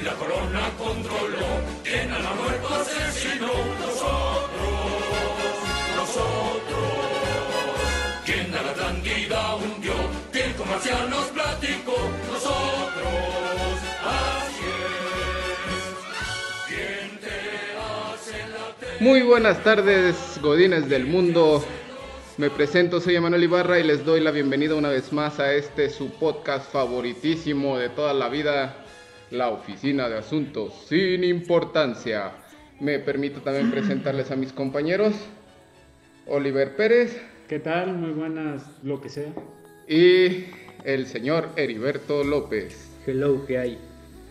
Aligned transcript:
¿Quién 0.00 0.12
la 0.12 0.18
corona 0.18 0.70
controló? 0.78 1.46
¿Quién 1.84 2.10
a 2.10 2.18
la 2.20 2.32
muerte 2.32 2.66
asesinó? 2.72 3.52
Nosotros, 3.80 4.48
nosotros. 5.94 6.88
¿Quién 8.24 8.54
a 8.54 8.62
la 8.62 8.70
Atlántida 8.70 9.56
hundió? 9.56 9.92
¿Quién 10.32 10.54
con 10.54 10.70
marcianos 10.70 11.26
platicó? 11.34 11.96
Nosotros, 12.32 13.12
así 14.06 14.64
es. 15.68 15.88
¿Quién 16.66 17.20
te 17.20 17.36
hace 17.76 18.38
la 18.48 19.04
Muy 19.04 19.20
buenas 19.20 19.62
tardes, 19.62 20.16
godines 20.40 20.88
del 20.88 21.04
mundo. 21.04 21.62
Me 22.38 22.48
presento, 22.48 23.02
soy 23.02 23.16
Emanuel 23.16 23.44
Ibarra 23.44 23.78
y 23.78 23.82
les 23.82 24.02
doy 24.06 24.20
la 24.20 24.30
bienvenida 24.30 24.76
una 24.76 24.88
vez 24.88 25.12
más 25.12 25.38
a 25.40 25.52
este 25.52 25.90
su 25.90 26.08
podcast 26.12 26.72
favoritísimo 26.72 27.76
de 27.76 27.90
toda 27.90 28.14
la 28.14 28.30
vida, 28.30 28.86
la 29.30 29.48
Oficina 29.50 30.08
de 30.08 30.18
Asuntos 30.18 30.86
sin 30.88 31.24
Importancia. 31.24 32.32
Me 32.80 32.98
permito 32.98 33.40
también 33.40 33.70
presentarles 33.70 34.30
a 34.30 34.36
mis 34.36 34.52
compañeros, 34.52 35.14
Oliver 36.26 36.76
Pérez 36.76 37.20
¿Qué 37.48 37.58
tal? 37.58 37.94
Muy 37.96 38.10
buenas, 38.10 38.62
lo 38.84 39.00
que 39.00 39.08
sea. 39.08 39.32
y 39.88 40.44
el 40.84 41.06
señor 41.06 41.50
Heriberto 41.56 42.22
López. 42.22 42.96
Hello, 43.06 43.44
¿qué 43.44 43.58
hay? 43.58 43.78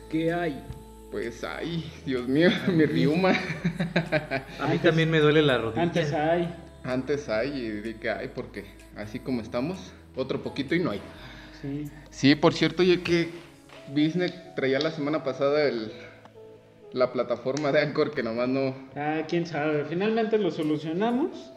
¿Qué 0.10 0.32
hay? 0.32 0.64
Pues 1.12 1.44
ay, 1.44 1.92
Dios 2.06 2.28
mío, 2.30 2.50
mi 2.74 2.86
riuma. 2.86 3.34
A 4.60 4.68
mí 4.68 4.78
también 4.78 5.12
me 5.12 5.20
duele 5.20 5.42
la 5.42 5.58
rodilla. 5.58 5.82
Antes 5.82 6.14
hay. 6.14 6.56
Antes 6.84 7.28
hay 7.28 7.50
y 7.50 7.70
dije, 7.82 8.10
ay, 8.10 8.32
porque 8.34 8.66
así 8.96 9.20
como 9.20 9.42
estamos, 9.42 9.92
otro 10.16 10.42
poquito 10.42 10.74
y 10.74 10.80
no 10.80 10.92
hay. 10.92 11.02
Sí. 11.62 11.92
Sí, 12.10 12.36
por 12.36 12.54
cierto, 12.54 12.84
yo 12.84 13.04
que 13.04 13.30
Disney 13.94 14.34
traía 14.56 14.80
la 14.80 14.92
semana 14.92 15.24
pasada 15.24 15.64
el, 15.64 15.92
la 16.94 17.12
plataforma 17.14 17.72
de 17.72 17.82
Anchor 17.82 18.12
que 18.12 18.24
nomás 18.24 18.48
no... 18.50 18.76
Ah, 18.96 19.22
quién 19.28 19.46
sabe. 19.46 19.86
Finalmente 19.86 20.38
lo 20.38 20.52
solucionamos. 20.52 21.52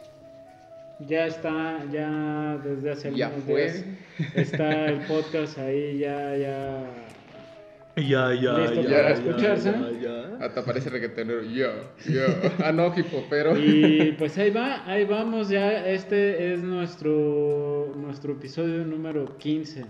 Ya 0.99 1.25
está, 1.25 1.83
ya 1.91 2.57
desde 2.63 2.91
hace 2.91 3.13
Ya 3.15 3.29
fue. 3.29 3.63
días 3.71 3.85
está 4.35 4.85
el 4.85 4.99
podcast 5.01 5.57
ahí, 5.57 5.97
ya, 5.97 6.37
ya. 6.37 6.83
Ya, 7.95 8.33
ya, 8.33 8.57
Listo 8.57 8.81
ya, 8.81 8.89
para 8.89 9.09
ya, 9.09 9.09
escucharse. 9.09 9.71
ya, 9.71 9.99
ya. 10.01 10.45
Hasta 10.45 10.63
parece 10.65 10.89
reggaetonero. 10.89 11.43
Yo, 11.43 11.71
yo. 12.07 12.21
Ah, 12.63 12.71
no, 12.71 12.93
pero... 13.29 13.55
Y 13.57 14.15
pues 14.17 14.37
ahí 14.37 14.49
va, 14.49 14.83
ahí 14.89 15.05
vamos 15.05 15.49
ya. 15.49 15.87
Este 15.87 16.53
es 16.53 16.61
nuestro, 16.63 17.91
nuestro 17.95 18.33
episodio 18.33 18.83
número 18.85 19.37
15. 19.37 19.85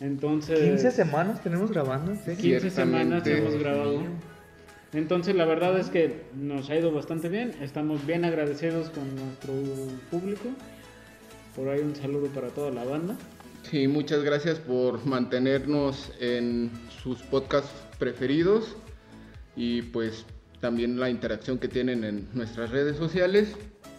Entonces. 0.00 0.58
15 0.58 0.90
semanas 0.90 1.42
tenemos 1.42 1.70
grabando, 1.70 2.12
¿en 2.12 2.18
serio? 2.18 2.58
15 2.58 2.70
semanas 2.70 3.26
hemos 3.26 3.58
grabado. 3.58 4.02
Entonces 4.92 5.36
la 5.36 5.44
verdad 5.44 5.78
es 5.78 5.88
que 5.88 6.22
nos 6.34 6.68
ha 6.70 6.76
ido 6.76 6.90
bastante 6.90 7.28
bien. 7.28 7.54
Estamos 7.60 8.04
bien 8.06 8.24
agradecidos 8.24 8.90
con 8.90 9.14
nuestro 9.14 9.52
público. 10.10 10.48
Por 11.54 11.68
ahí 11.68 11.80
un 11.80 11.94
saludo 11.94 12.26
para 12.28 12.48
toda 12.48 12.70
la 12.70 12.84
banda. 12.84 13.16
Sí, 13.62 13.86
muchas 13.86 14.24
gracias 14.24 14.58
por 14.58 15.04
mantenernos 15.06 16.10
en 16.18 16.70
sus 17.02 17.22
podcasts 17.22 17.70
preferidos 17.98 18.76
y 19.54 19.82
pues 19.82 20.24
también 20.60 20.98
la 20.98 21.10
interacción 21.10 21.58
que 21.58 21.68
tienen 21.68 22.02
en 22.02 22.28
nuestras 22.32 22.70
redes 22.70 22.96
sociales. 22.96 23.54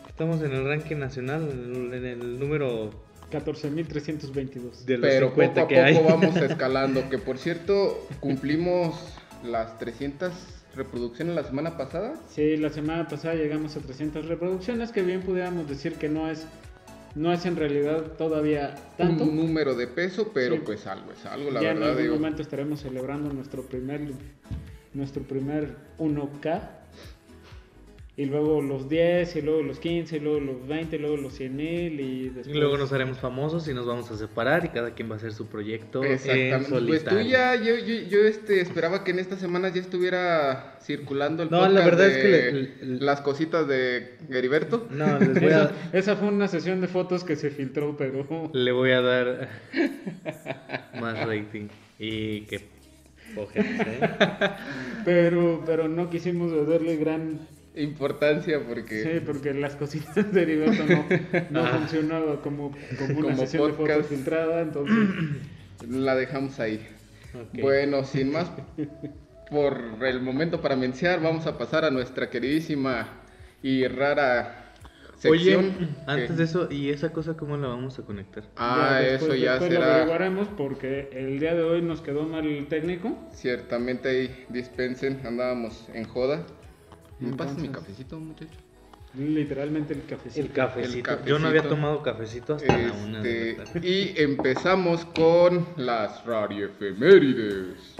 Estamos 0.09 0.41
en 0.41 0.51
el 0.51 0.65
ranking 0.65 0.97
nacional, 0.97 1.49
en 1.93 2.05
el 2.05 2.39
número 2.39 2.91
14.322. 3.31 4.85
de 4.85 4.97
los 4.97 5.09
Pero 5.09 5.27
50 5.29 5.61
poco 5.61 5.65
a 5.65 5.67
que 5.67 5.75
poco 5.75 5.85
hay. 5.85 6.19
vamos 6.21 6.35
escalando, 6.41 7.09
que 7.09 7.17
por 7.17 7.37
cierto 7.37 8.07
cumplimos 8.19 8.95
las 9.43 9.77
300 9.79 10.31
reproducciones 10.75 11.35
la 11.35 11.43
semana 11.43 11.77
pasada. 11.77 12.13
Sí, 12.29 12.57
la 12.57 12.69
semana 12.69 13.07
pasada 13.07 13.35
llegamos 13.35 13.75
a 13.75 13.79
300 13.79 14.25
reproducciones, 14.27 14.91
que 14.91 15.01
bien 15.01 15.21
pudiéramos 15.21 15.67
decir 15.67 15.93
que 15.95 16.07
no 16.09 16.29
es, 16.29 16.45
no 17.15 17.33
es 17.33 17.45
en 17.45 17.55
realidad 17.57 18.03
todavía 18.17 18.75
tanto. 18.97 19.23
Un 19.25 19.35
número 19.35 19.75
de 19.75 19.87
peso, 19.87 20.31
pero 20.33 20.55
Sí. 20.55 20.61
pues 20.65 20.87
algo 20.87 21.11
es 21.11 21.25
algo, 21.25 21.51
la 21.51 21.61
ya 21.61 21.71
en 21.71 21.75
verdad. 21.75 21.89
algún 21.91 22.03
digo. 22.03 22.15
momento 22.15 22.41
estaremos 22.41 22.79
celebrando 22.81 23.33
nuestro 23.33 23.63
primer 23.63 24.01
nuestro 24.93 25.23
primer 25.23 25.75
1K 25.99 26.61
y 28.21 28.25
luego 28.25 28.61
los 28.61 28.87
10 28.87 29.35
y 29.37 29.41
luego 29.41 29.63
los 29.63 29.79
15 29.79 30.17
y 30.17 30.19
luego 30.19 30.39
los 30.39 30.67
20 30.67 30.95
y 30.95 30.99
luego 30.99 31.17
los 31.17 31.33
100 31.33 31.55
mil 31.55 31.99
y 31.99 32.29
después 32.29 32.47
Y 32.55 32.59
luego 32.59 32.77
nos 32.77 32.93
haremos 32.93 33.17
famosos 33.17 33.67
y 33.67 33.73
nos 33.73 33.85
vamos 33.87 34.11
a 34.11 34.17
separar 34.17 34.63
y 34.65 34.69
cada 34.69 34.91
quien 34.93 35.09
va 35.09 35.15
a 35.15 35.17
hacer 35.17 35.33
su 35.33 35.47
proyecto 35.47 36.03
en 36.03 36.11
Exactamente. 36.13 36.87
Pues 36.87 37.03
tú 37.03 37.19
ya, 37.21 37.55
yo, 37.55 37.75
yo, 37.77 37.95
yo, 38.09 38.19
este, 38.19 38.61
esperaba 38.61 39.03
que 39.03 39.11
en 39.11 39.19
estas 39.19 39.39
semanas 39.39 39.73
ya 39.73 39.81
estuviera 39.81 40.77
circulando 40.81 41.43
el 41.43 41.49
No, 41.49 41.67
la 41.67 41.83
verdad 41.83 42.07
es 42.09 42.17
que 42.17 42.27
le- 42.29 42.51
le- 42.85 42.99
las 43.01 43.21
cositas 43.21 43.67
de 43.67 44.17
Heriberto. 44.29 44.87
No, 44.91 45.17
les 45.19 45.33
voy 45.39 45.49
esa, 45.49 45.63
a, 45.63 45.97
esa 45.97 46.15
fue 46.15 46.27
una 46.27 46.47
sesión 46.47 46.79
de 46.81 46.87
fotos 46.87 47.23
que 47.23 47.35
se 47.35 47.49
filtró 47.49 47.95
pero 47.97 48.49
le 48.53 48.71
voy 48.71 48.91
a 48.91 49.01
dar 49.01 49.49
más 50.99 51.25
rating. 51.25 51.67
Y 51.97 52.41
que 52.41 52.55
¿eh? 52.57 53.63
pero 55.05 55.63
pero 55.65 55.87
no 55.87 56.09
quisimos 56.09 56.51
darle 56.67 56.97
gran 56.97 57.39
Importancia 57.75 58.59
porque 58.67 59.01
sí 59.03 59.21
porque 59.25 59.53
las 59.53 59.75
cositas 59.77 60.31
de 60.33 60.41
Heriberto 60.41 60.83
no, 60.85 61.05
no 61.51 61.65
Ah. 61.65 61.77
funcionaba 61.79 62.41
como, 62.41 62.71
como 62.99 63.19
una 63.19 63.29
Como 63.29 63.37
sesión 63.37 63.67
de 63.71 63.73
podcast. 63.77 64.01
fotos 64.01 64.07
filtrada 64.17 64.61
entonces 64.61 64.97
la 65.87 66.15
dejamos 66.15 66.59
ahí. 66.59 66.85
Ok. 67.33 67.61
Bueno, 67.61 68.03
sin 68.03 68.31
más 68.33 68.51
por 69.49 69.81
el 70.05 70.21
momento 70.21 70.61
para 70.61 70.75
mencionar, 70.75 71.21
vamos 71.21 71.45
a 71.47 71.57
pasar 71.57 71.85
a 71.85 71.91
nuestra 71.91 72.29
queridísima 72.29 73.07
y 73.63 73.87
rara 73.87 74.73
sección. 75.17 75.65
Oye, 75.77 75.87
antes 76.07 76.31
que- 76.31 76.35
de 76.37 76.43
eso, 76.43 76.67
¿y 76.71 76.89
esa 76.89 77.11
cosa 77.13 77.35
cómo 77.37 77.55
la 77.57 77.67
vamos 77.69 77.97
a 77.99 78.01
conectar? 78.03 78.43
Ah, 78.57 78.99
después- 79.01 79.31
eso 79.31 79.35
ya 79.35 79.51
después 79.51 79.71
lo 79.73 79.79
será. 79.79 79.93
averiguaremos 79.95 80.47
porque 80.57 81.09
el 81.13 81.39
día 81.39 81.53
de 81.53 81.63
hoy 81.63 81.81
nos 81.81 82.01
quedó 82.01 82.23
mal 82.23 82.45
el 82.45 82.67
técnico 82.67 83.17
Ciertamente 83.33 84.09
ahí 84.09 84.45
dispensen, 84.49 85.21
andábamos 85.25 85.87
en 85.93 86.03
joda. 86.05 86.43
¿Me 87.21 87.35
pasas 87.37 87.57
mi 87.57 87.69
cafecito, 87.69 88.19
muchacho? 88.19 88.51
literalmente 89.13 89.93
el 89.93 90.05
cafecito 90.05 90.45
El 90.45 90.51
cafecito. 90.53 91.11
El 91.11 91.25
Yo 91.25 91.37
no 91.37 91.49
había 91.49 91.63
tomado 91.63 92.01
cafecito 92.01 92.55
hasta 92.55 92.77
la 92.77 92.93
una 92.93 93.21
de 93.21 93.55
la 93.57 93.63
Este, 93.63 93.73
tarde. 93.79 93.87
y 93.89 94.13
empezamos 94.21 95.05
con 95.05 95.67
las 95.75 96.25
radioefemérides. 96.25 97.95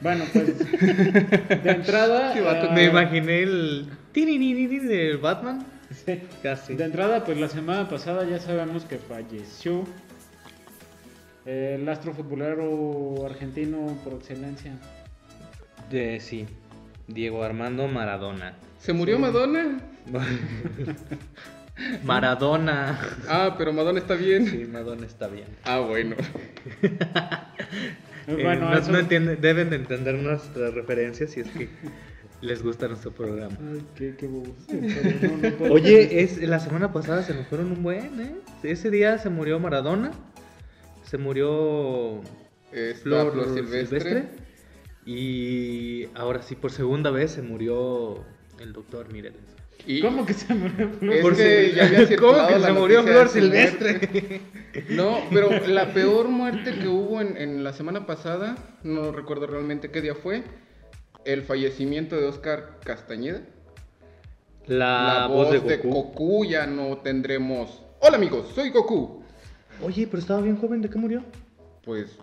Bueno, 0.00 0.24
pues 0.32 0.58
de 0.58 1.70
entrada. 1.70 2.34
Eh, 2.36 2.68
Me 2.74 2.84
imaginé 2.84 3.42
el 3.42 3.88
de 4.12 5.16
Batman. 5.20 5.66
sí. 6.04 6.20
Casi. 6.42 6.74
De 6.74 6.84
entrada, 6.84 7.24
pues 7.24 7.38
la 7.38 7.48
semana 7.48 7.88
pasada 7.88 8.28
ya 8.28 8.38
sabemos 8.38 8.84
que 8.84 8.98
falleció 8.98 9.84
eh, 11.46 11.78
el 11.80 11.88
astro 11.88 12.12
futbolero 12.12 13.24
argentino 13.24 13.96
por 14.04 14.12
excelencia. 14.14 14.72
De 15.90 16.20
sí. 16.20 16.46
Diego 17.08 17.42
Armando 17.44 17.86
Maradona. 17.88 18.54
¿Se 18.78 18.92
murió 18.92 19.18
Madonna? 19.18 19.80
Maradona. 22.04 22.98
Ah, 23.28 23.54
pero 23.58 23.72
Madonna 23.72 23.98
está 23.98 24.14
bien. 24.14 24.46
Sí, 24.46 24.64
Madonna 24.70 25.06
está 25.06 25.26
bien. 25.28 25.46
Ah, 25.64 25.80
bueno. 25.80 26.16
Eh, 28.26 28.36
Eh, 28.38 28.42
bueno, 28.42 28.70
no, 28.70 28.78
eso- 28.78 28.90
no 28.90 28.98
entienden- 28.98 29.38
deben 29.38 29.68
de 29.68 29.76
entender 29.76 30.14
nuestras 30.14 30.72
referencias 30.72 31.30
si 31.32 31.40
es 31.40 31.46
que 31.48 31.68
les 32.40 32.62
gusta 32.62 32.88
nuestro 32.88 33.10
programa. 33.12 33.54
Ay, 33.70 33.82
qué, 33.94 34.14
qué 34.16 34.26
no, 34.26 34.42
no 35.42 35.56
puedo- 35.58 35.74
Oye, 35.74 36.22
es, 36.22 36.40
la 36.40 36.58
semana 36.58 36.90
pasada 36.90 37.22
se 37.22 37.34
nos 37.34 37.46
fueron 37.48 37.70
un 37.72 37.82
buen, 37.82 38.18
¿eh? 38.18 38.34
Ese 38.62 38.90
día 38.90 39.18
se 39.18 39.28
murió 39.28 39.58
Maradona. 39.60 40.12
Se 41.02 41.18
murió 41.18 42.22
Flor, 43.02 43.32
Flor 43.32 43.52
Silvestre. 43.54 44.00
Silvestre. 44.00 44.24
Y 45.06 46.06
ahora 46.14 46.42
sí, 46.42 46.54
por 46.54 46.70
segunda 46.70 47.10
vez 47.10 47.32
se 47.32 47.42
murió 47.42 48.24
el 48.60 48.72
doctor 48.72 49.12
Mireles. 49.12 49.40
Y 49.86 50.00
¿Cómo 50.00 50.24
que 50.24 50.32
se 50.32 50.54
murió? 50.54 50.90
Es 51.12 51.20
Por 51.20 51.36
que 51.36 51.70
si- 51.70 51.76
ya 51.76 51.84
había 51.86 52.06
circulado 52.06 52.46
¿Cómo 52.48 52.56
que 52.58 52.64
se 52.66 52.72
murió 52.72 53.02
Flor 53.02 53.24
de 53.24 53.40
Silvestre? 53.40 54.40
No, 54.88 55.18
pero 55.30 55.50
la 55.66 55.92
peor 55.92 56.28
muerte 56.28 56.74
que 56.78 56.88
hubo 56.88 57.20
en, 57.20 57.36
en 57.36 57.62
la 57.62 57.72
semana 57.74 58.06
pasada, 58.06 58.56
no 58.82 59.12
recuerdo 59.12 59.46
realmente 59.46 59.90
qué 59.90 60.00
día 60.00 60.14
fue, 60.14 60.42
el 61.26 61.42
fallecimiento 61.42 62.16
de 62.16 62.26
Oscar 62.26 62.78
Castañeda. 62.82 63.42
La, 64.66 65.26
voz, 65.30 65.50
de 65.50 65.58
Goku. 65.58 65.88
Goku 65.90 66.44
ya 66.46 66.66
no 66.66 66.96
tendremos. 66.98 67.82
Hola 68.00 68.16
amigos, 68.16 68.48
soy 68.54 68.70
Goku. 68.70 69.22
Oye, 69.82 70.06
pero 70.06 70.18
estaba 70.18 70.40
bien 70.40 70.56
joven, 70.56 70.80
¿de 70.80 70.88
qué 70.88 70.96
murió? 70.98 71.22
Pues 71.84 72.18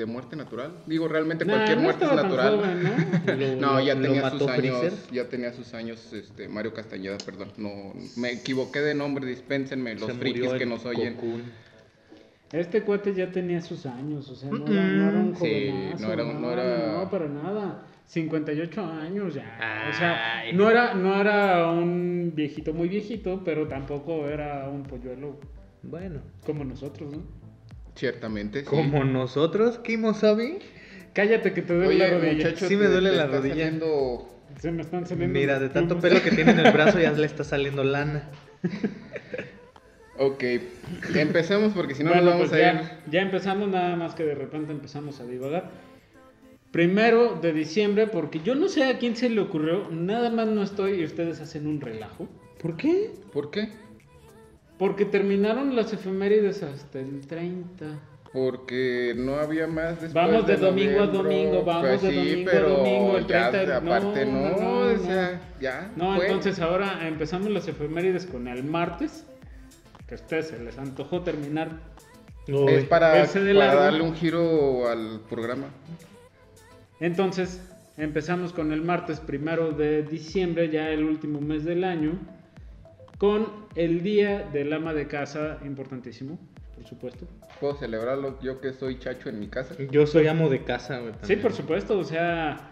de 0.00 0.06
muerte 0.06 0.34
natural. 0.34 0.72
Digo, 0.86 1.06
realmente 1.08 1.44
Nah, 1.44 1.52
cualquier 1.54 1.76
no 1.78 1.82
muerte 1.84 2.04
es 2.06 2.12
natural. 2.12 2.56
joven, 2.56 2.82
¿no? 2.82 2.90
Lo- 3.36 3.56
No, 3.60 3.80
ya 3.80 3.94
lo- 3.94 4.02
tenía 4.02 4.22
lo 4.22 4.30
sus 4.30 4.48
años, 4.48 4.78
Freezer. 4.78 4.92
ya 5.12 5.28
tenía 5.28 5.52
sus 5.52 5.74
años, 5.74 6.12
este, 6.12 6.48
Mario 6.48 6.74
Castañeda, 6.74 7.18
perdón, 7.24 7.48
no, 7.58 7.92
me 8.16 8.32
equivoqué 8.32 8.80
de 8.80 8.94
nombre, 8.94 9.26
dispénsenme 9.26 9.94
los 9.94 10.06
Se 10.10 10.14
frikis 10.14 10.52
que 10.54 10.66
nos 10.66 10.84
oyen. 10.86 11.14
Cocoon. 11.14 11.42
Este 12.52 12.82
cuate 12.82 13.14
ya 13.14 13.30
tenía 13.30 13.60
sus 13.60 13.86
años, 13.86 14.28
o 14.28 14.34
sea, 14.34 14.50
no 14.50 14.66
era, 14.66 14.82
no 14.88 15.08
era 15.10 15.18
un 15.20 15.36
Sí, 15.36 15.38
jovenazo, 15.38 16.06
no 16.06 16.12
era- 16.12 16.24
no 16.24 16.52
era- 16.52 16.92
no, 17.04 17.10
para 17.10 17.28
nada. 17.28 17.86
58 18.06 18.84
años 18.84 19.34
ya. 19.34 19.86
o 19.88 19.96
sea, 19.96 20.42
no 20.52 20.68
era, 20.68 20.94
no 20.94 21.20
era 21.20 21.70
un 21.70 22.32
viejito 22.34 22.74
muy 22.74 22.88
viejito, 22.88 23.42
pero 23.44 23.68
tampoco 23.68 24.26
era 24.28 24.68
un 24.68 24.82
polluelo 24.82 25.38
Bueno, 25.84 26.20
como 26.44 26.64
nosotros, 26.64 27.12
¿no? 27.12 27.22
Ciertamente. 28.00 28.60
sí. 28.60 28.66
como 28.66 29.04
nosotros, 29.04 29.78
Kimosabi. 29.78 30.58
Cállate 31.12 31.52
que 31.52 31.60
te 31.62 31.74
duele 31.74 31.98
la 31.98 32.04
Oye, 32.06 32.14
rodilla. 32.14 32.32
muchacho, 32.48 32.66
Sí 32.68 32.76
me 32.76 32.86
te- 32.86 32.92
duele 32.92 33.10
te 33.10 33.16
la 33.16 33.24
está 33.24 33.36
rodilla. 33.36 33.54
saliendo- 33.54 34.28
Se 34.58 34.70
me 34.72 34.82
están 34.82 35.06
saliendo. 35.06 35.38
Mira, 35.38 35.58
de 35.58 35.68
tanto 35.68 35.98
plumas. 35.98 36.02
pelo 36.20 36.22
que 36.24 36.30
tiene 36.34 36.52
en 36.52 36.60
el 36.60 36.72
brazo 36.72 36.98
ya 36.98 37.12
le 37.12 37.26
está 37.26 37.44
saliendo 37.44 37.84
lana. 37.84 38.30
Ok, 40.18 40.44
empecemos 41.14 41.72
porque 41.72 41.94
si 41.94 42.02
no 42.04 42.10
bueno, 42.10 42.24
nos 42.24 42.34
vamos 42.34 42.48
pues 42.50 42.62
a 42.62 42.72
ir. 42.72 42.80
ya, 42.80 43.00
ya 43.10 43.20
empezamos, 43.22 43.68
nada 43.68 43.96
más 43.96 44.14
que 44.14 44.24
de 44.24 44.34
repente 44.34 44.70
empezamos 44.72 45.18
a 45.20 45.24
divagar. 45.26 45.70
Primero 46.72 47.38
de 47.40 47.52
diciembre, 47.52 48.06
porque 48.06 48.40
yo 48.44 48.54
no 48.54 48.68
sé 48.68 48.84
a 48.84 48.98
quién 48.98 49.16
se 49.16 49.28
le 49.30 49.40
ocurrió, 49.40 49.88
nada 49.90 50.30
más 50.30 50.46
no 50.48 50.62
estoy 50.62 51.00
y 51.00 51.04
ustedes 51.04 51.40
hacen 51.40 51.66
un 51.66 51.80
relajo. 51.80 52.28
¿Por 52.62 52.76
qué? 52.76 53.10
¿Por 53.32 53.50
qué? 53.50 53.70
Porque 54.80 55.04
terminaron 55.04 55.76
las 55.76 55.92
efemérides 55.92 56.62
hasta 56.62 57.00
el 57.00 57.20
30. 57.26 57.84
Porque 58.32 59.12
no 59.14 59.34
había 59.34 59.66
más 59.66 60.00
después 60.00 60.14
Vamos 60.14 60.46
de 60.46 60.56
domingo 60.56 61.02
a 61.02 61.06
domingo, 61.06 61.62
vamos 61.64 61.86
pues 61.86 62.02
de 62.02 62.10
sí, 62.10 62.16
domingo 62.16 62.48
a 62.48 62.52
pero 62.52 62.68
domingo, 62.70 63.16
el 63.18 63.26
ya 63.26 63.50
30, 63.50 63.76
aparte 63.76 64.24
no, 64.24 64.32
no, 64.32 64.50
no, 64.50 64.56
no, 64.56 64.80
o 64.94 65.04
sea, 65.04 65.40
ya 65.60 65.92
No, 65.96 66.16
fue. 66.16 66.24
entonces 66.28 66.60
ahora 66.60 67.06
empezamos 67.06 67.50
las 67.50 67.68
efemérides 67.68 68.24
con 68.24 68.48
el 68.48 68.64
martes, 68.64 69.26
que 70.08 70.14
a 70.14 70.16
ustedes 70.16 70.48
se 70.48 70.58
les 70.58 70.78
antojó 70.78 71.20
terminar. 71.20 71.80
es 72.46 72.84
para, 72.84 73.26
para 73.26 73.74
darle 73.74 74.00
un 74.00 74.14
giro 74.14 74.88
al 74.88 75.20
programa. 75.28 75.66
Entonces 77.00 77.60
empezamos 77.98 78.54
con 78.54 78.72
el 78.72 78.80
martes 78.80 79.20
primero 79.20 79.72
de 79.72 80.04
diciembre, 80.04 80.70
ya 80.70 80.88
el 80.88 81.04
último 81.04 81.38
mes 81.42 81.64
del 81.66 81.84
año, 81.84 82.12
con 83.18 83.59
el 83.74 84.02
día 84.02 84.48
del 84.52 84.72
ama 84.72 84.94
de 84.94 85.06
casa, 85.06 85.58
importantísimo, 85.64 86.38
por 86.74 86.86
supuesto. 86.86 87.26
Puedo 87.60 87.76
celebrarlo 87.76 88.40
yo 88.40 88.60
que 88.60 88.72
soy 88.72 88.98
chacho 88.98 89.28
en 89.28 89.38
mi 89.40 89.48
casa. 89.48 89.74
Yo 89.90 90.06
soy 90.06 90.26
amo 90.26 90.48
de 90.48 90.64
casa, 90.64 90.98
güey. 91.00 91.12
Sí, 91.22 91.36
por 91.36 91.52
supuesto, 91.52 91.98
o 91.98 92.04
sea, 92.04 92.70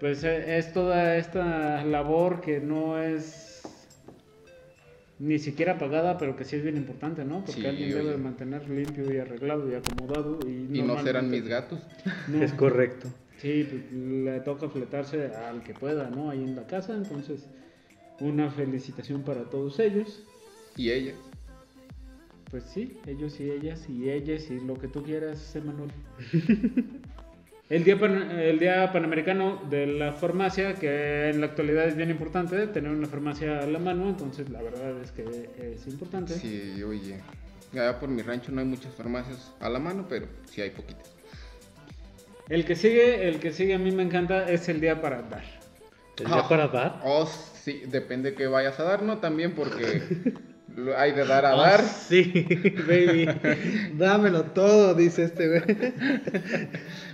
pues 0.00 0.22
eh, 0.24 0.58
es 0.58 0.72
toda 0.72 1.16
esta 1.16 1.82
labor 1.84 2.40
que 2.40 2.60
no 2.60 3.00
es 3.02 3.62
ni 5.18 5.38
siquiera 5.38 5.78
pagada, 5.78 6.18
pero 6.18 6.36
que 6.36 6.44
sí 6.44 6.56
es 6.56 6.62
bien 6.62 6.76
importante, 6.76 7.24
¿no? 7.24 7.40
Porque 7.44 7.62
Sí, 7.62 7.66
alguien 7.66 7.94
oye. 7.94 8.04
debe 8.04 8.16
mantener 8.18 8.68
limpio 8.68 9.10
y 9.12 9.16
arreglado 9.18 9.70
y 9.70 9.74
acomodado. 9.74 10.38
Y, 10.46 10.78
Y 10.78 10.82
no 10.82 11.02
serán 11.02 11.30
mis 11.30 11.46
gatos. 11.48 11.80
No. 12.28 12.42
Es 12.42 12.52
correcto. 12.52 13.08
Sí, 13.38 13.66
pues, 13.70 13.92
le 13.92 14.40
toca 14.40 14.68
fletarse 14.68 15.26
al 15.34 15.62
que 15.62 15.72
pueda, 15.74 16.10
¿no? 16.10 16.30
Ahí 16.30 16.42
en 16.42 16.54
la 16.56 16.66
casa, 16.66 16.94
entonces 16.94 17.46
una 18.20 18.50
felicitación 18.50 19.22
para 19.22 19.44
todos 19.44 19.78
ellos. 19.80 20.22
Y 20.76 20.90
ella. 20.90 21.12
Pues 22.50 22.64
sí, 22.64 22.98
ellos 23.06 23.40
y 23.40 23.50
ellas 23.50 23.88
y 23.88 24.08
ellas 24.10 24.50
y 24.50 24.60
lo 24.60 24.74
que 24.74 24.88
tú 24.88 25.02
quieras, 25.02 25.54
Emanuel. 25.56 25.90
El 27.68 27.82
día, 27.82 27.98
pan- 27.98 28.30
el 28.38 28.60
día 28.60 28.92
Panamericano 28.92 29.60
de 29.68 29.88
la 29.88 30.12
Farmacia, 30.12 30.74
que 30.74 31.30
en 31.30 31.40
la 31.40 31.46
actualidad 31.48 31.88
es 31.88 31.96
bien 31.96 32.10
importante, 32.10 32.64
tener 32.68 32.92
una 32.92 33.08
farmacia 33.08 33.58
a 33.58 33.66
la 33.66 33.80
mano, 33.80 34.08
entonces 34.08 34.48
la 34.50 34.62
verdad 34.62 35.00
es 35.02 35.10
que 35.10 35.24
es 35.74 35.84
importante. 35.88 36.34
Sí, 36.34 36.80
oye. 36.84 37.18
Allá 37.72 37.98
por 37.98 38.08
mi 38.08 38.22
rancho 38.22 38.52
no 38.52 38.60
hay 38.60 38.66
muchas 38.68 38.94
farmacias 38.94 39.52
a 39.58 39.68
la 39.68 39.80
mano, 39.80 40.06
pero 40.08 40.26
sí 40.48 40.60
hay 40.60 40.70
poquitas. 40.70 41.10
El 42.48 42.64
que 42.64 42.76
sigue, 42.76 43.26
el 43.28 43.40
que 43.40 43.52
sigue 43.52 43.74
a 43.74 43.78
mí 43.80 43.90
me 43.90 44.04
encanta, 44.04 44.48
es 44.48 44.68
el 44.68 44.80
día 44.80 45.00
para 45.00 45.22
dar. 45.22 45.42
¿El 46.20 46.26
día 46.26 46.36
Ah. 46.44 46.48
para 46.48 46.68
dar? 46.68 47.00
Oh, 47.04 47.26
sí, 47.26 47.82
depende 47.88 48.34
que 48.36 48.46
vayas 48.46 48.78
a 48.78 48.84
dar, 48.84 49.02
¿no? 49.02 49.18
También 49.18 49.56
porque 49.56 50.02
hay 50.96 51.12
de 51.12 51.24
dar 51.26 51.44
a 51.46 51.52
Ah, 51.52 51.56
dar. 51.56 51.82
Sí, 51.82 52.46
baby. 52.86 53.28
Dámelo 53.96 54.42
todo, 54.44 54.94
dice 54.94 55.24
este 55.24 55.48
güey. 55.48 55.62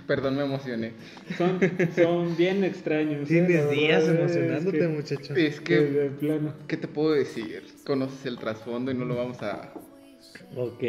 Perdón, 0.07 0.35
me 0.37 0.43
emocioné. 0.43 0.91
Son, 1.37 1.59
son 1.95 2.35
bien 2.37 2.63
extraños. 2.63 3.21
¿eh? 3.21 3.25
Tienes 3.45 3.65
La 3.65 3.71
días 3.71 4.07
verdad 4.07 4.25
es 4.25 4.35
emocionándote, 4.35 4.79
que- 4.79 4.87
muchacho. 4.87 5.35
Es 5.35 5.59
que 5.61 5.65
que, 5.75 5.79
de 5.81 6.09
plano. 6.09 6.53
¿qué 6.67 6.77
te 6.77 6.87
puedo 6.87 7.11
decir? 7.13 7.63
Conoces 7.85 8.25
el 8.25 8.37
trasfondo 8.37 8.91
y 8.91 8.95
no 8.95 9.05
lo 9.05 9.15
vamos 9.15 9.41
a... 9.41 9.73
Ok. 10.55 10.83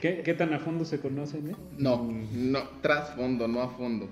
¿Qué, 0.00 0.22
qué 0.24 0.34
tan 0.34 0.52
a 0.54 0.58
fondo 0.58 0.84
se 0.84 1.00
conocen, 1.00 1.50
eh? 1.50 1.56
No, 1.78 2.02
no, 2.32 2.60
trasfondo, 2.82 3.48
no 3.48 3.62
a 3.62 3.68
fondo. 3.70 4.08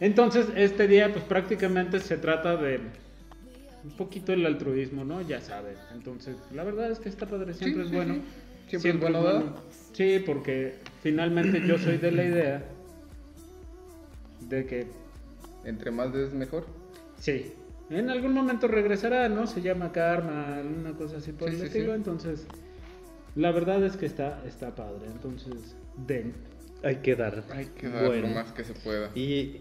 Entonces, 0.00 0.46
este 0.56 0.88
día, 0.88 1.12
pues 1.12 1.24
prácticamente 1.24 2.00
se 2.00 2.16
trata 2.16 2.56
de 2.56 2.80
un 3.84 3.90
poquito 3.92 4.32
el 4.32 4.44
altruismo, 4.46 5.04
¿no? 5.04 5.22
Ya 5.22 5.40
saben. 5.40 5.74
Entonces, 5.94 6.36
la 6.52 6.64
verdad 6.64 6.90
es 6.90 6.98
que 6.98 7.08
está 7.08 7.26
padre, 7.26 7.54
siempre 7.54 7.82
Sí, 7.82 7.86
es 7.86 7.90
sí, 7.90 7.96
bueno. 7.96 8.14
sí. 8.68 8.78
Siempre 8.78 9.08
es 9.08 9.12
bueno. 9.22 9.54
Sí, 9.92 10.22
porque 10.24 10.74
finalmente 11.02 11.66
yo 11.66 11.78
soy 11.78 11.96
de 11.98 12.12
la 12.12 12.24
idea 12.24 12.64
de 14.48 14.66
que, 14.66 14.86
Entre 15.64 15.90
más 15.90 16.12
des 16.12 16.32
mejor. 16.32 16.66
sí, 17.18 17.52
en 17.90 18.08
algún 18.08 18.32
momento 18.32 18.68
regresará, 18.68 19.28
¿no? 19.28 19.46
Se 19.48 19.60
llama 19.62 19.90
karma, 19.92 20.56
alguna 20.58 20.92
cosa 20.92 21.16
así 21.16 21.32
por 21.32 21.48
Sí, 21.50 21.56
el 21.56 21.60
sí, 21.62 21.66
estilo. 21.66 21.86
sí. 21.92 21.96
Entonces, 21.96 22.46
la 23.34 23.50
verdad 23.50 23.82
es 23.84 23.96
que 23.96 24.06
está, 24.06 24.42
está 24.46 24.74
padre. 24.74 25.06
Entonces, 25.06 25.74
den. 26.06 26.32
Hay 26.84 26.96
que 26.96 27.16
dar. 27.16 27.42
Hay 27.50 27.66
que 27.66 27.88
dar 27.88 28.06
Bueno. 28.06 28.28
lo 28.28 28.34
más 28.34 28.52
que 28.52 28.62
se 28.64 28.74
pueda. 28.74 29.10
Y 29.16 29.60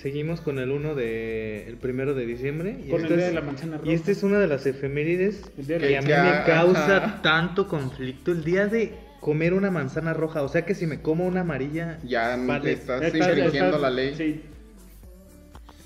seguimos 0.00 0.40
con 0.40 0.58
el 0.58 0.70
1 0.70 0.94
de... 0.94 1.66
el 1.68 1.76
primero 1.76 2.14
de 2.14 2.24
diciembre. 2.26 2.76
Y 2.86 2.90
Con 2.90 3.02
el 3.02 3.08
día 3.08 3.16
es- 3.18 3.24
de 3.26 3.32
la 3.32 3.40
manzana 3.42 3.78
roja. 3.78 3.90
Y 3.90 3.94
esta 3.94 4.10
es 4.10 4.22
una 4.22 4.38
de 4.38 4.46
las 4.46 4.64
efemérides 4.66 5.42
El 5.58 5.66
día 5.66 5.78
de 5.78 5.88
que 5.88 5.96
a 5.98 6.02
mí 6.02 6.08
me 6.30 6.44
causa 6.44 6.96
Ajá. 6.98 7.22
tanto 7.22 7.66
conflicto. 7.68 8.32
El 8.32 8.44
día 8.44 8.66
de 8.66 8.94
comer 9.20 9.52
una 9.54 9.70
manzana 9.70 10.14
roja. 10.14 10.42
O 10.42 10.48
sea 10.48 10.64
que 10.64 10.74
si 10.74 10.86
me 10.86 11.00
como 11.02 11.26
una 11.26 11.40
amarilla... 11.40 11.98
Ya 12.04 12.36
no 12.36 12.46
vale. 12.46 12.64
te 12.64 12.72
estás 12.72 13.02
Está- 13.02 13.18
infringiendo 13.18 13.76
está- 13.76 13.78
la 13.78 13.90
ley. 13.90 14.14
Sí, 14.16 14.42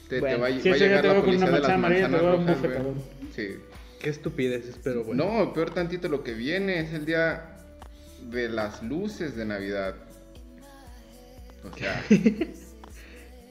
Te, 0.08 0.16
te 0.16 0.20
Bueno, 0.20 0.38
va, 0.40 0.46
a- 0.48 0.60
Si 0.60 0.68
va 0.68 0.74
a 0.74 0.78
llegar 0.78 1.02
te 1.02 1.08
la 1.08 1.20
policía 1.20 1.46
de 1.46 1.52
las 1.60 1.62
te 1.70 1.76
manzanas 1.78 2.20
rojas. 2.22 2.56
Sí. 3.34 3.48
Qué 4.00 4.10
estupideces, 4.10 4.76
pero 4.82 5.04
bueno. 5.04 5.24
No, 5.24 5.52
peor 5.54 5.70
tantito 5.70 6.08
lo 6.08 6.22
que 6.22 6.34
viene 6.34 6.80
es 6.80 6.92
el 6.92 7.06
día 7.06 7.56
de 8.30 8.48
las 8.48 8.82
luces 8.82 9.36
de 9.36 9.44
Navidad. 9.46 9.94
O 11.64 11.76
sea, 11.78 12.02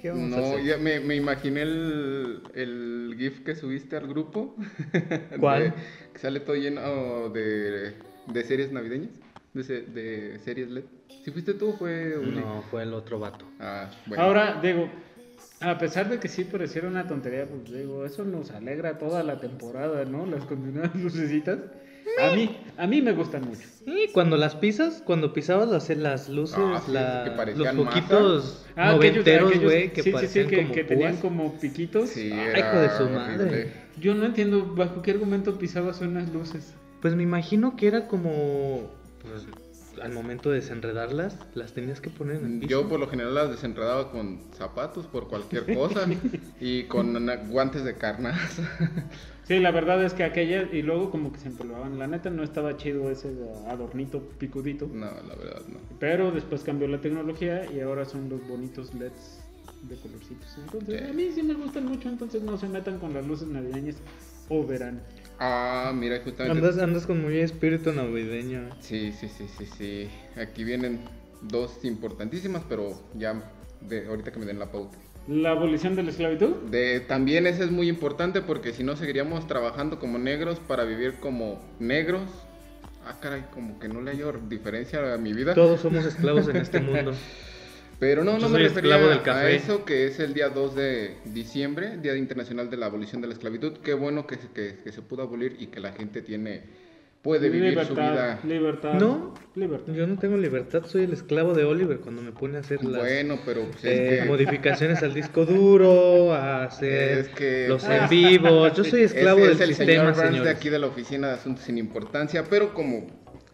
¿Qué 0.02 0.10
vamos 0.10 0.34
a 0.34 0.40
no, 0.42 0.48
hacer? 0.48 0.64
ya 0.66 0.78
me, 0.78 1.00
me 1.00 1.16
imaginé 1.16 1.62
el, 1.62 2.42
el 2.56 3.16
GIF 3.18 3.44
que 3.44 3.56
subiste 3.56 3.96
al 3.96 4.08
grupo. 4.08 4.56
¿Cuál? 5.40 5.64
De- 5.64 5.74
que 6.14 6.20
sale 6.20 6.40
todo 6.40 6.56
lleno 6.56 7.30
de, 7.30 7.94
de 8.28 8.44
series 8.44 8.72
navideñas, 8.72 9.12
de, 9.54 9.64
se- 9.64 9.82
de 9.82 10.40
series 10.40 10.70
LED. 10.70 10.84
Si 11.24 11.32
fuiste 11.32 11.54
tú, 11.54 11.74
fue 11.74 12.18
Uli. 12.18 12.40
No, 12.42 12.64
fue 12.72 12.84
el 12.84 12.94
otro 12.94 13.20
vato. 13.20 13.46
Ah, 13.60 13.90
bueno. 14.08 14.24
Ahora, 14.24 14.60
digo, 14.62 14.90
a 15.60 15.78
pesar 15.78 16.10
de 16.10 16.20
que 16.20 16.28
sí 16.28 16.44
pareciera 16.46 16.88
una 16.88 17.08
tontería, 17.08 17.46
pues 17.46 17.72
digo, 17.72 18.04
eso 18.06 18.24
nos 18.26 18.50
alegra 18.52 18.98
toda 18.98 19.22
la 19.24 19.40
temporada, 19.40 20.04
¿no? 20.06 20.26
Las 20.26 20.44
continuadas 20.46 20.96
lucecitas. 20.96 21.60
A 22.20 22.36
mí, 22.36 22.58
a 22.78 22.88
mí 22.88 23.02
me 23.02 23.14
gustan 23.14 23.48
mucho. 23.48 23.68
Y 23.86 24.10
cuando 24.12 24.38
las 24.38 24.56
pisas, 24.56 25.02
cuando 25.06 25.34
pisabas 25.34 25.70
las, 25.70 25.90
las 25.98 26.30
luces, 26.30 26.58
Ah, 26.60 26.82
sí, 26.86 26.92
la- 26.92 27.22
que 27.24 27.30
los 27.30 27.38
parecían 27.38 27.76
poquitos 27.78 28.66
Ah, 28.76 28.94
noventeros, 28.94 29.60
güey, 29.60 29.92
que 29.94 30.02
sí, 30.02 30.04
sí, 30.04 30.10
sí, 30.10 30.12
parecían 30.12 30.48
que, 30.48 30.56
como 30.58 30.74
que 30.74 30.84
tenían 30.84 31.18
como 31.18 31.60
piquitos. 31.60 32.10
Sí, 32.10 32.30
Ay, 32.32 32.40
era 32.50 32.60
hijo 32.60 32.80
de 32.80 32.90
su 32.90 33.04
horrible. 33.04 33.16
madre. 33.18 33.74
Yo 34.00 34.14
no 34.16 34.26
entiendo 34.26 34.66
bajo 34.76 35.02
qué 35.02 35.12
argumento 35.12 35.58
pisabas 35.58 36.02
unas 36.02 36.32
luces. 36.32 36.74
Pues 37.02 37.16
me 37.16 37.24
imagino 37.24 37.76
que 37.76 37.88
era 37.88 38.08
como... 38.08 38.90
Pues, 39.22 39.46
al 40.02 40.12
momento 40.14 40.50
de 40.50 40.56
desenredarlas, 40.62 41.38
las 41.54 41.74
tenías 41.74 42.02
que 42.02 42.10
poner 42.10 42.38
en 42.38 42.46
el 42.56 42.60
piso. 42.60 42.70
Yo 42.70 42.90
por 42.90 43.00
lo 43.00 43.08
general 43.08 43.36
las 43.36 43.52
desenredaba 43.52 44.12
con 44.12 44.40
zapatos 44.58 45.06
por 45.08 45.28
cualquier 45.28 45.66
cosa 45.76 46.08
y 46.60 46.84
con 46.84 47.16
una- 47.16 47.36
guantes 47.38 47.84
de 47.84 47.96
carnas. 47.96 48.38
Sí, 49.48 49.60
la 49.60 49.72
verdad 49.72 50.02
es 50.06 50.14
que 50.14 50.24
aquella, 50.24 50.62
y 50.72 50.82
luego 50.82 51.10
como 51.12 51.34
que 51.34 51.40
se 51.40 51.50
empolvaban. 51.50 52.00
La 52.00 52.08
neta 52.08 52.30
no 52.30 52.42
estaba 52.42 52.78
chido 52.78 53.10
ese 53.12 53.36
adornito 53.68 54.22
picudito. 54.38 54.88
no, 54.88 55.08
la 55.08 55.36
verdad 55.36 55.62
no. 55.68 55.78
Pero 56.00 56.32
después 56.32 56.62
cambió 56.64 56.88
la 56.88 57.02
tecnología 57.02 57.70
y 57.70 57.82
ahora 57.82 58.06
son 58.06 58.30
los 58.30 58.48
bonitos 58.48 58.94
LEDs 58.94 59.42
de 59.90 59.96
colorcitos. 59.98 60.58
Entonces, 60.64 61.02
Sí. 61.02 61.06
a 61.10 61.12
mí 61.14 61.32
sí 61.36 61.44
me 61.44 61.56
gustan 61.56 61.86
mucho, 61.86 62.08
entonces 62.08 62.42
no 62.44 62.58
se 62.58 62.70
metan 62.70 63.00
con 63.00 63.14
las 63.14 63.26
luces 63.28 63.48
navideñas 63.50 63.98
o 64.48 64.66
verano. 64.66 65.00
Ah, 65.44 65.92
mira, 65.96 66.22
justamente. 66.24 66.60
Andas, 66.60 66.78
andas 66.78 67.08
con 67.08 67.20
muy 67.20 67.40
espíritu 67.40 67.92
navideño. 67.92 68.70
Sí, 68.80 69.12
sí, 69.12 69.28
sí, 69.28 69.48
sí, 69.58 69.66
sí. 69.66 70.10
Aquí 70.40 70.64
vienen 70.64 71.00
dos 71.42 71.84
importantísimas, 71.84 72.62
pero 72.70 73.02
ya 73.16 73.52
de 73.82 74.08
ahorita 74.08 74.32
que 74.32 74.38
me 74.38 74.46
den 74.46 74.60
la 74.60 74.72
pauta. 74.72 75.00
La 75.28 75.52
abolición 75.52 75.96
de 75.96 76.04
la 76.04 76.12
esclavitud. 76.12 76.56
De, 76.70 77.00
también 77.00 77.48
ese 77.48 77.64
es 77.64 77.72
muy 77.72 77.90
importante 77.90 78.42
porque 78.42 78.72
si 78.72 78.84
no 78.84 78.96
seguiríamos 78.96 79.48
trabajando 79.48 79.98
como 79.98 80.20
negros 80.20 80.60
para 80.60 80.84
vivir 80.84 81.16
como 81.20 81.60
negros 81.80 82.22
ah, 83.08 83.18
caray, 83.20 83.46
como 83.52 83.80
que 83.80 83.88
no 83.88 84.02
le 84.02 84.12
hallo 84.12 84.34
diferencia 84.48 85.14
a 85.14 85.18
mi 85.18 85.34
vida. 85.34 85.56
Todos 85.56 85.82
somos 85.82 86.06
esclavos 86.06 86.48
en 86.50 86.58
este 86.58 86.80
mundo. 86.80 87.14
Pero 88.02 88.24
no, 88.24 88.34
Yo 88.40 88.40
no 88.40 88.50
me 88.50 88.58
refería 88.60 88.98
del 88.98 89.20
a 89.20 89.24
café. 89.24 89.56
eso, 89.56 89.86
que 89.86 90.08
es 90.08 90.20
el 90.20 90.34
día 90.34 90.50
2 90.50 90.76
de 90.76 91.18
diciembre, 91.26 91.98
Día 91.98 92.16
Internacional 92.18 92.68
de 92.72 92.76
la 92.78 92.88
Abolición 92.88 93.22
de 93.22 93.28
la 93.28 93.34
Esclavitud. 93.36 93.78
Qué 93.84 93.94
bueno 93.94 94.26
que, 94.26 94.38
se- 94.38 94.50
que, 94.54 94.80
que 94.84 94.92
se 94.92 95.04
pudo 95.04 95.22
abolir 95.22 95.56
y 95.60 95.68
que 95.68 95.80
la 95.80 95.92
gente 95.94 96.24
tiene 96.24 96.64
puede 97.22 97.50
vivir 97.52 97.78
su 97.86 97.94
vida. 97.94 98.40
libertad. 98.44 98.96
No. 98.96 99.36
Libertad. 99.54 99.94
Yo 99.94 100.08
no 100.08 100.18
tengo 100.18 100.36
libertad, 100.36 100.84
soy 100.88 101.04
el 101.04 101.14
esclavo 101.14 101.54
de 101.54 101.64
Oliver 101.66 102.00
cuando 102.00 102.24
me 102.24 102.32
pone 102.32 102.58
a 102.58 102.62
hacer 102.62 102.84
las 102.84 103.02
Bueno, 103.04 103.40
pero 103.46 103.66
pues, 103.70 103.86
eh, 103.86 104.16
es 104.16 104.22
que... 104.24 104.28
modificaciones 104.28 105.04
al 105.04 105.14
disco 105.14 105.46
duro, 105.46 106.34
a 106.34 106.64
hacer 106.64 107.20
Es 107.20 107.28
que- 107.30 107.68
los 107.70 107.84
en 107.84 108.10
vivos. 108.10 108.74
Yo 108.76 108.84
soy 108.84 109.04
esclavo 109.04 109.42
es, 109.42 109.46
del 109.46 109.54
es 109.54 109.62
el 109.62 109.68
sistema, 109.76 109.92
señor 109.92 110.06
Burns 110.16 110.18
señores. 110.30 110.44
de 110.46 110.50
aquí 110.50 110.70
de 110.70 110.80
la 110.80 110.88
oficina 110.88 111.28
de 111.28 111.34
asuntos 111.36 111.64
sin 111.66 111.78
importancia, 111.78 112.46
pero 112.50 112.74
como 112.74 113.06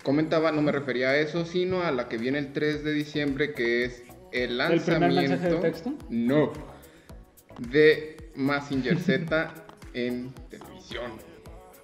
comentaba, 0.03 0.53
no 0.53 0.61
me 0.61 0.71
refería 0.71 1.09
a 1.09 1.17
eso, 1.17 1.43
sino 1.43 1.83
a 1.83 1.91
la 1.91 2.07
que 2.07 2.17
viene 2.17 2.39
el 2.39 2.53
3 2.53 2.85
de 2.85 2.93
diciembre, 2.93 3.51
que 3.51 3.83
es 3.83 4.03
el 4.31 4.59
¿El 4.61 4.81
primer 4.81 5.11
lanzamiento. 5.11 5.21
mensaje 5.21 5.49
de 5.49 5.59
texto? 5.61 5.93
No. 6.09 6.51
De 7.59 8.17
Massinger 8.35 8.99
Z 8.99 9.53
en 9.93 10.31
televisión. 10.49 11.11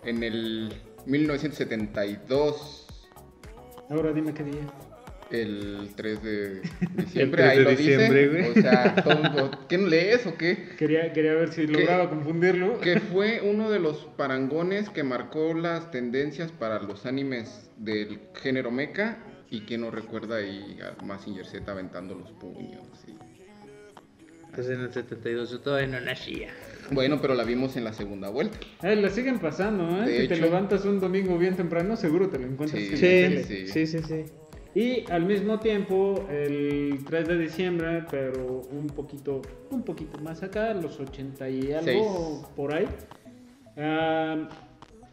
En 0.06 0.24
el 0.24 0.74
1972. 1.06 2.88
Ahora 3.90 4.12
dime 4.14 4.34
qué 4.34 4.44
día. 4.44 4.62
El 5.32 5.90
3 5.96 6.22
de 6.24 6.62
diciembre, 6.96 7.42
3 7.44 7.50
ahí 7.52 7.58
de 7.58 7.64
lo 7.64 7.70
diciembre, 7.72 8.30
dice. 8.30 8.42
güey. 8.42 8.60
O 8.60 8.62
sea, 8.62 8.96
todo- 8.96 9.52
¿quién 9.68 9.90
lees 9.90 10.28
o 10.28 10.36
qué? 10.38 10.70
Quería, 10.78 11.12
quería 11.12 11.34
ver 11.34 11.52
si 11.52 11.66
lograba 11.66 12.10
confundirlo. 12.10 12.80
que 12.82 13.00
fue 13.00 13.42
uno 13.44 13.72
de 13.72 13.80
los 13.80 13.98
parangones 14.18 14.90
que 14.90 15.04
marcó 15.04 15.54
las 15.56 15.90
tendencias 15.90 16.52
para 16.52 16.80
los 16.84 17.06
animes 17.08 17.72
del 17.78 18.20
género 18.36 18.70
mecha 18.70 19.18
y 19.50 19.62
que 19.62 19.78
no 19.78 19.92
recuerda 19.92 20.38
ahí 20.38 20.78
a 20.82 21.02
Massinger 21.04 21.46
Z 21.46 21.72
aventando 21.72 22.16
los 22.16 22.32
puños. 22.32 22.84
y- 23.08 23.14
Pues 24.54 24.70
en 24.70 24.82
el 24.82 24.94
72 24.94 25.50
yo 25.52 25.60
todavía 25.62 25.88
no 25.88 26.00
nacía. 26.06 26.50
Bueno, 26.92 27.20
pero 27.22 27.34
la 27.34 27.44
vimos 27.44 27.76
en 27.76 27.84
la 27.86 27.94
segunda 27.94 28.30
vuelta. 28.30 28.58
Eh, 28.84 28.96
la 28.96 29.10
siguen 29.10 29.40
pasando, 29.40 30.04
¿eh? 30.04 30.06
De 30.08 30.22
si 30.22 30.28
te 30.28 30.34
hecho. 30.36 30.44
levantas 30.44 30.86
un 30.86 31.00
domingo 31.00 31.38
bien 31.40 31.56
temprano, 31.56 31.96
seguro 31.96 32.30
te 32.30 32.38
lo 32.38 32.46
encuentras 32.46 32.82
Sí. 32.84 33.06
en 33.06 33.36
la 33.36 33.44
Sí, 33.44 33.68
sí. 33.68 33.88
sí, 33.88 34.00
sí. 34.04 34.26
Y 34.76 35.06
al 35.12 35.26
mismo 35.26 35.60
tiempo, 35.60 36.28
el 36.30 37.00
3 37.08 37.28
de 37.28 37.38
diciembre, 37.38 38.06
pero 38.12 38.62
un 38.72 38.88
poquito, 38.88 39.42
un 39.72 39.84
poquito 39.84 40.20
más 40.20 40.42
acá, 40.44 40.74
los 40.74 41.00
80 41.00 41.48
y 41.50 41.72
algo 41.72 41.84
Seis. 41.84 42.54
por 42.56 42.74
ahí, 42.74 42.88
ah, 43.78 44.50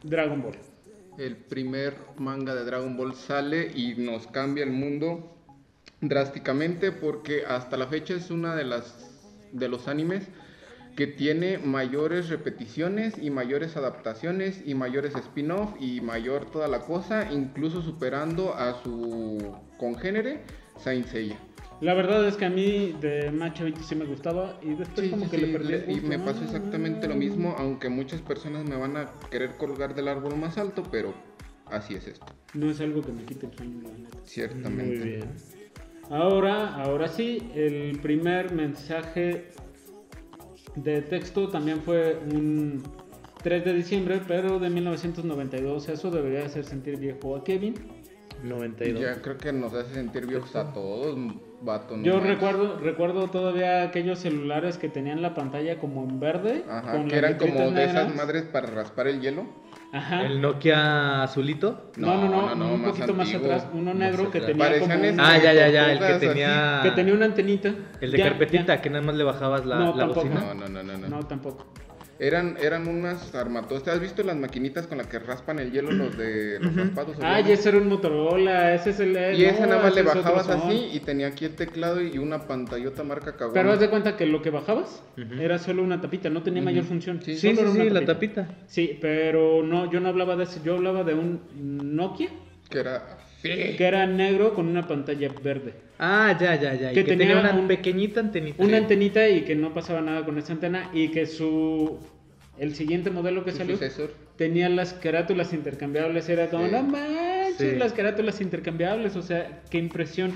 Dragon 0.02 0.42
Ball. 0.42 0.56
El 1.20 1.36
primer 1.36 1.98
manga 2.16 2.54
de 2.54 2.64
Dragon 2.64 2.96
Ball 2.96 3.14
sale 3.14 3.70
y 3.74 3.94
nos 3.94 4.26
cambia 4.26 4.64
el 4.64 4.70
mundo 4.70 5.36
drásticamente 6.00 6.92
porque 6.92 7.44
hasta 7.44 7.76
la 7.76 7.88
fecha 7.88 8.14
es 8.14 8.30
una 8.30 8.56
de 8.56 8.64
las 8.64 9.10
de 9.52 9.68
los 9.68 9.86
animes 9.86 10.26
que 10.96 11.06
tiene 11.06 11.58
mayores 11.58 12.30
repeticiones 12.30 13.18
y 13.20 13.28
mayores 13.28 13.76
adaptaciones 13.76 14.62
y 14.64 14.74
mayores 14.74 15.14
spin-off 15.14 15.74
y 15.78 16.00
mayor 16.00 16.50
toda 16.50 16.68
la 16.68 16.80
cosa, 16.80 17.30
incluso 17.30 17.82
superando 17.82 18.54
a 18.54 18.82
su 18.82 19.54
congénere 19.76 20.40
Saint 20.78 21.06
Seiya. 21.06 21.38
La 21.80 21.94
verdad 21.94 22.26
es 22.28 22.36
que 22.36 22.44
a 22.44 22.50
mí 22.50 22.94
de 23.00 23.30
Macho 23.30 23.64
20 23.64 23.82
sí 23.82 23.94
me 23.94 24.04
gustaba 24.04 24.58
y 24.62 24.74
después 24.74 25.06
Sí, 25.06 25.10
como 25.10 25.24
sí, 25.24 25.30
que 25.30 25.38
sí, 25.38 25.46
le 25.46 25.52
perdí 25.58 25.72
el 25.74 25.90
y 25.90 26.00
me 26.02 26.18
pasó 26.18 26.44
exactamente 26.44 27.08
lo 27.08 27.14
mismo, 27.14 27.54
aunque 27.58 27.88
muchas 27.88 28.20
personas 28.20 28.64
me 28.68 28.76
van 28.76 28.96
a 28.98 29.06
querer 29.30 29.56
colgar 29.56 29.94
del 29.94 30.08
árbol 30.08 30.36
más 30.36 30.58
alto, 30.58 30.82
pero 30.90 31.14
así 31.66 31.94
es 31.94 32.06
esto, 32.06 32.26
No 32.54 32.70
es 32.70 32.80
algo 32.80 33.00
que 33.00 33.12
me 33.12 33.24
quite 33.24 33.46
el 33.46 33.52
sueño, 33.56 33.80
la 33.82 33.96
neta. 33.96 34.18
ciertamente. 34.24 34.98
Muy 34.98 35.08
bien. 35.08 35.28
Ahora, 36.10 36.74
ahora 36.74 37.08
sí, 37.08 37.50
el 37.54 37.98
primer 38.00 38.52
mensaje 38.52 39.46
de 40.76 41.02
texto 41.02 41.48
también 41.48 41.80
fue 41.82 42.18
un 42.32 42.82
3 43.42 43.64
de 43.64 43.72
diciembre, 43.72 44.20
pero 44.26 44.58
de 44.58 44.68
1992. 44.70 45.88
Eso 45.88 46.10
debería 46.10 46.44
hacer 46.44 46.64
sentir 46.64 46.98
viejo 46.98 47.36
a 47.36 47.44
Kevin. 47.44 47.74
92. 48.42 49.00
Ya 49.00 49.22
creo 49.22 49.36
que 49.38 49.52
nos 49.52 49.72
hace 49.74 49.94
sentir 49.94 50.26
viejos 50.26 50.56
a 50.56 50.72
todos, 50.72 51.16
vato. 51.60 51.96
no 51.96 52.02
Yo 52.02 52.14
manches. 52.14 52.30
recuerdo, 52.30 52.78
recuerdo 52.78 53.28
todavía 53.30 53.82
aquellos 53.84 54.18
celulares 54.18 54.78
que 54.78 54.88
tenían 54.88 55.22
la 55.22 55.34
pantalla 55.34 55.78
como 55.78 56.02
en 56.04 56.18
verde. 56.20 56.64
Ajá, 56.68 56.92
con 56.92 57.08
que 57.08 57.16
eran 57.16 57.34
como 57.36 57.70
de 57.70 57.84
esas 57.84 58.14
madres 58.14 58.42
para 58.44 58.66
raspar 58.68 59.06
el 59.08 59.20
hielo. 59.20 59.44
Ajá. 59.92 60.22
El 60.24 60.40
Nokia 60.40 61.22
azulito. 61.24 61.90
No, 61.96 62.14
no, 62.16 62.28
no, 62.28 62.54
No, 62.54 62.74
un 62.74 62.82
más 62.82 62.90
poquito 62.92 63.12
más 63.14 63.34
atrás, 63.34 63.66
uno 63.72 63.86
Más 63.92 63.94
negro 63.96 64.30
que 64.30 64.40
tenía 64.40 64.64
Parecían 64.66 64.98
como 65.00 65.10
un- 65.10 65.20
Ah, 65.20 65.38
ya, 65.38 65.52
ya, 65.52 65.68
ya, 65.68 65.92
el 65.92 65.98
que 65.98 66.04
así. 66.04 66.26
tenía. 66.28 66.80
que 66.82 66.90
tenía 66.92 67.14
una 67.14 67.24
antenita. 67.26 67.74
El 68.00 68.10
de 68.12 68.18
Ya, 68.18 68.24
carpetita, 68.28 68.76
ya. 68.76 68.80
que 68.82 68.88
nada 68.90 69.02
más 69.04 69.16
le 69.16 69.24
bajabas 69.24 69.66
la, 69.66 69.78
No, 69.80 69.96
la 69.96 70.04
bocina. 70.06 70.40
No, 70.40 70.54
no, 70.54 70.68
no, 70.68 70.82
no, 70.82 70.96
no. 70.98 71.08
No, 71.08 71.26
tampoco. 71.26 71.66
Eran, 72.20 72.58
eran 72.60 72.86
unas 72.86 73.34
armatostas. 73.34 73.94
¿Has 73.94 74.00
visto 74.00 74.22
las 74.22 74.36
maquinitas 74.36 74.86
con 74.86 74.98
las 74.98 75.06
que 75.06 75.18
raspan 75.18 75.58
el 75.58 75.72
hielo 75.72 75.90
los 75.90 76.18
de 76.18 76.60
los 76.60 76.76
raspados? 76.76 77.16
Ah, 77.22 77.38
hielo? 77.38 77.48
y 77.48 77.52
ese 77.52 77.70
era 77.70 77.78
un 77.78 77.88
Motorola, 77.88 78.74
ese 78.74 78.90
es 78.90 79.00
el... 79.00 79.16
Y 79.38 79.46
esa 79.46 79.62
no, 79.62 79.68
nada 79.68 79.82
más 79.84 79.94
le 79.94 80.02
ese 80.02 80.18
bajabas 80.18 80.48
así 80.50 80.90
y 80.92 81.00
tenía 81.00 81.28
aquí 81.28 81.46
el 81.46 81.56
teclado 81.56 82.02
y 82.02 82.18
una 82.18 82.46
pantallota 82.46 83.02
marca 83.04 83.36
Kawama. 83.38 83.54
Pero 83.54 83.72
haz 83.72 83.80
de 83.80 83.88
cuenta 83.88 84.18
que 84.18 84.26
lo 84.26 84.42
que 84.42 84.50
bajabas 84.50 85.02
era 85.16 85.58
solo 85.58 85.82
una 85.82 86.02
tapita, 86.02 86.28
no 86.28 86.42
tenía 86.42 86.60
mayor 86.60 86.84
función. 86.84 87.22
Sí, 87.22 87.38
solo 87.38 87.54
sí, 87.54 87.60
era 87.62 87.72
sí, 87.72 87.80
una 87.80 88.00
la 88.00 88.04
tapita. 88.04 88.48
Sí, 88.66 88.98
pero 89.00 89.62
no, 89.62 89.90
yo 89.90 90.00
no 90.00 90.10
hablaba 90.10 90.36
de 90.36 90.44
ese, 90.44 90.60
yo 90.62 90.74
hablaba 90.74 91.04
de 91.04 91.14
un 91.14 91.40
Nokia 91.96 92.28
Que 92.68 92.80
era... 92.80 93.16
Sí. 93.42 93.48
que 93.76 93.84
era 93.84 94.06
negro 94.06 94.54
con 94.54 94.68
una 94.68 94.86
pantalla 94.86 95.28
verde. 95.42 95.72
Ah, 95.98 96.36
ya, 96.40 96.54
ya, 96.60 96.74
ya. 96.74 96.92
y 96.92 96.94
Que 96.94 97.04
tenía 97.04 97.28
tenía, 97.28 97.40
una 97.40 97.54
un- 97.54 97.68
pequeñita 97.68 98.20
antenita. 98.20 98.62
Una 98.62 98.76
antenita 98.76 99.28
y 99.28 99.42
que 99.42 99.54
no 99.54 99.72
pasaba 99.74 100.00
nada 100.00 100.24
con 100.24 100.38
esa 100.38 100.52
antena 100.52 100.90
y 100.92 101.08
que 101.08 101.26
su... 101.26 101.98
El 102.58 102.74
siguiente 102.74 103.10
modelo 103.10 103.42
que 103.44 103.52
salió 103.52 103.76
sucesor. 103.76 104.12
tenía 104.36 104.68
las 104.68 104.92
carátulas 104.92 105.54
intercambiables, 105.54 106.28
era 106.28 106.48
como, 106.50 106.66
Sí. 106.66 106.72
no 106.72 106.82
manches, 106.82 107.56
Sí. 107.72 107.76
las 107.76 107.94
carátulas 107.94 108.40
intercambiables, 108.42 109.16
o 109.16 109.22
sea, 109.22 109.62
qué 109.70 109.78
impresión. 109.78 110.32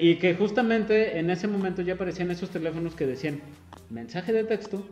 Y 0.00 0.16
que 0.16 0.34
justamente 0.34 1.18
en 1.20 1.30
ese 1.30 1.46
momento 1.46 1.82
ya 1.82 1.94
aparecían 1.94 2.32
esos 2.32 2.50
teléfonos 2.50 2.96
que 2.96 3.06
decían 3.06 3.40
mensaje 3.88 4.32
de 4.32 4.42
texto, 4.42 4.84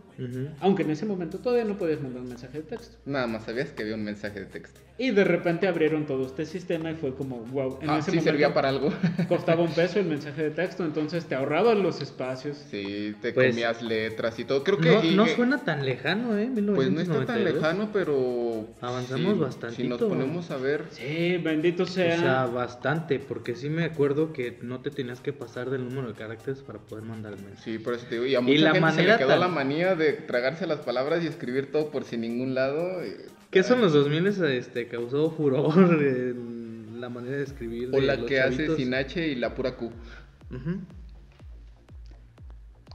aunque 0.61 0.85
en 0.85 0.91
ese 0.93 1.05
momento 1.05 1.39
todavía 1.39 1.65
no 1.65 1.77
podías 1.77 2.01
mandar 2.01 2.23
un 2.23 2.29
mensaje 2.29 2.59
de 2.59 2.65
texto. 2.65 2.97
Nada 3.05 3.27
más 3.27 3.45
sabías 3.45 3.71
que 3.71 3.83
había 3.83 3.97
un 3.97 4.05
mensaje 4.05 4.39
de 4.39 4.47
texto. 4.47 4.79
Y 5.00 5.12
de 5.12 5.23
repente 5.23 5.69
abrieron 5.69 6.07
todo 6.07 6.26
este 6.26 6.45
sistema 6.45 6.90
y 6.90 6.95
fue 6.97 7.14
como, 7.14 7.38
wow, 7.52 7.78
en 7.81 7.88
Ah, 7.88 7.99
ese 7.99 8.11
sí 8.11 8.17
momento 8.17 8.31
servía 8.33 8.52
para 8.52 8.69
algo. 8.71 8.90
costaba 9.28 9.62
un 9.62 9.71
peso 9.73 10.00
el 10.00 10.07
mensaje 10.07 10.43
de 10.43 10.50
texto, 10.50 10.85
entonces 10.85 11.25
te 11.26 11.37
ahorrabas 11.37 11.78
los 11.78 12.00
espacios. 12.02 12.57
sí, 12.69 13.14
te 13.23 13.33
Pues- 13.33 13.50
comías 13.50 13.81
letras 13.81 14.37
y 14.40 14.45
todo. 14.45 14.64
Creo 14.64 14.78
que... 14.78 14.90
No, 14.90 15.05
y- 15.05 15.14
no 15.14 15.26
y- 15.26 15.31
suena 15.31 15.59
tan 15.64 15.87
lejano, 15.87 16.37
¿eh? 16.37 16.50
Pues 16.52 16.90
no 16.90 17.00
está 17.00 17.25
tan 17.25 17.37
1992. 17.45 17.55
lejano, 17.55 17.90
pero... 17.93 18.67
Avanzamos 18.81 19.35
sí, 19.35 19.38
bastantito. 19.40 19.83
Si 19.83 19.88
nos 19.88 20.00
ponemos 20.02 20.50
a 20.50 20.57
ver... 20.57 20.83
Sí, 20.90 21.37
bendito 21.37 21.85
O 21.85 21.87
sea. 21.87 22.19
sea, 22.19 22.47
bastante, 22.47 23.21
porque 23.21 23.55
sí 23.55 23.69
me 23.71 23.85
acuerdo 23.85 24.33
que 24.33 24.59
no 24.62 24.81
te 24.81 24.90
tenías 24.90 25.21
que 25.21 25.33
pasar 25.33 25.71
del 25.71 25.85
número 25.88 26.09
de 26.09 26.14
caracteres 26.14 26.61
para 26.62 26.81
poder 26.81 27.05
mandar 27.05 27.35
el 27.35 27.40
mensaje. 27.45 27.62
Sí, 27.73 27.78
por 27.78 27.95
eso 27.95 28.05
te 28.09 28.17
digo. 28.17 28.26
Y 28.26 28.35
a 28.35 28.40
mucha 28.40 28.61
la 28.62 28.73
gente 28.73 28.93
se 28.95 29.02
le 29.05 29.17
quedó 29.17 29.28
tan- 29.28 29.38
la 29.40 29.49
manía 29.49 29.95
de 29.95 30.12
tragarse 30.14 30.67
las 30.67 30.81
palabras 30.81 31.23
y 31.23 31.28
escribir 31.28 31.71
todo 31.71 31.93
por 31.93 32.02
sin 32.02 32.23
ningún 32.23 32.57
lado. 32.57 33.07
y- 33.07 33.38
Que 33.50 33.61
eso 33.61 33.75
en 33.75 33.81
los 33.81 33.93
2000 33.93 34.26
este, 34.26 34.88
causó 34.88 35.31
furor 35.31 35.75
en 36.02 37.00
la 37.00 37.09
manera 37.09 37.37
de 37.38 37.45
escribir. 37.45 37.88
O 37.88 38.00
de 38.00 38.02
la 38.02 38.17
los 38.17 38.26
que 38.26 38.40
hace 38.40 38.76
sin 38.76 38.95
H 38.95 39.26
y 39.26 39.35
la 39.35 39.55
pura 39.55 39.76
Q. 39.76 39.90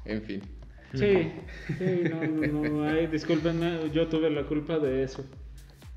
En 0.06 0.22
fin. 0.24 0.42
Sí, 0.94 1.32
sí, 1.80 2.04
no, 2.08 2.24
no, 2.24 2.70
no, 2.70 2.84
ay, 2.84 3.08
discúlpenme, 3.08 3.90
yo 3.92 4.08
tuve 4.10 4.30
la 4.30 4.44
culpa 4.44 4.78
de 4.78 5.04
eso. 5.04 5.26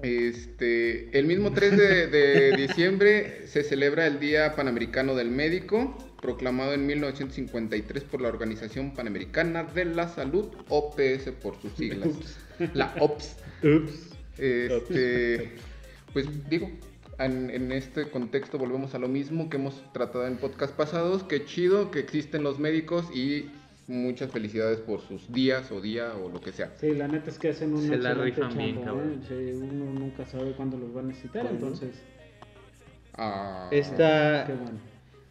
Este, 0.00 1.18
el 1.18 1.26
mismo 1.26 1.52
3 1.52 1.76
de, 1.76 2.06
de 2.06 2.56
diciembre 2.56 3.46
se 3.46 3.62
celebra 3.62 4.06
el 4.06 4.20
Día 4.20 4.54
Panamericano 4.56 5.14
del 5.14 5.30
Médico, 5.30 5.98
proclamado 6.22 6.72
en 6.72 6.86
1953 6.86 8.04
por 8.04 8.22
la 8.22 8.28
Organización 8.28 8.94
Panamericana 8.94 9.64
de 9.64 9.84
la 9.84 10.08
Salud, 10.08 10.48
OPS 10.68 11.30
por 11.42 11.60
sus 11.60 11.72
siglas. 11.75 12.08
La 12.72 12.94
OPS. 12.98 13.36
Ups. 13.62 14.15
Este, 14.38 15.52
pues 16.12 16.26
digo, 16.48 16.70
en, 17.18 17.50
en 17.50 17.72
este 17.72 18.08
contexto 18.10 18.58
volvemos 18.58 18.94
a 18.94 18.98
lo 18.98 19.08
mismo 19.08 19.48
que 19.48 19.56
hemos 19.56 19.82
tratado 19.92 20.26
en 20.26 20.36
podcast 20.36 20.74
pasados, 20.74 21.22
que 21.24 21.44
chido 21.44 21.90
que 21.90 21.98
existen 22.00 22.42
los 22.42 22.58
médicos 22.58 23.06
y 23.14 23.50
muchas 23.88 24.32
felicidades 24.32 24.78
por 24.80 25.00
sus 25.00 25.32
días 25.32 25.70
o 25.70 25.80
día 25.80 26.12
o 26.16 26.28
lo 26.28 26.40
que 26.40 26.52
sea. 26.52 26.72
Sí, 26.80 26.90
la 26.92 27.06
neta 27.08 27.30
es 27.30 27.38
que 27.38 27.50
hacen 27.50 27.72
un 27.72 27.86
Se 27.86 27.96
la 27.96 28.14
rifan 28.14 28.56
bien, 28.56 28.82
cabrón. 28.82 29.20
¿eh? 29.22 29.26
Sí, 29.28 29.34
uno 29.56 29.92
nunca 29.98 30.26
sabe 30.26 30.52
cuándo 30.52 30.76
los 30.76 30.94
va 30.94 31.00
a 31.00 31.04
necesitar, 31.04 31.42
¿Cuándo? 31.42 31.66
entonces, 31.66 31.96
Ah, 33.18 33.68
Esta. 33.70 34.44
qué 34.46 34.52
bueno. 34.52 34.78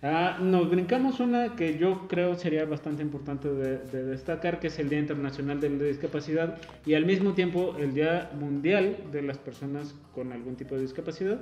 Ah, 0.08 0.38
nos 0.40 0.70
brincamos 0.70 1.20
una 1.20 1.56
que 1.56 1.80
yo 1.80 2.08
creo 2.08 2.36
sería 2.36 2.64
bastante 2.66 3.02
importante 3.02 3.50
de, 3.50 3.80
de 3.80 4.04
destacar, 4.04 4.60
que 4.60 4.68
es 4.68 4.78
el 4.78 4.88
Día 4.88 5.00
Internacional 5.00 5.60
de 5.60 5.68
la 5.72 5.84
Discapacidad 5.84 6.60
y 6.86 6.94
al 6.94 7.08
mismo 7.08 7.34
tiempo 7.34 7.76
el 7.80 7.96
Día 7.96 8.30
Mundial 8.40 8.98
de 9.12 9.24
las 9.24 9.40
Personas 9.40 9.96
con 10.14 10.32
algún 10.32 10.58
tipo 10.58 10.76
de 10.76 10.82
discapacidad, 10.82 11.40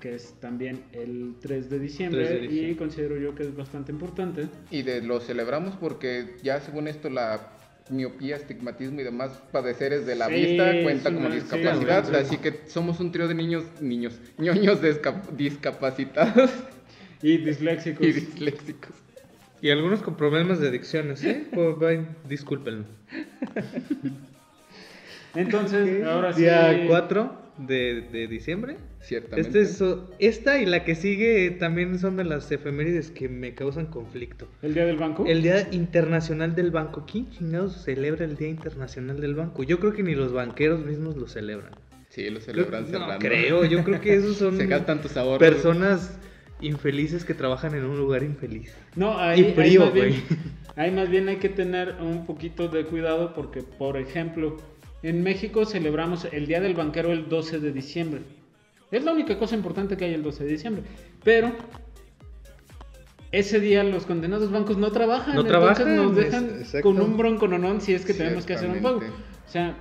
que 0.00 0.16
es 0.16 0.34
también 0.38 0.82
el 0.92 1.36
3 1.40 1.70
de 1.70 1.78
diciembre, 1.78 2.26
3 2.26 2.30
de 2.30 2.40
diciembre. 2.48 2.72
y 2.72 2.74
considero 2.74 3.16
yo 3.16 3.34
que 3.34 3.44
es 3.44 3.56
bastante 3.56 3.90
importante. 3.90 4.48
Y 4.70 4.82
de, 4.82 5.00
lo 5.00 5.18
celebramos 5.20 5.74
porque 5.76 6.36
ya 6.42 6.60
según 6.60 6.88
esto 6.88 7.08
la 7.08 7.52
miopía, 7.88 8.36
astigmatismo 8.36 9.00
y 9.00 9.04
demás 9.04 9.30
padeceres 9.50 10.04
de 10.04 10.14
la 10.16 10.28
Sí, 10.28 10.34
vista 10.34 10.72
cuenta 10.82 11.14
como 11.14 11.30
discapacidad, 11.30 12.04
sí, 12.04 12.10
sí. 12.10 12.16
así 12.20 12.36
que 12.36 12.60
somos 12.66 13.00
un 13.00 13.12
trío 13.12 13.28
de 13.28 13.34
niños, 13.34 13.64
niños, 13.80 14.20
ñoños 14.36 14.80
discapacitados 15.38 16.50
Y 17.22 17.38
disléxicos. 17.38 18.06
y 18.06 18.12
disléxicos. 18.12 18.92
Y 19.62 19.70
algunos 19.70 20.02
con 20.02 20.16
problemas 20.16 20.60
de 20.60 20.68
adicciones, 20.68 21.24
¿eh? 21.24 21.46
Pues, 21.52 22.00
discúlpenlo. 22.28 22.84
Entonces, 25.34 26.04
ahora 26.04 26.32
sí. 26.32 26.42
Día 26.42 26.84
4 26.86 27.36
de, 27.58 28.02
de 28.12 28.26
diciembre. 28.28 28.76
Ciertamente. 29.00 29.40
Este 29.60 29.60
es, 29.62 29.82
esta 30.18 30.60
y 30.60 30.66
la 30.66 30.84
que 30.84 30.94
sigue 30.94 31.50
también 31.50 31.98
son 31.98 32.16
de 32.16 32.24
las 32.24 32.50
efemérides 32.50 33.10
que 33.10 33.28
me 33.28 33.54
causan 33.54 33.86
conflicto. 33.86 34.48
El 34.62 34.74
día 34.74 34.86
del 34.86 34.96
banco. 34.96 35.24
El 35.26 35.42
Día 35.42 35.68
Internacional 35.72 36.54
del 36.54 36.70
Banco. 36.70 37.04
¿Quién 37.10 37.30
chingados 37.30 37.82
celebra 37.84 38.24
el 38.24 38.36
Día 38.36 38.48
Internacional 38.48 39.20
del 39.20 39.34
Banco? 39.34 39.62
Yo 39.62 39.78
creo 39.78 39.92
que 39.92 40.02
ni 40.02 40.14
los 40.14 40.32
banqueros 40.32 40.84
mismos 40.84 41.16
lo 41.16 41.26
celebran. 41.26 41.72
Sí, 42.08 42.30
lo 42.30 42.40
celebran 42.40 42.84
no 42.84 42.88
cerrando. 42.90 43.18
creo, 43.18 43.64
yo 43.64 43.82
creo 43.82 44.00
que 44.00 44.14
esos 44.14 44.36
son 44.38 44.56
Se 44.56 44.66
gastan 44.66 45.02
tus 45.02 45.16
ahorros. 45.16 45.38
personas 45.38 46.16
infelices 46.66 47.24
que 47.24 47.34
trabajan 47.34 47.74
en 47.74 47.84
un 47.84 47.96
lugar 47.96 48.22
infeliz. 48.22 48.74
No, 48.96 49.18
ahí, 49.18 49.40
Y 49.40 49.44
ahí 49.44 49.52
frío, 49.52 49.80
más 49.80 49.92
bien, 49.92 50.22
ahí 50.76 50.90
más 50.90 51.08
bien 51.08 51.28
hay 51.28 51.36
que 51.36 51.48
tener 51.48 51.96
un 52.00 52.26
poquito 52.26 52.68
de 52.68 52.84
cuidado 52.84 53.34
porque, 53.34 53.62
por 53.62 53.96
ejemplo, 53.96 54.56
en 55.02 55.22
México 55.22 55.66
celebramos 55.66 56.26
el 56.32 56.46
Día 56.46 56.60
del 56.60 56.74
Banquero 56.74 57.12
el 57.12 57.28
12 57.28 57.60
de 57.60 57.72
diciembre. 57.72 58.22
Es 58.90 59.04
la 59.04 59.12
única 59.12 59.38
cosa 59.38 59.54
importante 59.54 59.96
que 59.96 60.04
hay 60.04 60.14
el 60.14 60.22
12 60.22 60.44
de 60.44 60.50
diciembre. 60.50 60.82
Pero 61.22 61.52
ese 63.32 63.58
día 63.58 63.82
los 63.82 64.06
condenados 64.06 64.50
bancos 64.50 64.76
no 64.78 64.92
trabajan. 64.92 65.34
No 65.34 65.40
entonces 65.40 65.76
trabajan, 65.76 65.96
nos 65.96 66.14
dejan 66.14 66.82
con 66.82 67.00
un 67.00 67.16
broncononón 67.16 67.80
si 67.80 67.92
es 67.92 68.04
que 68.04 68.14
tenemos 68.14 68.46
que 68.46 68.54
hacer 68.54 68.70
un 68.70 68.80
pago. 68.80 68.98
O 68.98 69.50
sea, 69.50 69.76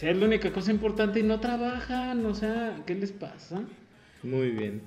es 0.00 0.16
la 0.16 0.26
única 0.26 0.52
cosa 0.52 0.70
importante 0.70 1.20
y 1.20 1.22
no 1.22 1.40
trabajan. 1.40 2.24
O 2.26 2.34
sea, 2.34 2.76
¿qué 2.86 2.94
les 2.94 3.12
pasa? 3.12 3.62
Muy 4.22 4.50
bien. 4.50 4.82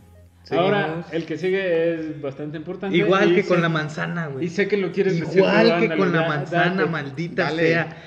Ahora, 0.51 1.05
el 1.11 1.25
que 1.25 1.37
sigue 1.37 1.93
es 1.95 2.21
bastante 2.21 2.57
importante. 2.57 2.97
Igual 2.97 3.33
que 3.33 3.45
con 3.45 3.61
la 3.61 3.69
manzana, 3.69 4.27
güey. 4.27 4.45
Y 4.45 4.49
sé 4.49 4.67
que 4.67 4.77
lo 4.77 4.91
quieres 4.91 5.19
decir. 5.19 5.37
Igual 5.37 5.79
que 5.79 5.95
con 5.97 6.11
la 6.11 6.27
manzana, 6.27 6.75
date. 6.81 6.89
maldita 6.89 7.43
Dale. 7.45 7.67
sea. 7.67 7.97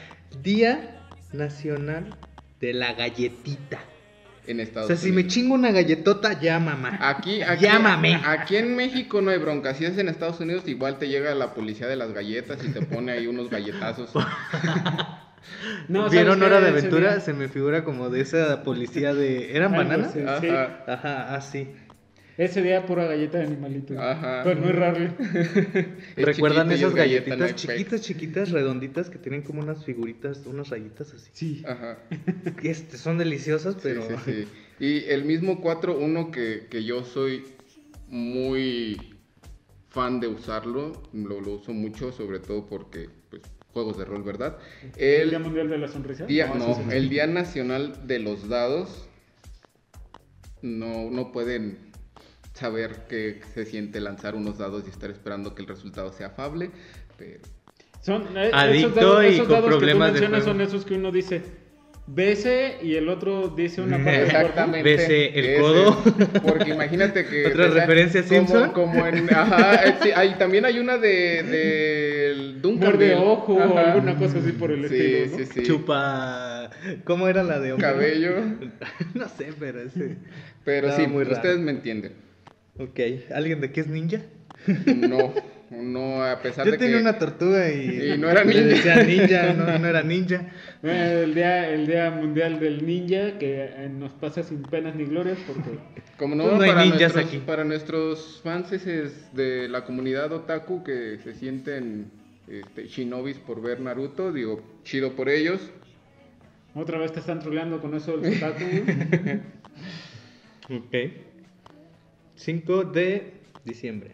Día 0.42 1.00
Nacional 1.32 2.14
de 2.60 2.74
la 2.74 2.92
Galletita. 2.92 3.78
En 4.46 4.60
O 4.60 4.62
Estados 4.62 4.86
sea, 4.86 4.96
si 4.96 5.08
me 5.08 5.14
Unidos. 5.14 5.32
chingo 5.34 5.54
una 5.54 5.72
galletota, 5.72 6.38
ya 6.40 6.60
mamá. 6.60 6.98
Aquí, 7.00 7.42
aquí, 7.42 7.64
Llámame. 7.64 8.20
aquí 8.24 8.56
en 8.56 8.76
México 8.76 9.20
no 9.20 9.32
hay 9.32 9.38
bronca. 9.38 9.74
Si 9.74 9.84
es 9.84 9.98
en 9.98 10.08
Estados 10.08 10.38
Unidos, 10.38 10.68
igual 10.68 10.98
te 10.98 11.08
llega 11.08 11.34
la 11.34 11.52
policía 11.52 11.88
de 11.88 11.96
las 11.96 12.12
galletas 12.12 12.62
y 12.64 12.68
te 12.68 12.80
pone 12.82 13.10
ahí 13.12 13.26
unos 13.26 13.50
galletazos. 13.50 14.10
No, 15.88 16.10
¿Vieron 16.10 16.38
¿sabes 16.40 16.52
Hora 16.54 16.60
de 16.60 16.68
Aventura? 16.70 17.20
Se 17.20 17.32
me 17.32 17.48
figura 17.48 17.84
como 17.84 18.10
de 18.10 18.20
esa 18.20 18.64
policía 18.64 19.14
de... 19.14 19.56
¿Eran 19.56 19.72
bananas? 19.72 20.12
Sí. 20.12 20.48
Ajá. 20.48 20.84
Ajá, 20.88 21.34
así. 21.36 21.68
Ese 22.38 22.62
día 22.62 22.84
pura 22.84 23.06
galleta 23.06 23.38
de 23.38 23.44
animalito. 23.44 23.98
Ajá. 23.98 24.42
Pues 24.44 24.58
no 24.58 24.68
errarle. 24.68 25.10
Es 26.16 26.24
¿Recuerdan 26.24 26.70
esas 26.70 26.94
galleta, 26.94 27.30
galletitas 27.34 27.54
chiquitas, 27.56 28.00
chiquitas, 28.02 28.50
redonditas 28.50 29.08
que 29.08 29.18
tienen 29.18 29.42
como 29.42 29.62
unas 29.62 29.84
figuritas, 29.84 30.44
unas 30.46 30.68
rayitas 30.68 31.14
así? 31.14 31.30
Sí. 31.32 31.62
Ajá. 31.66 31.98
Este, 32.62 32.98
son 32.98 33.16
deliciosas, 33.18 33.74
Sí, 33.74 33.80
pero... 33.82 34.02
sí, 34.02 34.14
sí. 34.24 34.48
Y 34.78 35.04
el 35.10 35.24
mismo 35.24 35.62
4, 35.62 35.98
uno 35.98 36.30
que, 36.30 36.66
que 36.68 36.84
yo 36.84 37.04
soy 37.04 37.42
muy 38.08 39.00
fan 39.88 40.20
de 40.20 40.26
usarlo, 40.28 40.92
lo, 41.14 41.40
lo 41.40 41.52
uso 41.54 41.72
mucho, 41.72 42.12
sobre 42.12 42.38
todo 42.40 42.66
porque, 42.66 43.08
pues, 43.30 43.40
juegos 43.72 43.96
de 43.96 44.04
rol, 44.04 44.22
¿verdad? 44.22 44.58
El 44.98 45.30
Día 45.30 45.38
Mundial 45.38 45.70
de 45.70 45.78
la 45.78 45.88
Sonrisa. 45.88 46.26
día, 46.26 46.48
No, 46.48 46.54
no, 46.56 46.74
sí, 46.74 46.82
sí, 46.84 46.90
sí. 46.90 46.96
el 46.96 47.08
Día 47.08 47.26
Nacional 47.26 48.06
de 48.06 48.18
los 48.18 48.48
Dados, 48.50 49.08
no, 50.60 51.10
no 51.10 51.32
pueden 51.32 51.78
saber 52.56 53.06
qué 53.08 53.40
se 53.54 53.64
siente 53.64 54.00
lanzar 54.00 54.34
unos 54.34 54.58
dados 54.58 54.84
y 54.86 54.90
estar 54.90 55.10
esperando 55.10 55.54
que 55.54 55.62
el 55.62 55.68
resultado 55.68 56.12
sea 56.12 56.28
afable, 56.28 56.70
pero 57.18 57.40
Son, 58.00 58.22
eh, 58.36 58.50
Adicto 58.52 58.88
esos 58.88 58.94
dados, 58.94 59.24
y 59.24 59.28
esos 59.28 59.46
con 59.46 59.54
dados 59.56 59.68
problemas 59.68 60.12
de 60.14 60.20
que 60.20 60.26
tú 60.26 60.32
mencionas 60.32 60.44
son 60.44 60.60
esos 60.60 60.84
que 60.84 60.94
uno 60.94 61.10
dice 61.12 61.42
bese 62.08 62.78
y 62.82 62.94
el 62.94 63.08
otro 63.08 63.48
dice 63.48 63.80
una 63.82 63.96
parte 63.96 64.10
del. 64.12 64.26
Exactamente. 64.26 64.82
Bese 64.88 65.38
el 65.38 65.44
ese. 65.44 65.60
codo. 65.60 66.02
Porque 66.46 66.70
imagínate 66.70 67.26
que. 67.26 67.46
¿Otra 67.48 67.66
referencia 67.68 68.20
a 68.20 68.24
como- 68.24 68.36
Simpson? 68.38 68.70
Como 68.72 69.06
en. 69.06 69.34
Ajá, 69.34 69.74
eh, 69.88 69.94
sí, 70.02 70.10
hay, 70.14 70.34
también 70.34 70.64
hay 70.64 70.78
una 70.78 70.98
de. 70.98 71.42
de 71.42 72.54
Duncan. 72.60 72.90
Muerde 72.90 73.14
ojo 73.16 73.54
o 73.54 73.60
Ajá. 73.62 73.92
alguna 73.92 74.16
cosa 74.16 74.38
así 74.38 74.52
por 74.52 74.70
el 74.70 74.88
Sí, 74.88 74.94
estilo, 74.96 75.26
¿no? 75.32 75.36
sí, 75.38 75.50
sí. 75.52 75.62
Chupa... 75.64 76.70
¿Cómo 77.04 77.26
era 77.28 77.42
la 77.42 77.58
de 77.58 77.72
hombre? 77.72 77.88
Cabello. 77.88 78.34
no 79.14 79.28
sé, 79.28 79.52
pero 79.58 79.80
ese... 79.82 80.16
Pero 80.64 80.94
sí, 80.94 81.06
muy 81.06 81.24
raro. 81.24 81.36
ustedes 81.36 81.58
me 81.58 81.70
entienden. 81.72 82.12
Ok, 82.78 83.00
¿alguien 83.34 83.60
de 83.60 83.72
qué 83.72 83.80
es 83.80 83.86
ninja? 83.88 84.20
No, 84.86 85.32
no, 85.70 86.22
a 86.24 86.40
pesar 86.42 86.66
Yo 86.66 86.72
de 86.72 86.78
tenía 86.78 86.96
que. 86.96 87.02
una 87.02 87.18
tortuga 87.18 87.70
y... 87.72 88.12
Y 88.12 88.18
no 88.18 88.28
era 88.30 88.44
ninja. 88.44 88.60
decía 88.62 89.02
ninja, 89.02 89.52
no, 89.54 89.78
no 89.78 89.86
era 89.86 90.02
ninja. 90.02 90.46
El 90.82 91.34
día, 91.34 91.70
el 91.70 91.86
día 91.86 92.10
mundial 92.10 92.60
del 92.60 92.84
ninja 92.86 93.38
que 93.38 93.64
eh, 93.64 93.88
nos 93.88 94.12
pasa 94.12 94.42
sin 94.42 94.62
penas 94.62 94.94
ni 94.94 95.04
glorias 95.04 95.38
porque 95.46 95.78
Como 96.18 96.34
no, 96.34 96.44
Pues 96.44 96.54
no 96.56 96.62
hay 96.62 96.70
para, 96.70 96.84
ninjas 96.84 97.14
nuestros, 97.14 97.24
aquí. 97.24 97.38
para 97.38 97.64
nuestros 97.64 98.40
fans 98.42 98.72
es 98.72 99.32
de 99.34 99.68
la 99.68 99.84
comunidad 99.84 100.32
otaku 100.32 100.84
que 100.84 101.18
se 101.24 101.34
sienten 101.34 102.10
este, 102.46 102.86
shinobis 102.88 103.38
por 103.38 103.60
ver 103.62 103.80
Naruto, 103.80 104.32
digo, 104.32 104.62
chido 104.84 105.16
por 105.16 105.28
ellos. 105.28 105.60
otra 106.74 106.98
vez 106.98 107.12
te 107.12 107.20
están 107.20 107.40
troleando 107.40 107.80
con 107.80 107.94
eso 107.94 108.16
del 108.18 108.26
otaku. 108.36 108.64
Ok. 110.68 111.25
5 112.36 112.84
de 112.84 113.32
diciembre. 113.64 114.12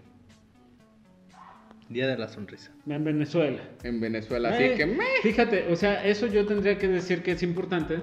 Día 1.89 2.07
de 2.09 2.17
la 2.17 2.29
sonrisa. 2.29 2.73
en 2.89 3.05
Venezuela. 3.05 3.61
en 3.83 4.01
Venezuela. 4.01 4.49
Así 4.51 4.63
Eh, 4.63 4.75
que 4.77 4.87
me... 4.87 5.05
Fíjate, 5.23 5.67
o 5.71 5.77
sea, 5.77 6.05
eso 6.07 6.27
yo 6.27 6.47
tendría 6.47 6.79
que 6.79 6.89
decir 6.89 7.23
que 7.23 7.33
es 7.33 7.43
importante. 7.43 7.99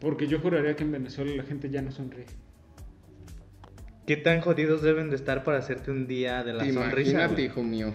Porque 0.00 0.26
yo 0.26 0.40
juraría 0.40 0.74
que 0.74 0.82
en 0.82 0.92
Venezuela 0.92 1.30
la 1.36 1.44
gente 1.44 1.70
ya 1.70 1.82
no 1.82 1.92
sonríe. 1.92 2.24
¿Qué 4.06 4.16
tan 4.16 4.40
jodidos 4.40 4.82
deben 4.82 5.10
de 5.10 5.16
estar 5.16 5.44
para 5.44 5.58
hacerte 5.58 5.90
un 5.92 6.06
día 6.08 6.42
de 6.42 6.52
la 6.54 6.64
sonrisa? 6.64 7.10
Imagínate, 7.12 7.42
hijo 7.42 7.62
mío. 7.62 7.92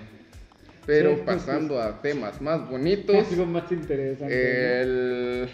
Pero 0.85 1.15
Sí, 1.15 1.21
pasando 1.25 1.81
a 1.81 1.99
temas 2.01 2.39
más 2.41 2.69
bonitos, 2.69 3.27
algo 3.31 3.47
más 3.47 3.69
interesante. 3.71 4.81
el... 4.81 5.49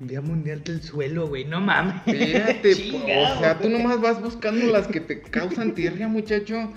Día 0.00 0.20
mundial 0.20 0.62
del 0.62 0.82
suelo, 0.82 1.26
güey. 1.28 1.44
No 1.44 1.60
mames. 1.60 2.02
Fíjate, 2.04 2.72
o 2.92 3.38
sea, 3.38 3.58
tú 3.60 3.68
nomás 3.68 4.00
vas 4.00 4.22
buscando 4.22 4.66
las 4.66 4.86
que 4.86 5.00
te 5.00 5.20
causan 5.20 5.74
tierra, 5.74 6.08
muchacho. 6.08 6.72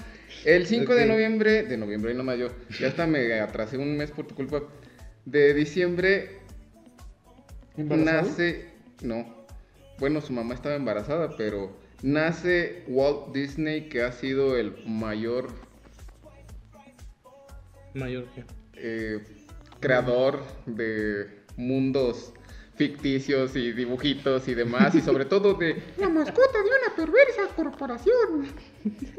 El 0.45 0.65
5 0.65 0.95
de 0.95 1.05
noviembre, 1.05 1.63
de 1.63 1.77
noviembre 1.77 2.13
y 2.13 2.15
nomás 2.15 2.39
yo, 2.39 2.47
ya 2.79 2.87
hasta 2.87 3.05
me 3.05 3.39
atrasé 3.39 3.77
un 3.77 3.97
mes 3.97 4.11
por 4.11 4.25
tu 4.25 4.33
culpa. 4.33 4.63
De 5.25 5.53
diciembre 5.53 6.39
nace, 7.77 8.69
no, 9.01 9.45
bueno, 9.99 10.21
su 10.21 10.33
mamá 10.33 10.55
estaba 10.55 10.75
embarazada, 10.75 11.35
pero 11.37 11.77
nace 12.01 12.83
Walt 12.87 13.33
Disney, 13.33 13.87
que 13.89 14.01
ha 14.01 14.11
sido 14.11 14.57
el 14.57 14.75
mayor 14.85 15.49
Mayor 17.93 18.25
eh, 18.75 19.19
creador 19.81 20.41
de 20.65 21.27
mundos 21.57 22.33
ficticios 22.85 23.55
y 23.55 23.73
dibujitos 23.73 24.47
y 24.47 24.55
demás, 24.55 24.95
y 24.95 25.01
sobre 25.01 25.25
todo 25.25 25.53
de 25.53 25.75
la 25.99 26.09
mascota 26.09 26.57
de 26.63 26.69
una 26.79 26.95
perversa 26.95 27.43
corporación. 27.55 28.47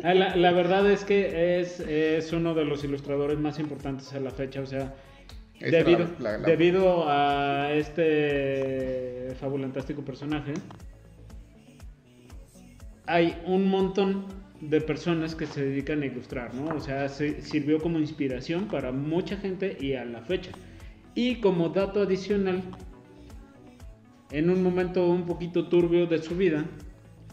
Ah, 0.03 0.15
la, 0.15 0.35
la 0.35 0.51
verdad 0.51 0.91
es 0.91 1.05
que 1.05 1.61
es, 1.61 1.79
es 1.79 2.33
uno 2.33 2.55
de 2.55 2.65
los 2.65 2.83
ilustradores 2.83 3.39
más 3.39 3.61
importantes 3.61 4.13
a 4.15 4.19
la 4.19 4.33
fecha, 4.33 4.63
o 4.63 4.67
sea, 4.67 4.93
debido, 5.61 6.01
la- 6.19 6.33
la- 6.33 6.39
la- 6.39 6.47
debido 6.49 7.05
a 7.09 7.73
este 7.73 9.29
fabulantástico 9.39 10.03
personaje, 10.05 10.55
hay 13.07 13.41
un 13.47 13.69
montón 13.69 14.25
de 14.61 14.81
personas 14.81 15.37
que 15.37 15.47
se 15.47 15.65
dedican 15.65 16.03
a 16.03 16.07
ilustrar, 16.07 16.53
¿no? 16.55 16.75
O 16.75 16.81
sea, 16.81 17.09
se- 17.09 17.43
sirvió 17.43 17.79
como 17.81 18.01
inspiración 18.01 18.67
para 18.67 18.91
mucha 18.91 19.37
gente 19.37 19.77
y 19.81 19.95
a 19.95 20.05
la 20.05 20.23
fecha. 20.23 20.51
Y 21.15 21.37
como 21.41 21.69
dato 21.69 22.03
adicional, 22.03 22.63
en 24.33 24.51
un 24.51 24.63
momento 24.63 25.07
un 25.09 25.27
poquito 25.27 25.69
turbio 25.69 26.07
de 26.07 26.19
su 26.19 26.37
vida, 26.37 26.65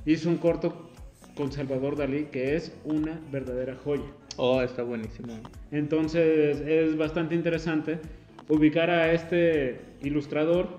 hizo 0.06 0.30
un 0.30 0.38
corto 0.38 0.90
con 1.36 1.52
Salvador 1.52 1.96
Dalí 1.96 2.26
que 2.26 2.56
es 2.56 2.74
una 2.84 3.20
verdadera 3.32 3.76
joya. 3.84 4.04
Oh, 4.38 4.62
está 4.62 4.84
buenísimo. 4.84 5.34
Entonces 5.72 6.60
es 6.62 6.98
bastante 6.98 7.36
interesante 7.36 8.00
ubicar 8.48 8.90
a 8.90 9.12
este 9.14 9.80
ilustrador 10.02 10.78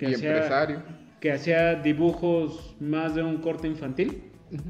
Y 0.00 0.06
hacía- 0.14 0.34
empresario. 0.34 0.82
que 1.20 1.32
hacía 1.32 1.74
dibujos 1.76 2.74
más 2.80 3.14
de 3.14 3.22
un 3.22 3.38
corte 3.38 3.66
infantil, 3.68 4.22
Ujú. 4.52 4.62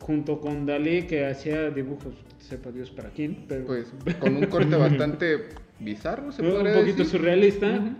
junto 0.00 0.40
con 0.40 0.66
Dalí, 0.66 1.02
que 1.02 1.26
hacía 1.26 1.70
dibujos, 1.70 2.14
sepa 2.38 2.70
Dios 2.70 2.90
para 2.90 3.10
quién, 3.10 3.44
pero 3.48 3.64
Pues 3.66 3.92
con 4.20 4.36
un 4.36 4.46
corte 4.46 4.76
bastante 4.76 5.48
bizarro, 5.80 6.30
se 6.32 6.42
un 6.42 6.50
podría 6.52 6.74
poquito 6.74 6.98
decir. 6.98 7.18
surrealista. 7.18 7.66
Ujú. 7.70 7.90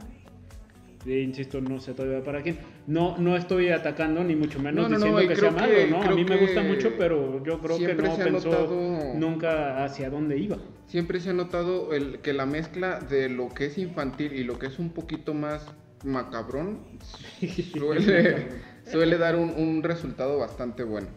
Insisto, 1.07 1.61
no 1.61 1.79
sé 1.81 1.95
todavía 1.95 2.23
para 2.25 2.43
quién. 2.43 2.59
No, 2.87 3.17
no 3.19 3.37
estoy 3.37 3.69
atacando 3.69 4.25
ni 4.25 4.35
mucho 4.35 4.59
menos 4.59 4.83
No, 4.83 4.89
no, 4.89 4.97
diciendo 4.97 5.29
que 5.29 5.37
sea 5.37 5.51
malo, 5.51 5.75
que- 5.75 5.87
¿no? 5.87 6.03
A 6.03 6.11
mí 6.11 6.25
me 6.25 6.37
gusta 6.37 6.63
mucho, 6.63 6.93
pero 6.99 7.43
yo 7.45 7.61
creo 7.61 7.79
que 7.79 7.95
no 7.95 8.17
pensó 8.17 8.51
notado- 8.51 9.15
nunca 9.15 9.85
hacia 9.85 10.11
dónde 10.11 10.39
iba. 10.39 10.59
Siempre 10.87 11.21
se 11.21 11.31
ha 11.31 11.33
notado 11.33 11.93
el, 11.95 12.19
que 12.21 12.33
la 12.33 12.47
mezcla 12.47 13.01
de 13.01 13.29
lo 13.29 13.49
que 13.51 13.67
es 13.67 13.79
infantil 13.79 14.33
y 14.33 14.45
lo 14.45 14.59
que 14.59 14.67
es 14.67 14.79
un 14.79 14.91
poquito 14.91 15.35
más 15.35 15.67
macabrón 16.05 16.79
suele, 17.73 18.49
suele 18.91 19.19
dar 19.19 19.37
un, 19.37 19.51
un 19.51 19.83
resultado 19.83 20.39
bastante 20.39 20.83
bueno. 20.85 21.09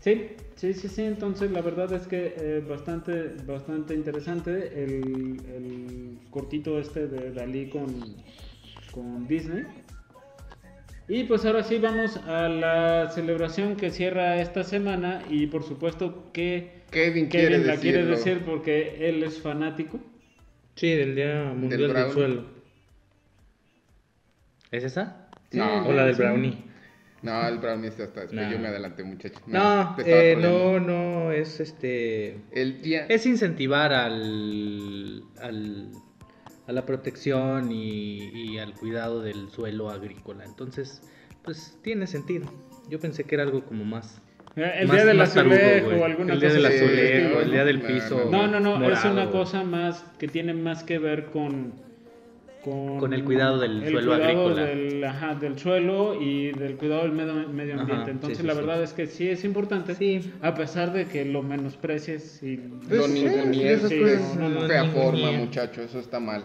Sí, 0.00 0.32
sí, 0.56 0.74
sí, 0.74 0.88
sí. 0.88 1.02
Entonces 1.02 1.50
la 1.50 1.62
verdad 1.62 1.90
es 1.94 2.06
que 2.06 2.34
eh, 2.36 2.62
bastante, 2.68 3.32
bastante 3.46 3.94
interesante 3.94 4.82
el, 4.84 5.40
el 5.54 6.18
cortito 6.30 6.78
este 6.78 7.06
de 7.08 7.32
Dalí 7.32 7.70
con, 7.70 7.86
con 8.94 9.26
Disney. 9.26 9.64
Y 11.08 11.24
pues 11.24 11.44
ahora 11.44 11.62
sí 11.62 11.78
vamos 11.78 12.16
a 12.16 12.48
la 12.48 13.10
celebración 13.10 13.76
que 13.76 13.90
cierra 13.90 14.40
esta 14.40 14.64
semana 14.64 15.22
y 15.28 15.48
por 15.48 15.62
supuesto 15.64 16.30
que 16.32 16.82
Kevin, 16.90 17.26
quiere 17.26 17.48
Kevin 17.48 17.66
la 17.66 17.76
quiere 17.76 18.06
decir 18.06 18.42
porque 18.46 19.08
él 19.08 19.22
es 19.22 19.42
fanático. 19.42 20.00
Sí, 20.76 20.90
del 20.94 21.14
Día 21.14 21.52
Mundial 21.54 21.92
del. 21.92 22.12
Suelo. 22.12 22.44
¿Es 24.70 24.84
esa? 24.84 25.28
No. 25.52 25.86
¿O 25.86 25.92
la 25.92 26.06
del 26.06 26.14
sí. 26.14 26.22
brownie? 26.22 26.64
No, 27.22 27.46
el 27.48 27.58
brownie 27.58 27.88
está 27.88 28.04
hasta 28.04 28.20
después. 28.22 28.42
No. 28.42 28.52
Yo 28.52 28.58
me 28.58 28.68
adelanté, 28.68 29.02
muchachos. 29.02 29.40
No, 29.46 29.96
eh, 30.04 30.36
no, 30.38 30.78
no, 30.78 31.32
es 31.32 31.58
este... 31.60 32.38
El 32.52 32.82
día. 32.82 33.06
Es 33.08 33.24
incentivar 33.24 33.92
al, 33.94 35.22
al- 35.40 35.90
a 36.66 36.72
la 36.72 36.86
protección 36.86 37.70
y, 37.72 38.18
y 38.52 38.58
al 38.58 38.74
cuidado 38.74 39.20
del 39.22 39.50
suelo 39.50 39.90
agrícola. 39.90 40.44
Entonces, 40.44 41.02
pues 41.42 41.78
tiene 41.82 42.06
sentido. 42.06 42.46
Yo 42.88 43.00
pensé 43.00 43.24
que 43.24 43.34
era 43.34 43.44
algo 43.44 43.64
como 43.64 43.84
más... 43.84 44.20
Eh, 44.56 44.70
El 44.80 44.88
más- 44.88 44.96
día 44.96 45.04
del 45.06 45.18
tarugo, 45.18 45.54
azulejo 45.56 46.00
o 46.00 46.04
alguna 46.04 46.34
El 46.34 46.40
día 46.40 46.52
del 46.52 46.66
azulejo, 46.66 47.40
el 47.40 47.50
día 47.50 47.64
del 47.64 47.82
No, 47.82 47.86
piso. 47.88 48.28
No, 48.30 48.46
no, 48.46 48.60
no, 48.60 48.90
es 48.90 49.04
una 49.04 49.30
cosa 49.30 49.64
más 49.64 50.04
que 50.18 50.28
tiene 50.28 50.54
más 50.54 50.84
que 50.84 50.98
ver 50.98 51.26
con 51.26 51.72
con, 52.64 52.98
Con 52.98 53.12
el 53.12 53.24
cuidado 53.24 53.58
del 53.58 53.82
el 53.82 53.92
suelo 53.92 54.12
cuidado 54.12 54.24
agrícola. 54.48 54.64
Del, 54.64 55.04
ajá, 55.04 55.34
del 55.34 55.58
suelo 55.58 56.20
y 56.20 56.52
del 56.52 56.76
cuidado 56.76 57.02
del 57.02 57.12
medio, 57.12 57.34
medio 57.48 57.78
ambiente. 57.80 58.10
Entonces 58.10 58.38
sí, 58.38 58.46
la 58.46 58.54
sí. 58.54 58.60
verdad 58.60 58.82
es 58.82 58.92
que 58.94 59.06
sí 59.06 59.28
es 59.28 59.44
importante, 59.44 59.94
Sí. 59.94 60.32
a 60.40 60.54
pesar 60.54 60.92
de 60.92 61.06
que 61.06 61.24
lo 61.26 61.42
menosprecies 61.42 62.42
y 62.42 62.56
Lo 62.56 62.70
Pues, 62.88 63.08
una 64.36 64.48
no 64.48 64.60
fea 64.66 64.82
ninguneen. 64.84 64.92
forma, 64.92 65.32
muchacho. 65.32 65.82
Eso 65.82 65.98
está 65.98 66.18
mal. 66.20 66.44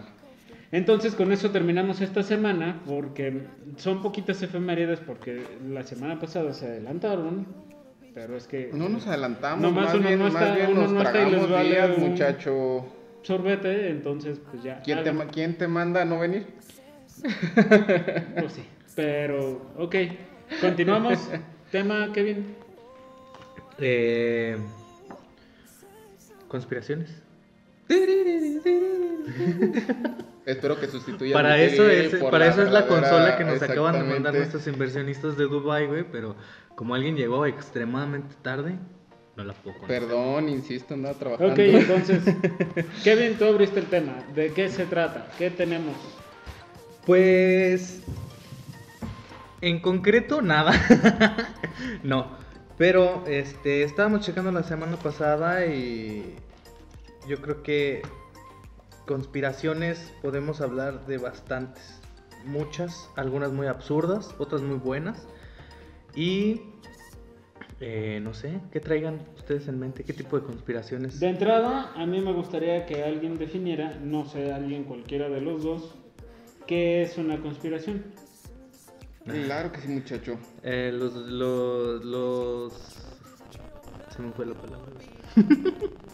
Entonces 0.72 1.14
con 1.14 1.32
eso 1.32 1.50
terminamos 1.50 2.00
esta 2.00 2.22
semana 2.22 2.80
porque 2.86 3.42
son 3.76 4.02
poquitas 4.02 4.40
efemérides 4.42 5.00
porque 5.00 5.42
la 5.68 5.82
semana 5.82 6.20
pasada 6.20 6.52
se 6.52 6.66
adelantaron, 6.66 7.46
pero 8.14 8.36
es 8.36 8.46
que 8.46 8.70
No 8.72 8.88
nos 8.88 9.06
adelantamos. 9.06 9.72
Más 9.72 9.94
uno 9.94 10.06
bien, 10.06 10.18
no 10.20 10.30
más 10.30 10.54
bien 10.54 10.70
uno 10.72 10.82
nos 10.82 10.92
no 10.92 11.02
está 11.02 11.18
y 11.18 11.22
les 11.22 11.30
tragamos 11.30 11.50
vale 11.50 11.68
días, 11.70 11.90
un- 11.96 12.10
muchacho. 12.10 12.86
Sorbete, 13.22 13.90
entonces 13.90 14.40
pues 14.50 14.62
ya. 14.62 14.80
¿Quién 14.82 15.02
te, 15.02 15.10
hagan- 15.10 15.16
ma- 15.18 15.26
¿Quién 15.28 15.56
te 15.58 15.66
manda 15.68 16.02
a 16.02 16.04
no 16.04 16.18
venir? 16.20 16.46
Pues 18.38 18.52
sí, 18.52 18.64
pero 18.96 19.70
ok. 19.76 19.94
Continuamos. 20.60 21.18
Tema, 21.70 22.10
Kevin. 22.12 22.56
Eh, 23.78 24.56
Conspiraciones. 26.48 27.22
Espero 30.46 30.80
que 30.80 30.86
sustituya. 30.88 31.32
Para 31.34 31.58
eso 31.58 31.88
es, 31.88 32.14
para 32.24 32.46
eso 32.46 32.62
es 32.62 32.70
la 32.72 32.86
consola 32.86 33.36
que 33.36 33.44
nos 33.44 33.62
acaban 33.62 33.94
de 33.94 34.02
mandar 34.12 34.34
nuestros 34.34 34.66
inversionistas 34.66 35.36
de 35.36 35.44
Dubai, 35.44 35.86
güey, 35.86 36.04
pero 36.10 36.34
como 36.74 36.94
alguien 36.94 37.16
llegó 37.16 37.46
extremadamente 37.46 38.34
tarde, 38.42 38.76
no 39.40 39.46
la 39.46 39.54
puedo 39.54 39.78
conocer. 39.78 40.00
Perdón, 40.00 40.48
insisto, 40.48 40.94
andaba 40.94 41.18
trabajando. 41.18 41.52
Ok, 41.52 41.58
entonces, 41.58 42.22
Kevin, 43.04 43.36
tú 43.38 43.44
abriste 43.46 43.80
el 43.80 43.86
tema. 43.86 44.24
¿De 44.34 44.52
qué 44.52 44.68
se 44.68 44.86
trata? 44.86 45.28
¿Qué 45.38 45.50
tenemos? 45.50 45.96
Pues 47.06 48.02
en 49.60 49.80
concreto 49.80 50.42
nada. 50.42 50.72
no, 52.02 52.36
pero 52.76 53.24
este 53.26 53.82
estábamos 53.82 54.20
checando 54.20 54.52
la 54.52 54.62
semana 54.62 54.96
pasada 54.96 55.66
y 55.66 56.36
yo 57.26 57.40
creo 57.40 57.62
que 57.62 58.02
conspiraciones 59.06 60.12
podemos 60.22 60.60
hablar 60.60 61.06
de 61.06 61.18
bastantes, 61.18 62.00
muchas, 62.44 63.08
algunas 63.16 63.52
muy 63.52 63.66
absurdas, 63.66 64.34
otras 64.38 64.60
muy 64.62 64.76
buenas 64.76 65.26
y 66.14 66.62
eh, 67.80 68.20
no 68.22 68.34
sé, 68.34 68.60
¿qué 68.70 68.80
traigan 68.80 69.20
ustedes 69.36 69.66
en 69.68 69.78
mente? 69.78 70.04
¿Qué 70.04 70.12
tipo 70.12 70.38
de 70.38 70.44
conspiraciones? 70.44 71.18
De 71.18 71.28
entrada, 71.28 71.92
a 71.94 72.04
mí 72.04 72.20
me 72.20 72.32
gustaría 72.32 72.84
que 72.84 73.02
alguien 73.02 73.38
definiera, 73.38 73.98
no 74.02 74.26
sé, 74.26 74.52
alguien 74.52 74.84
cualquiera 74.84 75.30
de 75.30 75.40
los 75.40 75.62
dos, 75.62 75.94
qué 76.66 77.02
es 77.02 77.16
una 77.16 77.40
conspiración. 77.40 78.04
Claro 79.24 79.72
que 79.72 79.80
sí, 79.80 79.88
muchacho. 79.88 80.38
Eh, 80.62 80.90
los, 80.92 81.14
los, 81.14 82.04
los... 82.04 82.72
Se 84.14 84.22
me 84.22 84.32
fue 84.32 84.46
la 84.46 84.54
palabra. 84.54 84.92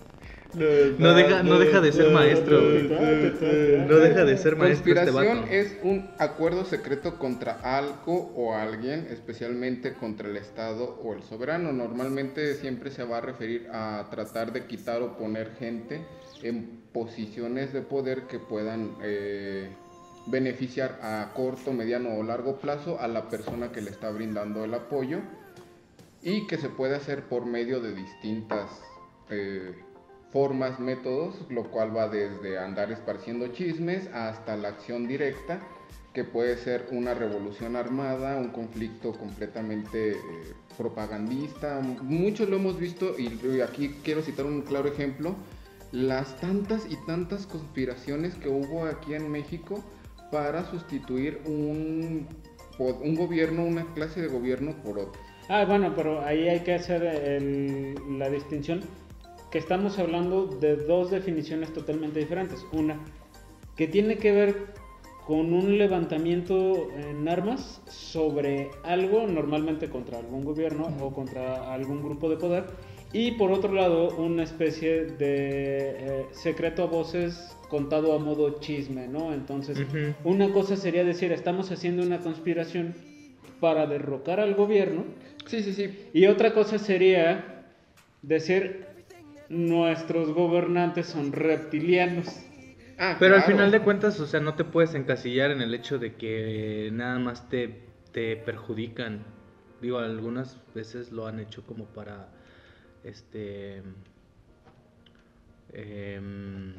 No 0.57 1.15
deja, 1.15 1.43
no 1.43 1.59
deja 1.59 1.81
de 1.81 1.93
ser 1.93 2.11
maestro, 2.11 2.61
güey. 2.63 2.89
No 2.89 3.97
deja 3.97 4.25
de 4.25 4.39
ser 4.39 4.57
maestro 4.57 4.93
este 4.93 5.13
Conspiración 5.13 5.45
es 5.51 5.77
un 5.83 6.09
acuerdo 6.19 6.65
secreto 6.65 7.19
contra 7.19 7.59
algo 7.63 8.33
o 8.35 8.55
alguien, 8.55 9.07
especialmente 9.11 9.93
contra 9.93 10.29
el 10.29 10.37
Estado 10.37 10.99
o 11.03 11.13
el 11.13 11.23
soberano. 11.23 11.73
Normalmente 11.73 12.55
siempre 12.55 12.91
se 12.91 13.05
va 13.05 13.19
a 13.19 13.21
referir 13.21 13.69
a 13.73 14.07
tratar 14.11 14.53
de 14.53 14.65
quitar 14.65 15.03
o 15.03 15.17
poner 15.19 15.53
gente 15.59 16.01
en 16.43 16.81
posiciones 16.93 17.73
de 17.73 17.83
poder 17.83 18.23
que 18.23 18.39
puedan 18.39 18.97
eh, 19.03 19.69
beneficiar 20.27 20.99
a 21.03 21.33
corto, 21.35 21.73
mediano 21.73 22.15
o 22.17 22.23
largo 22.23 22.57
plazo 22.57 22.99
a 23.01 23.09
la 23.09 23.29
persona 23.29 23.73
que 23.73 23.83
le 23.83 23.91
está 23.91 24.11
brindando 24.11 24.65
el 24.65 24.73
apoyo 24.73 25.21
y 26.23 26.47
que 26.47 26.57
se 26.57 26.69
puede 26.69 26.97
hacer 26.97 27.25
por 27.25 27.47
medio 27.47 27.81
de 27.81 27.95
distintas 27.95 28.71
eh, 29.31 29.75
formas, 30.41 30.79
métodos, 30.79 31.35
lo 31.49 31.63
cual 31.71 31.97
va 31.97 32.09
desde 32.09 32.59
andar 32.59 32.93
esparciendo 32.93 33.49
chismes 33.49 34.07
hasta 34.13 34.55
la 34.55 34.69
acción 34.69 35.09
directa, 35.09 35.61
que 36.13 36.25
puede 36.25 36.59
ser 36.59 36.89
una 36.91 37.15
revolución 37.15 37.75
armada, 37.75 38.37
un 38.37 38.49
conflicto 38.51 39.13
completamente 39.13 40.11
eh, 40.11 40.17
propagandista. 40.77 41.81
Muchos 42.03 42.51
lo 42.51 42.57
hemos 42.57 42.79
visto 42.79 43.15
y 43.19 43.63
aquí 43.63 43.95
quiero 44.05 44.21
citar 44.21 44.45
un 44.45 44.61
claro 44.61 44.89
ejemplo, 44.89 45.37
las 45.91 46.39
tantas 46.39 46.85
y 46.91 46.97
tantas 47.07 47.47
conspiraciones 47.47 48.35
que 48.35 48.51
hubo 48.51 48.85
aquí 48.85 49.15
en 49.15 49.31
México 49.31 49.83
para 50.31 50.67
sustituir 50.71 51.41
un, 51.47 52.27
un 52.79 53.15
gobierno, 53.15 53.65
una 53.65 53.87
clase 53.95 54.21
de 54.21 54.29
gobierno 54.29 54.75
por 54.85 54.99
otro. 54.99 55.19
Ah, 55.49 55.65
bueno, 55.65 55.95
pero 55.97 56.21
ahí 56.21 56.47
hay 56.47 56.61
que 56.61 56.75
hacer 56.75 57.03
el- 57.05 57.95
la 58.19 58.29
distinción 58.29 58.83
que 59.51 59.59
estamos 59.59 59.99
hablando 59.99 60.47
de 60.47 60.77
dos 60.77 61.11
definiciones 61.11 61.73
totalmente 61.73 62.19
diferentes. 62.21 62.65
Una, 62.73 62.99
que 63.77 63.87
tiene 63.87 64.19
que 64.19 64.33
ver 64.33 64.57
con 65.27 65.53
un 65.53 65.77
levantamiento 65.77 66.89
en 66.97 67.29
armas 67.29 67.83
sobre 67.89 68.71
algo, 68.85 69.27
normalmente 69.27 69.89
contra 69.89 70.19
algún 70.19 70.45
gobierno 70.45 70.89
o 71.01 71.13
contra 71.13 71.73
algún 71.73 72.03
grupo 72.03 72.31
de 72.31 72.37
poder. 72.37 72.65
Y 73.13 73.33
por 73.33 73.51
otro 73.51 73.73
lado, 73.73 74.15
una 74.17 74.45
especie 74.45 75.07
de 75.07 75.17
eh, 75.29 76.27
secreto 76.33 76.85
a 76.85 76.87
voces 76.87 77.57
contado 77.69 78.15
a 78.15 78.19
modo 78.19 78.61
chisme, 78.61 79.09
¿no? 79.09 79.33
Entonces, 79.33 79.79
una 80.23 80.53
cosa 80.53 80.77
sería 80.77 81.05
decir, 81.05 81.33
estamos 81.33 81.71
haciendo 81.73 82.03
una 82.03 82.21
conspiración 82.21 82.95
para 83.61 83.87
derrocar 83.87 84.39
al 84.39 84.55
gobierno. 84.55 85.05
Sí, 85.47 85.63
sí, 85.63 85.73
sí. 85.73 85.91
Y 86.13 86.27
otra 86.27 86.53
cosa 86.53 86.79
sería 86.79 87.65
decir, 88.23 88.87
nuestros 89.49 90.33
gobernantes 90.33 91.07
son 91.07 91.33
reptilianos. 91.33 92.29
Ah, 92.99 93.17
Pero 93.19 93.37
al 93.37 93.43
final 93.43 93.71
de 93.71 93.81
cuentas, 93.81 94.19
o 94.21 94.27
sea, 94.27 94.41
no 94.41 94.55
te 94.55 94.65
puedes 94.65 94.95
encasillar 94.95 95.51
en 95.51 95.61
el 95.61 95.75
hecho 95.75 95.99
de 95.99 96.15
que 96.15 96.89
nada 96.93 97.19
más 97.19 97.49
te, 97.49 97.81
te 98.13 98.37
perjudican. 98.37 99.23
Digo, 99.83 99.99
algunas 99.99 100.59
veces 100.75 101.13
lo 101.13 101.27
han 101.27 101.39
hecho 101.39 101.63
como 101.67 101.85
para, 101.85 102.29
este, 103.05 103.83
em, 105.73 106.75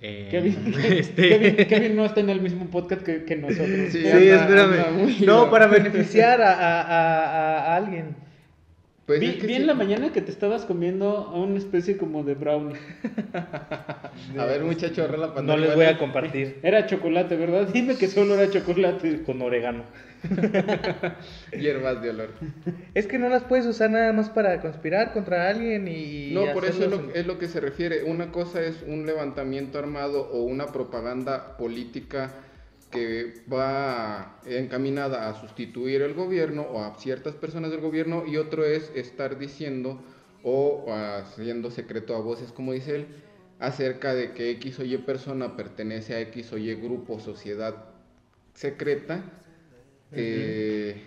Eh, 0.00 0.28
Kevin, 0.30 0.74
este- 0.92 1.28
Kevin, 1.28 1.56
Kevin 1.68 1.96
no 1.96 2.04
está 2.04 2.20
en 2.20 2.30
el 2.30 2.40
mismo 2.40 2.66
podcast 2.70 3.02
que, 3.02 3.24
que 3.24 3.34
nosotros. 3.34 3.90
Sí, 3.90 4.02
Sí, 4.02 4.08
anda- 4.08 4.36
espérame. 4.42 4.72
anda 4.86 5.26
no, 5.26 5.50
para 5.50 5.66
beneficiar 5.66 6.40
a, 6.40 6.52
a- 6.52 6.82
a- 6.82 7.58
a 7.72 7.76
alguien. 7.76 8.14
Pues 9.08 9.20
vi 9.20 9.26
es 9.28 9.34
que 9.36 9.46
vi 9.46 9.54
sí. 9.54 9.60
en 9.62 9.66
la 9.66 9.72
mañana 9.72 10.12
que 10.12 10.20
te 10.20 10.30
estabas 10.30 10.66
comiendo 10.66 11.30
una 11.32 11.56
especie 11.56 11.96
como 11.96 12.22
de 12.24 12.34
brownie. 12.34 12.76
A 14.38 14.44
ver, 14.44 14.62
muchacho, 14.62 15.02
agarra 15.02 15.16
la 15.16 15.26
No 15.28 15.34
pantalla. 15.34 15.66
les 15.66 15.74
voy 15.74 15.84
a 15.86 15.96
compartir 15.98 16.58
Era 16.62 16.86
chocolate, 16.86 17.34
¿verdad? 17.36 17.68
Dime 17.72 17.96
que 17.96 18.06
solo 18.06 18.34
era 18.34 18.50
chocolate. 18.52 19.22
con 19.22 19.40
orégano. 19.40 19.84
Hierbas 21.58 22.02
de 22.02 22.10
olor. 22.10 22.30
Es 22.92 23.06
que 23.06 23.18
no 23.18 23.28
las 23.30 23.44
puedes 23.44 23.64
usar 23.64 23.90
nada 23.90 24.12
más 24.12 24.28
para 24.28 24.60
conspirar 24.60 25.12
contra 25.14 25.48
alguien 25.48 25.88
y. 25.88 26.32
No, 26.34 26.52
por 26.52 26.66
eso 26.66 26.84
es 26.84 26.90
lo, 26.90 27.10
es 27.14 27.26
lo 27.26 27.38
que 27.38 27.48
se 27.48 27.60
refiere. 27.60 28.04
Una 28.04 28.30
cosa 28.30 28.60
es 28.62 28.82
un 28.86 29.06
levantamiento 29.06 29.78
armado 29.78 30.28
o 30.30 30.42
una 30.42 30.66
propaganda 30.66 31.56
política 31.56 32.34
que 32.90 33.42
va 33.52 34.38
encaminada 34.46 35.28
a 35.28 35.34
sustituir 35.34 36.02
el 36.02 36.14
gobierno 36.14 36.62
o 36.62 36.82
a 36.82 36.94
ciertas 36.96 37.34
personas 37.34 37.70
del 37.70 37.80
gobierno 37.80 38.24
y 38.26 38.36
otro 38.36 38.64
es 38.64 38.90
estar 38.94 39.38
diciendo 39.38 40.00
o 40.42 40.92
haciendo 40.92 41.70
secreto 41.70 42.16
a 42.16 42.20
voces, 42.20 42.52
como 42.52 42.72
dice 42.72 42.96
él, 42.96 43.06
acerca 43.58 44.14
de 44.14 44.32
que 44.32 44.50
X 44.52 44.78
o 44.78 44.84
Y 44.84 44.96
persona 44.98 45.56
pertenece 45.56 46.14
a 46.14 46.20
X 46.20 46.52
o 46.52 46.58
Y 46.58 46.74
grupo, 46.74 47.20
sociedad 47.20 47.84
secreta. 48.54 49.22
eh, 50.12 51.02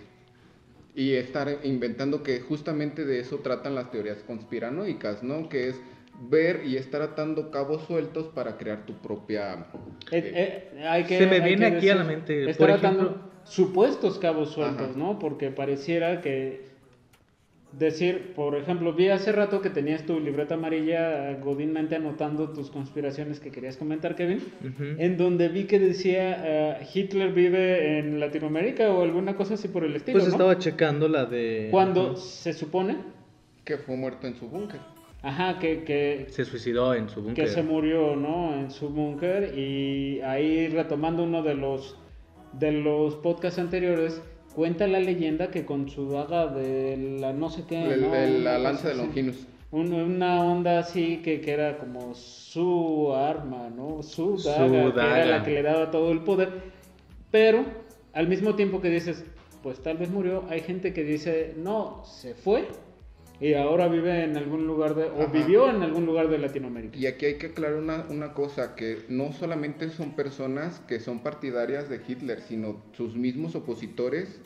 y 0.94 1.14
estar 1.14 1.60
inventando 1.64 2.22
que 2.22 2.40
justamente 2.40 3.04
de 3.04 3.20
eso 3.20 3.38
tratan 3.38 3.74
las 3.74 3.90
teorías 3.90 4.22
conspiranoicas, 4.26 5.22
¿no? 5.22 5.48
Que 5.48 5.68
es 5.70 5.80
ver 6.28 6.62
y 6.64 6.76
estar 6.76 7.02
atando 7.02 7.50
cabos 7.50 7.82
sueltos 7.86 8.28
para 8.28 8.56
crear 8.56 8.86
tu 8.86 8.94
propia... 8.94 9.66
Eh, 10.10 10.70
eh, 10.74 10.84
hay 10.86 11.04
que- 11.04 11.18
Se 11.18 11.26
me 11.26 11.36
hay 11.36 11.42
viene 11.42 11.70
que 11.70 11.76
aquí 11.78 11.88
a 11.90 11.94
la 11.96 12.04
mente, 12.04 12.48
Estar 12.50 12.68
por 12.68 12.76
atando 12.78 13.02
ejemplo- 13.02 13.30
supuestos 13.44 14.18
cabos 14.18 14.50
sueltos, 14.52 14.90
Ajá. 14.90 14.96
¿no? 14.98 15.18
Porque 15.18 15.50
pareciera 15.50 16.20
que 16.20 16.70
decir, 17.72 18.34
por 18.36 18.54
ejemplo, 18.54 18.92
vi 18.92 19.08
hace 19.08 19.32
rato 19.32 19.62
que 19.62 19.70
tenías 19.70 20.04
tu 20.04 20.20
libreta 20.20 20.54
amarilla 20.54 21.30
eh, 21.30 21.40
godínmente 21.42 21.96
anotando 21.96 22.50
tus 22.50 22.70
conspiraciones 22.70 23.40
que 23.40 23.50
querías 23.50 23.76
comentar, 23.78 24.14
Kevin, 24.14 24.40
en 24.98 25.16
donde 25.16 25.48
vi 25.48 25.64
que 25.64 25.78
decía 25.78 26.42
eh, 26.80 26.86
Hitler 26.94 27.32
vive 27.32 27.98
en 27.98 28.20
Latinoamérica 28.20 28.90
o 28.92 29.02
alguna 29.02 29.34
cosa 29.36 29.54
así 29.54 29.68
por 29.68 29.84
el 29.84 29.96
estilo, 29.96 30.18
Pues 30.18 30.26
¿no? 30.28 30.32
estaba 30.34 30.58
checando 30.58 31.08
la 31.08 31.24
de. 31.24 31.68
Cuando 31.70 32.14
se 32.16 32.52
supone, 32.52 32.96
que 33.64 33.78
fue 33.78 33.96
muerto 33.96 34.26
en 34.26 34.36
su 34.36 34.48
búnker. 34.48 34.80
Ajá, 35.22 35.58
que, 35.58 35.84
que, 35.84 36.26
Se 36.30 36.44
suicidó 36.44 36.94
en 36.94 37.08
su 37.08 37.22
búnker. 37.22 37.44
que 37.44 37.50
se 37.50 37.62
murió, 37.62 38.16
¿no? 38.16 38.54
En 38.54 38.70
su 38.70 38.88
búnker 38.88 39.56
y 39.58 40.20
ahí 40.22 40.68
retomando 40.68 41.22
uno 41.24 41.42
de 41.42 41.54
los 41.54 41.96
de 42.52 42.70
los 42.72 43.14
podcasts 43.16 43.58
anteriores 43.58 44.20
cuenta 44.54 44.86
la 44.86 45.00
leyenda 45.00 45.50
que 45.50 45.64
con 45.64 45.88
su 45.88 46.10
daga 46.10 46.48
de 46.48 47.16
la 47.20 47.32
no 47.32 47.48
sé 47.48 47.64
qué, 47.66 47.82
El- 47.94 48.02
¿no? 48.02 48.14
el- 48.14 48.44
la 48.44 48.58
lanza 48.58 48.88
de. 48.88 48.96
Longinus. 48.96 49.46
Un- 49.70 49.94
una 49.94 50.44
onda 50.44 50.80
así 50.80 51.22
que, 51.22 51.40
que 51.40 51.50
era 51.52 51.78
como 51.78 52.14
su 52.14 53.14
arma, 53.14 53.70
¿no? 53.74 54.02
Su 54.02 54.36
Su 54.36 54.48
daga, 54.50 54.68
que 54.68 54.76
era 54.78 54.90
daga. 54.92 55.26
la 55.26 55.42
que 55.44 55.50
le 55.52 55.62
daba 55.62 55.90
todo 55.90 56.12
el 56.12 56.20
poder. 56.20 56.50
Pero 57.30 57.64
al 58.12 58.28
mismo 58.28 58.54
tiempo 58.54 58.82
que 58.82 58.90
dices, 58.90 59.24
pues 59.62 59.80
tal 59.80 59.96
vez 59.96 60.10
murió, 60.10 60.44
hay 60.50 60.60
gente 60.60 60.92
que 60.92 61.04
dice, 61.04 61.54
no, 61.56 62.02
se 62.04 62.34
fue 62.34 62.68
y 63.42 63.54
ahora 63.54 63.88
vive 63.88 64.22
en 64.22 64.36
algún 64.36 64.68
lugar 64.68 64.94
de, 64.94 65.06
o 65.06 65.22
Ajá. 65.22 65.32
vivió 65.32 65.68
en 65.68 65.82
algún 65.82 66.06
lugar 66.06 66.28
de 66.28 66.38
Latinoamérica. 66.38 66.96
Y 66.96 67.06
aquí 67.06 67.26
hay 67.26 67.38
que 67.38 67.46
aclarar 67.46 67.76
una, 67.76 68.06
una 68.08 68.34
cosa, 68.34 68.76
que 68.76 68.98
no 69.08 69.32
solamente 69.32 69.90
son 69.90 70.14
personas 70.14 70.78
que 70.86 71.00
son 71.00 71.24
partidarias 71.24 71.88
de 71.88 72.00
Hitler, 72.06 72.40
sino 72.40 72.80
sus 72.92 73.16
mismos 73.16 73.56
opositores, 73.56 74.40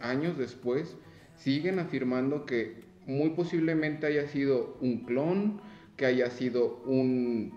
años 0.00 0.36
después, 0.36 0.96
siguen 1.36 1.78
afirmando 1.78 2.44
que 2.44 2.74
muy 3.06 3.30
posiblemente 3.30 4.08
haya 4.08 4.26
sido 4.26 4.76
un 4.80 5.04
clon, 5.04 5.60
que 5.96 6.06
haya 6.06 6.28
sido 6.30 6.82
un, 6.86 7.52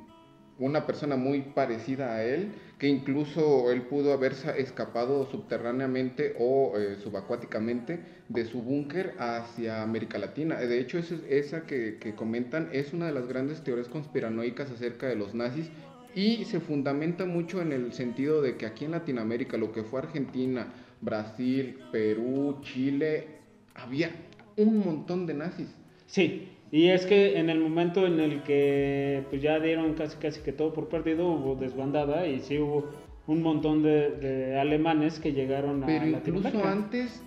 una 0.59 0.85
persona 0.85 1.15
muy 1.15 1.41
parecida 1.41 2.13
a 2.13 2.23
él, 2.23 2.51
que 2.83 2.89
incluso 2.89 3.71
él 3.71 3.83
pudo 3.83 4.11
haber 4.11 4.35
sa- 4.35 4.57
escapado 4.57 5.25
subterráneamente 5.31 6.35
o 6.37 6.77
eh, 6.77 6.97
subacuáticamente 7.01 7.97
de 8.27 8.43
su 8.43 8.61
búnker 8.61 9.13
hacia 9.19 9.83
América 9.83 10.17
Latina. 10.17 10.57
De 10.57 10.79
hecho, 10.81 10.97
esa, 10.97 11.15
esa 11.29 11.65
que, 11.65 11.97
que 11.97 12.13
comentan 12.13 12.67
es 12.73 12.91
una 12.91 13.05
de 13.05 13.13
las 13.13 13.29
grandes 13.29 13.61
teorías 13.63 13.87
conspiranoicas 13.87 14.69
acerca 14.69 15.07
de 15.07 15.15
los 15.15 15.33
nazis 15.33 15.69
y 16.13 16.43
se 16.43 16.59
fundamenta 16.59 17.23
mucho 17.23 17.61
en 17.61 17.71
el 17.71 17.93
sentido 17.93 18.41
de 18.41 18.57
que 18.57 18.65
aquí 18.65 18.83
en 18.83 18.91
Latinoamérica, 18.91 19.55
lo 19.55 19.71
que 19.71 19.83
fue 19.83 20.01
Argentina, 20.01 20.67
Brasil, 20.99 21.77
Perú, 21.89 22.57
Chile, 22.63 23.27
había 23.75 24.11
un 24.57 24.79
montón 24.79 25.25
de 25.25 25.35
nazis. 25.35 25.69
Sí, 26.05 26.49
y 26.73 26.89
es 26.89 27.05
que 27.05 27.37
en 27.37 27.51
el 27.51 27.59
momento 27.59 28.07
en 28.07 28.19
el 28.19 28.41
que 28.41 29.23
pues 29.29 29.43
ya 29.43 29.59
dieron 29.59 29.93
casi 29.93 30.17
casi 30.17 30.41
que 30.41 30.51
todo 30.51 30.73
por 30.73 30.89
perdido, 30.89 31.27
hubo 31.27 31.53
desbandada 31.53 32.25
y 32.25 32.39
sí 32.39 32.57
hubo 32.57 32.89
un 33.27 33.43
montón 33.43 33.83
de, 33.83 34.09
de 34.09 34.59
alemanes 34.59 35.19
que 35.19 35.33
llegaron 35.33 35.83
a 35.83 35.85
Pero 35.85 36.07
incluso 36.07 36.65
antes 36.65 37.21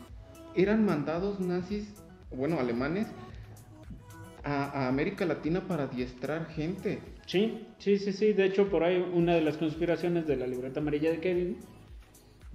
eran 0.57 0.85
mandados 0.85 1.39
nazis, 1.39 1.95
bueno, 2.33 2.59
alemanes, 2.59 3.07
a, 4.43 4.65
a 4.65 4.89
América 4.89 5.25
Latina 5.25 5.61
para 5.61 5.85
adiestrar 5.85 6.49
gente. 6.49 6.99
Sí, 7.27 7.69
sí, 7.79 7.99
sí, 7.99 8.13
sí. 8.13 8.33
De 8.33 8.47
hecho, 8.47 8.69
por 8.69 8.83
ahí 8.83 8.99
una 9.15 9.37
de 9.37 9.43
las 9.43 9.59
conspiraciones 9.59 10.27
de 10.27 10.35
la 10.35 10.49
libreta 10.49 10.81
amarilla 10.81 11.13
de 11.13 11.21
Kevin 11.21 11.57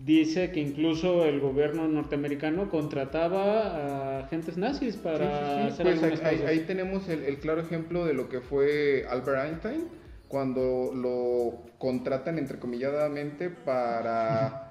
dice 0.06 0.52
que 0.52 0.60
incluso 0.60 1.26
el 1.26 1.40
gobierno 1.40 1.88
norteamericano 1.88 2.70
contrataba 2.70 4.18
a 4.18 4.20
agentes 4.26 4.58
nazis 4.58 4.96
para 4.98 5.70
Sí, 5.70 5.72
sí, 5.76 5.84
sí, 5.84 5.90
hacer 5.90 6.00
pues 6.10 6.22
ahí, 6.24 6.42
ahí 6.48 6.60
tenemos 6.62 7.08
el, 7.10 7.24
el 7.24 7.38
claro 7.38 7.62
ejemplo 7.62 8.06
de 8.06 8.14
lo 8.14 8.30
que 8.30 8.42
fue 8.42 9.06
Albert 9.10 9.46
Einstein 9.46 9.88
cuando 10.28 10.92
lo 10.94 11.72
contratan 11.78 12.38
entrecomilladamente 12.38 13.50
para 13.50 14.71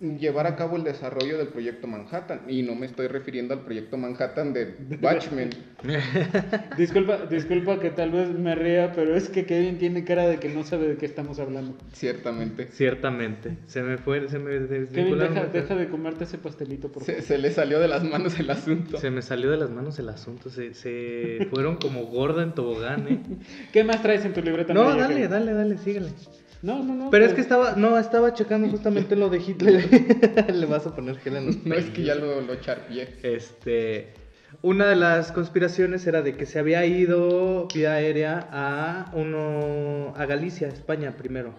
llevar 0.00 0.46
a 0.46 0.54
cabo 0.54 0.76
el 0.76 0.84
desarrollo 0.84 1.38
del 1.38 1.48
proyecto 1.48 1.86
Manhattan 1.88 2.42
y 2.48 2.62
no 2.62 2.74
me 2.76 2.86
estoy 2.86 3.08
refiriendo 3.08 3.52
al 3.54 3.60
proyecto 3.60 3.96
Manhattan 3.96 4.52
de 4.52 4.76
Batchman 5.00 5.50
Disculpa, 6.76 7.26
disculpa 7.28 7.80
que 7.80 7.90
tal 7.90 8.10
vez 8.12 8.30
me 8.30 8.54
ría, 8.54 8.92
pero 8.92 9.16
es 9.16 9.28
que 9.28 9.44
Kevin 9.44 9.78
tiene 9.78 10.04
cara 10.04 10.26
de 10.28 10.38
que 10.38 10.48
no 10.48 10.64
sabe 10.64 10.88
de 10.88 10.96
qué 10.96 11.06
estamos 11.06 11.38
hablando. 11.38 11.76
ciertamente 11.92 12.68
Ciertamente. 12.68 13.56
Se 13.66 13.82
me 13.82 13.98
fue, 13.98 14.28
se 14.28 14.38
me 14.38 14.66
Kevin, 14.88 15.18
deja, 15.18 15.46
deja 15.46 15.74
de 15.74 15.88
comerte 15.88 16.24
ese 16.24 16.38
pastelito, 16.38 16.90
por 16.92 17.04
favor. 17.04 17.20
se, 17.20 17.26
se 17.26 17.38
le 17.38 17.50
salió 17.50 17.80
de 17.80 17.88
las 17.88 18.04
manos 18.04 18.38
el 18.38 18.50
asunto 18.50 18.98
Se 18.98 19.10
me 19.10 19.22
salió 19.22 19.50
de 19.50 19.56
las 19.56 19.70
manos 19.70 19.98
el 19.98 20.08
asunto. 20.08 20.50
Se, 20.50 20.74
se 20.74 21.46
fueron 21.50 21.76
como 21.76 22.06
gorda 22.06 22.42
en 22.42 22.54
tobogán, 22.54 23.08
¿eh? 23.08 23.20
¿Qué 23.72 23.84
más 23.84 24.02
traes 24.02 24.24
en 24.24 24.32
tu 24.32 24.42
libreta 24.42 24.74
No, 24.74 24.96
dale, 24.96 25.14
Kevin? 25.14 25.30
dale, 25.30 25.52
dale, 25.52 25.78
síguele. 25.78 26.10
No, 26.62 26.82
no, 26.82 26.94
no. 26.94 27.10
Pero 27.10 27.24
es 27.24 27.30
pues- 27.30 27.36
que 27.36 27.40
estaba, 27.42 27.72
no, 27.76 27.98
estaba 27.98 28.34
checando 28.34 28.68
justamente 28.68 29.14
lo 29.16 29.28
de 29.30 29.38
Hitler. 29.38 29.88
Le 30.54 30.66
vas 30.66 30.86
a 30.86 30.94
poner 30.94 31.18
gel 31.18 31.36
en 31.36 31.46
los 31.46 31.64
no 31.64 31.74
es 31.74 31.90
que 31.90 32.02
ya 32.02 32.14
lo, 32.14 32.40
lo 32.40 32.56
charpié 32.56 33.08
Este, 33.22 34.12
una 34.62 34.86
de 34.88 34.96
las 34.96 35.30
conspiraciones 35.32 36.06
era 36.06 36.22
de 36.22 36.36
que 36.36 36.46
se 36.46 36.58
había 36.58 36.84
ido 36.86 37.68
vía 37.72 37.92
aérea 37.92 38.48
a 38.50 39.10
uno, 39.14 40.14
a 40.16 40.26
Galicia, 40.26 40.68
España 40.68 41.16
primero, 41.16 41.54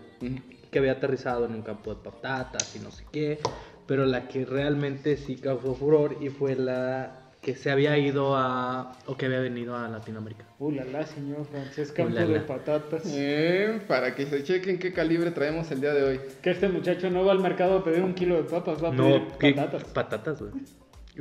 que 0.72 0.80
había 0.80 0.94
aterrizado 0.94 1.46
en 1.46 1.54
un 1.54 1.62
campo 1.62 1.94
de 1.94 2.02
patatas 2.04 2.76
y 2.76 2.80
no 2.80 2.92
sé 2.92 3.06
qué, 3.12 3.40
pero 3.88 4.06
la 4.06 4.28
que 4.28 4.44
realmente 4.46 5.18
sí 5.18 5.36
causó 5.38 5.76
furor 5.76 6.18
y 6.20 6.30
fue 6.30 6.56
la 6.56 7.29
que 7.42 7.56
se 7.56 7.72
había 7.72 7.98
ido 7.98 8.36
a, 8.36 8.98
o 9.06 9.16
que 9.16 9.26
había 9.28 9.40
venido 9.40 9.76
a 9.76 9.88
Latinoamérica. 9.88 10.46
Uh, 10.60 10.72
la, 10.72 10.84
la, 10.84 11.06
señor 11.06 11.46
Francés 11.46 11.92
Campo 11.94 12.12
Uh, 12.12 12.16
la, 12.16 12.26
de 12.26 12.40
la. 12.40 12.46
patatas. 12.46 13.04
Eh, 13.06 13.80
para 13.88 14.14
que 14.14 14.26
se 14.26 14.44
chequen 14.44 14.78
qué 14.78 14.92
calibre 14.92 15.32
traemos 15.32 15.72
el 15.72 15.80
día 15.80 15.94
de 15.94 16.04
hoy 16.04 16.20
Que 16.42 16.52
este 16.52 16.68
muchacho 16.68 17.10
no 17.10 17.24
va 17.24 17.32
al 17.32 17.40
mercado 17.40 17.78
a 17.78 17.84
pedir 17.84 18.04
un 18.04 18.14
kilo 18.14 18.36
de 18.36 18.44
papas, 18.44 18.84
va 18.84 18.90
a 18.90 18.92
pedir 18.92 19.56
patatas. 19.56 19.84
Patatas, 19.86 20.42
güey. 20.42 20.52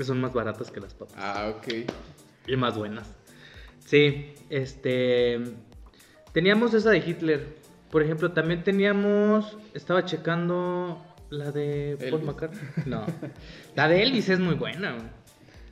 Son 0.04 0.20
más 0.20 0.33
baratas 0.33 0.70
que 0.70 0.81
las 0.81 0.92
papas. 0.94 1.14
ah 1.16 1.52
ok 1.57 1.68
Y 2.48 2.57
más 2.57 2.76
buenas. 2.76 3.09
Sí, 3.87 4.35
este. 4.50 5.40
Teníamos 6.33 6.74
esa 6.74 6.90
de 6.90 6.98
Hitler. 6.98 7.57
Por 7.90 8.02
ejemplo, 8.02 8.33
también 8.33 8.62
teníamos. 8.64 9.57
Estaba 9.72 10.04
checando 10.04 11.02
la 11.31 11.52
de 11.52 11.96
Paul 11.98 12.09
Elvis. 12.14 12.26
McCartney. 12.26 12.61
No. 12.87 13.07
La 13.76 13.88
de 13.88 14.02
Elvis 14.02 14.28
es 14.28 14.40
muy 14.40 14.54
buena. 14.57 14.92
güey. 14.92 15.17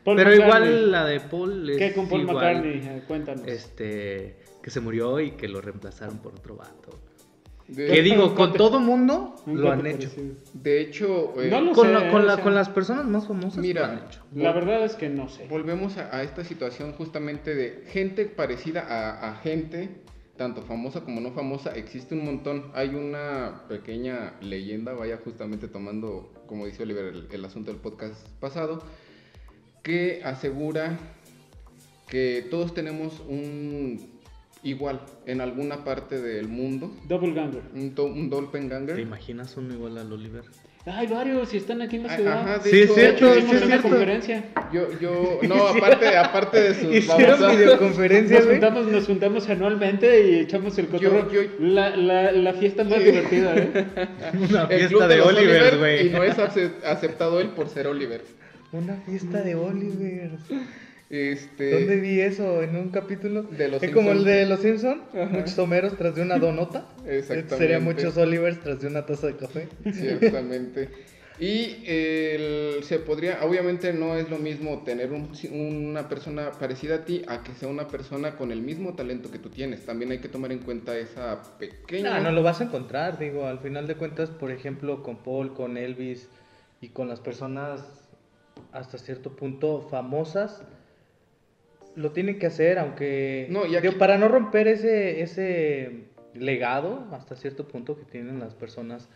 Paul 0.07 0.17
Pero 0.17 0.31
McCartney. 0.31 0.69
igual 0.71 0.91
la 0.93 1.05
de 1.05 1.21
Paul 1.21 1.69
es. 1.71 1.77
¿Qué 1.77 1.93
con 1.93 2.09
Paul 2.09 2.21
igual, 2.23 2.37
McCartney? 2.37 3.03
Cuéntanos. 3.07 3.47
Este. 3.47 4.37
Que 4.63 4.71
se 4.71 4.81
murió 4.81 5.21
y 5.21 5.33
que 5.33 5.47
lo 5.49 5.61
reemplazaron 5.61 6.19
por 6.19 6.33
otro 6.35 6.57
vato. 6.57 6.99
de, 7.69 7.87
Que 7.89 8.01
digo, 8.03 8.35
con 8.35 8.53
todo 8.55 8.79
mundo 8.81 9.35
Un 9.47 9.61
lo 9.61 9.71
han 9.73 9.85
hecho. 9.87 10.09
de 10.55 10.81
hecho 10.81 11.35
eh, 11.43 11.49
No 11.51 11.61
lo 11.61 11.73
Con, 11.73 11.87
sé, 11.89 11.93
la- 11.93 12.11
con, 12.11 12.23
o 12.23 12.25
la- 12.25 12.35
sea, 12.37 12.45
con 12.45 12.55
las 12.55 12.69
personas 12.69 13.05
más 13.07 13.27
famosas 13.27 13.59
Mira. 13.59 13.87
lo 13.89 13.93
han 13.93 13.99
hecho. 14.07 14.21
La 14.35 14.53
verdad 14.53 14.85
es 14.85 14.95
que 14.95 15.09
no 15.09 15.29
sé. 15.29 15.47
Volvemos 15.49 15.99
a, 15.99 16.17
a 16.17 16.23
esta 16.23 16.45
situación 16.45 16.93
justamente 16.93 17.55
de 17.57 17.83
gente 17.89 18.25
parecida 18.27 18.83
a, 18.89 19.31
a 19.31 19.35
gente 19.37 20.01
tanto 20.37 20.63
famosa 20.63 21.01
como 21.01 21.21
no 21.21 21.33
famosa, 21.33 21.75
existe 21.75 22.15
un 22.15 22.25
montón. 22.25 22.71
Hay 22.75 22.91
una 22.95 23.63
pequeña 23.69 24.35
leyenda, 24.43 24.93
vaya 24.93 25.19
justamente 25.25 25.67
tomando, 25.67 26.33
como 26.47 26.67
dice 26.67 26.83
Oliver, 26.83 27.07
el, 27.07 27.29
el 27.33 27.45
asunto 27.45 27.73
del 27.73 27.81
podcast 27.81 28.29
pasado, 28.39 28.83
que 29.87 30.21
asegura 30.25 30.99
que 32.09 32.45
todos 32.51 32.75
tenemos 32.75 33.23
un 33.29 34.17
igual 34.65 35.01
en 35.27 35.41
alguna 35.41 35.85
parte 35.85 36.21
del 36.21 36.49
mundo, 36.49 36.91
Double 37.07 37.33
Ganger. 37.33 37.63
un, 37.73 37.95
to- 37.95 38.07
un 38.07 38.29
¿Te 38.29 38.35
doppelganger. 38.37 38.99
imaginas 38.99 39.57
uno 39.57 39.73
igual 39.75 39.97
al 39.99 40.13
Oliver? 40.13 40.43
Hay 40.87 41.07
varios 41.07 41.53
y 41.55 41.57
están 41.59 41.83
aquí 41.83 41.97
en 41.97 42.03
la 42.05 42.13
Ah, 42.13 42.17
ciudad. 42.17 42.39
ajá, 42.41 42.59
de 42.59 42.71
Sí, 42.71 42.81
hecho, 42.83 42.95
cierto, 42.95 43.27
de 43.27 43.39
Hicimos 43.39 43.55
hecho, 43.55 43.59
sí, 43.59 43.65
una 43.65 43.67
cierto. 43.67 43.89
conferencia. 43.89 44.45
Yo, 44.73 45.01
yo, 45.01 45.39
no, 45.43 45.67
aparte, 45.69 46.17
aparte 46.17 46.61
de 46.61 46.75
sus 46.75 46.95
Hicieron 46.97 47.41
babosadas- 47.41 47.57
videoconferencia, 47.59 48.39
Nos 48.41 48.49
juntamos, 48.49 48.87
nos 48.89 49.07
juntamos 49.07 49.49
anualmente 49.49 50.31
y 50.31 50.35
echamos 50.41 50.77
el 50.79 50.87
cotorreo. 50.89 51.31
yo- 51.31 51.43
La, 51.61 51.91
la, 51.97 52.33
la 52.33 52.53
fiesta 52.55 52.83
más 52.83 53.05
divertida, 53.05 53.55
¿eh? 53.57 53.71
Una 54.51 54.67
fiesta 54.67 55.07
de 55.09 55.17
los 55.17 55.27
Oliver, 55.29 55.79
güey. 55.79 56.07
Y 56.09 56.11
no 56.11 56.23
es 56.25 56.39
ace- 56.41 56.73
aceptado 56.85 57.41
él 57.41 57.49
por 57.51 57.69
ser 57.69 57.87
Oliver. 57.87 58.23
Una 58.73 58.95
fiesta 58.97 59.43
de 59.43 59.55
Oliver. 59.55 60.31
Este, 61.09 61.71
¿Dónde 61.71 62.01
vi 62.01 62.21
eso? 62.21 62.63
¿En 62.63 62.75
un 62.77 62.89
capítulo? 62.91 63.45
De 63.45 63.69
Los 63.69 63.83
es 63.83 63.93
como 63.93 64.11
el 64.11 64.25
de 64.25 64.45
Los 64.47 64.61
Simpson. 64.61 65.03
Muchos 65.31 65.57
Homeros 65.59 65.97
tras 65.97 66.15
de 66.17 66.23
una 66.23 66.39
donota. 66.39 66.87
Exactamente. 67.07 67.57
Sería 67.59 67.79
muchos 67.81 68.17
Olivers 68.17 68.61
tras 68.61 68.81
de 68.81 68.89
una 68.89 69.07
taza 69.07 69.29
de 69.29 69.37
café. 69.37 69.69
Ciertamente. 69.93 70.89
Y 71.39 71.85
el- 71.87 72.83
se 72.85 72.99
podría, 72.99 73.45
obviamente 73.45 73.93
no 73.93 74.17
es 74.17 74.31
lo 74.31 74.39
mismo 74.39 74.83
tener 74.85 75.13
un- 75.13 75.31
una 75.53 76.09
persona 76.09 76.53
parecida 76.53 76.95
a 76.95 77.05
ti 77.05 77.25
a 77.29 77.43
que 77.43 77.53
sea 77.53 77.69
una 77.69 77.89
persona 77.89 78.37
con 78.37 78.53
el 78.53 78.63
mismo 78.63 78.95
talento 78.95 79.31
que 79.31 79.39
tú 79.39 79.51
tienes. 79.51 79.85
También 79.85 80.13
hay 80.13 80.19
que 80.21 80.31
tomar 80.31 80.51
en 80.51 80.61
cuenta 80.61 80.97
esa 80.97 81.43
pequeña... 81.59 82.17
No, 82.21 82.23
no 82.23 82.33
lo 82.33 82.43
vas 82.43 82.63
a 82.63 82.65
encontrar, 82.65 83.19
digo, 83.19 83.45
al 83.47 83.59
final 83.59 83.87
de 83.87 83.97
cuentas, 83.97 84.31
por 84.31 84.51
ejemplo, 84.51 85.03
con 85.03 85.19
Paul, 85.19 85.53
con 85.53 85.77
Elvis 85.77 86.27
y 86.81 86.89
con 86.89 87.07
las 87.07 87.21
personas 87.21 87.83
hasta 88.73 88.99
cierto 88.99 89.35
punto 89.37 89.81
famosas, 89.83 90.63
lo 91.95 92.13
tienen 92.13 92.39
que 92.39 92.47
hacer, 92.47 92.79
aunque 92.79 93.47
No, 93.51 93.65
y 93.65 93.69
digo, 93.69 93.79
aquí- 93.79 93.99
para 93.99 94.19
no 94.19 94.29
romper 94.29 94.69
ese, 94.69 95.23
ese 95.23 96.05
legado 96.35 97.07
hasta 97.13 97.37
cierto 97.37 97.67
punto 97.67 97.97
que 97.97 98.05
tienen 98.05 98.39
las 98.41 98.55
personas 98.55 99.09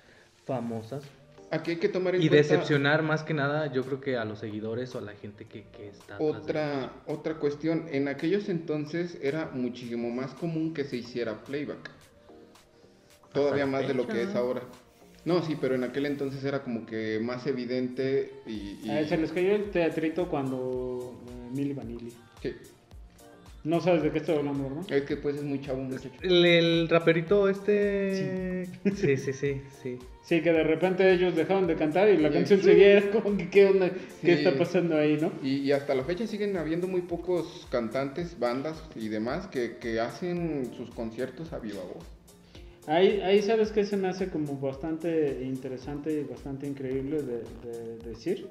famosas 0.46 1.05
Aquí 1.53 1.72
hay 1.72 1.76
que 1.79 1.88
tomar 1.88 2.14
en 2.14 2.22
y 2.22 2.29
cuenta 2.29 2.46
decepcionar 2.55 3.03
más 3.03 3.24
que 3.24 3.35
nada, 3.35 3.72
yo 3.72 3.85
creo 3.85 4.00
que 4.00 4.16
a 4.16 4.24
los 4.24 4.38
seguidores 4.38 4.94
o 4.94 4.98
a 4.98 5.00
la 5.00 5.14
gente 5.14 5.46
que, 5.46 5.64
que 5.76 5.88
está 5.88 6.16
de- 6.16 6.24
otra, 6.24 6.92
otra 7.09 7.35
cuestión. 7.35 7.87
En 7.90 8.07
aquellos 8.07 8.48
entonces 8.48 9.18
era 9.20 9.46
muchísimo 9.53 10.11
más 10.11 10.33
común 10.35 10.72
que 10.72 10.85
se 10.85 10.96
hiciera 10.98 11.42
playback. 11.42 11.90
Todavía 13.33 13.66
más 13.66 13.87
de 13.88 13.94
lo 13.94 14.07
que 14.07 14.22
es 14.22 14.35
ahora. 14.37 14.62
No, 15.25 15.43
sí, 15.43 15.57
pero 15.61 15.75
en 15.75 15.85
aquel 15.85 16.07
entonces 16.07 16.43
era 16.45 16.63
como 16.63 16.87
que 16.87 17.21
más 17.23 17.47
evidente 17.47 18.33
y... 18.47 18.79
y- 18.83 18.91
Eh, 18.91 19.07
se 19.09 19.17
les 19.19 19.31
cayó 19.33 19.55
el 19.55 19.71
teatrito 19.71 20.29
cuando 20.29 21.15
eh, 21.29 21.55
Milli 21.55 21.75
Vanilli. 21.75 22.13
Sí. 22.43 22.55
No 23.63 23.79
sabes 23.83 24.03
de 24.03 24.11
qué 24.11 24.19
estoy 24.19 24.37
hablando, 24.39 24.65
¿verdad? 24.71 24.91
Es 24.91 25.03
que 25.03 25.19
pues 25.19 25.37
es 25.37 25.43
muy 25.43 25.61
chavo, 25.61 25.83
muchacho. 25.83 26.09
El, 26.23 26.47
el 26.47 26.89
raperito 26.89 27.47
este... 27.51 28.67
Sí, 28.95 29.17
sí, 29.19 29.33
sí, 29.33 29.61
sí. 29.83 29.99
Sí, 30.23 30.41
que 30.41 30.53
de 30.53 30.63
repente 30.63 31.13
ellos 31.13 31.35
dejaron 31.37 31.67
de 31.67 31.75
cantar 31.77 32.09
y 32.09 32.17
la 32.17 32.31
canción 32.31 32.63
seguía 32.63 32.93
era 32.99 33.11
como 33.11 33.37
que 33.37 33.51
qué 33.51 33.67
onda, 33.67 33.91
qué 34.23 34.33
está 34.33 34.57
pasando 34.57 34.97
ahí, 34.97 35.19
¿no? 35.21 35.33
Y, 35.43 35.57
y 35.57 35.73
hasta 35.73 35.95
la 35.95 36.05
fecha 36.05 36.27
siguen 36.27 36.57
habiendo 36.57 36.87
muy 36.89 37.03
pocos 37.03 37.67
cantantes, 37.71 38.39
bandas 38.39 38.83
y 38.97 39.09
demás 39.09 39.49
que, 39.49 39.77
que 39.77 40.01
hacen 40.01 40.71
sus 40.75 40.91
conciertos 40.91 41.53
a 41.53 41.59
viva 41.59 41.83
voz. 41.83 42.05
Ahí, 42.87 43.21
ahí 43.21 43.43
sabes 43.43 43.71
que 43.73 43.85
se 43.85 43.97
me 43.97 44.09
hace 44.09 44.31
como 44.31 44.59
bastante 44.59 45.43
interesante 45.45 46.12
y 46.12 46.25
bastante 46.25 46.66
increíble 46.66 47.23
de, 47.23 47.43
de 47.64 47.99
decir. 47.99 48.49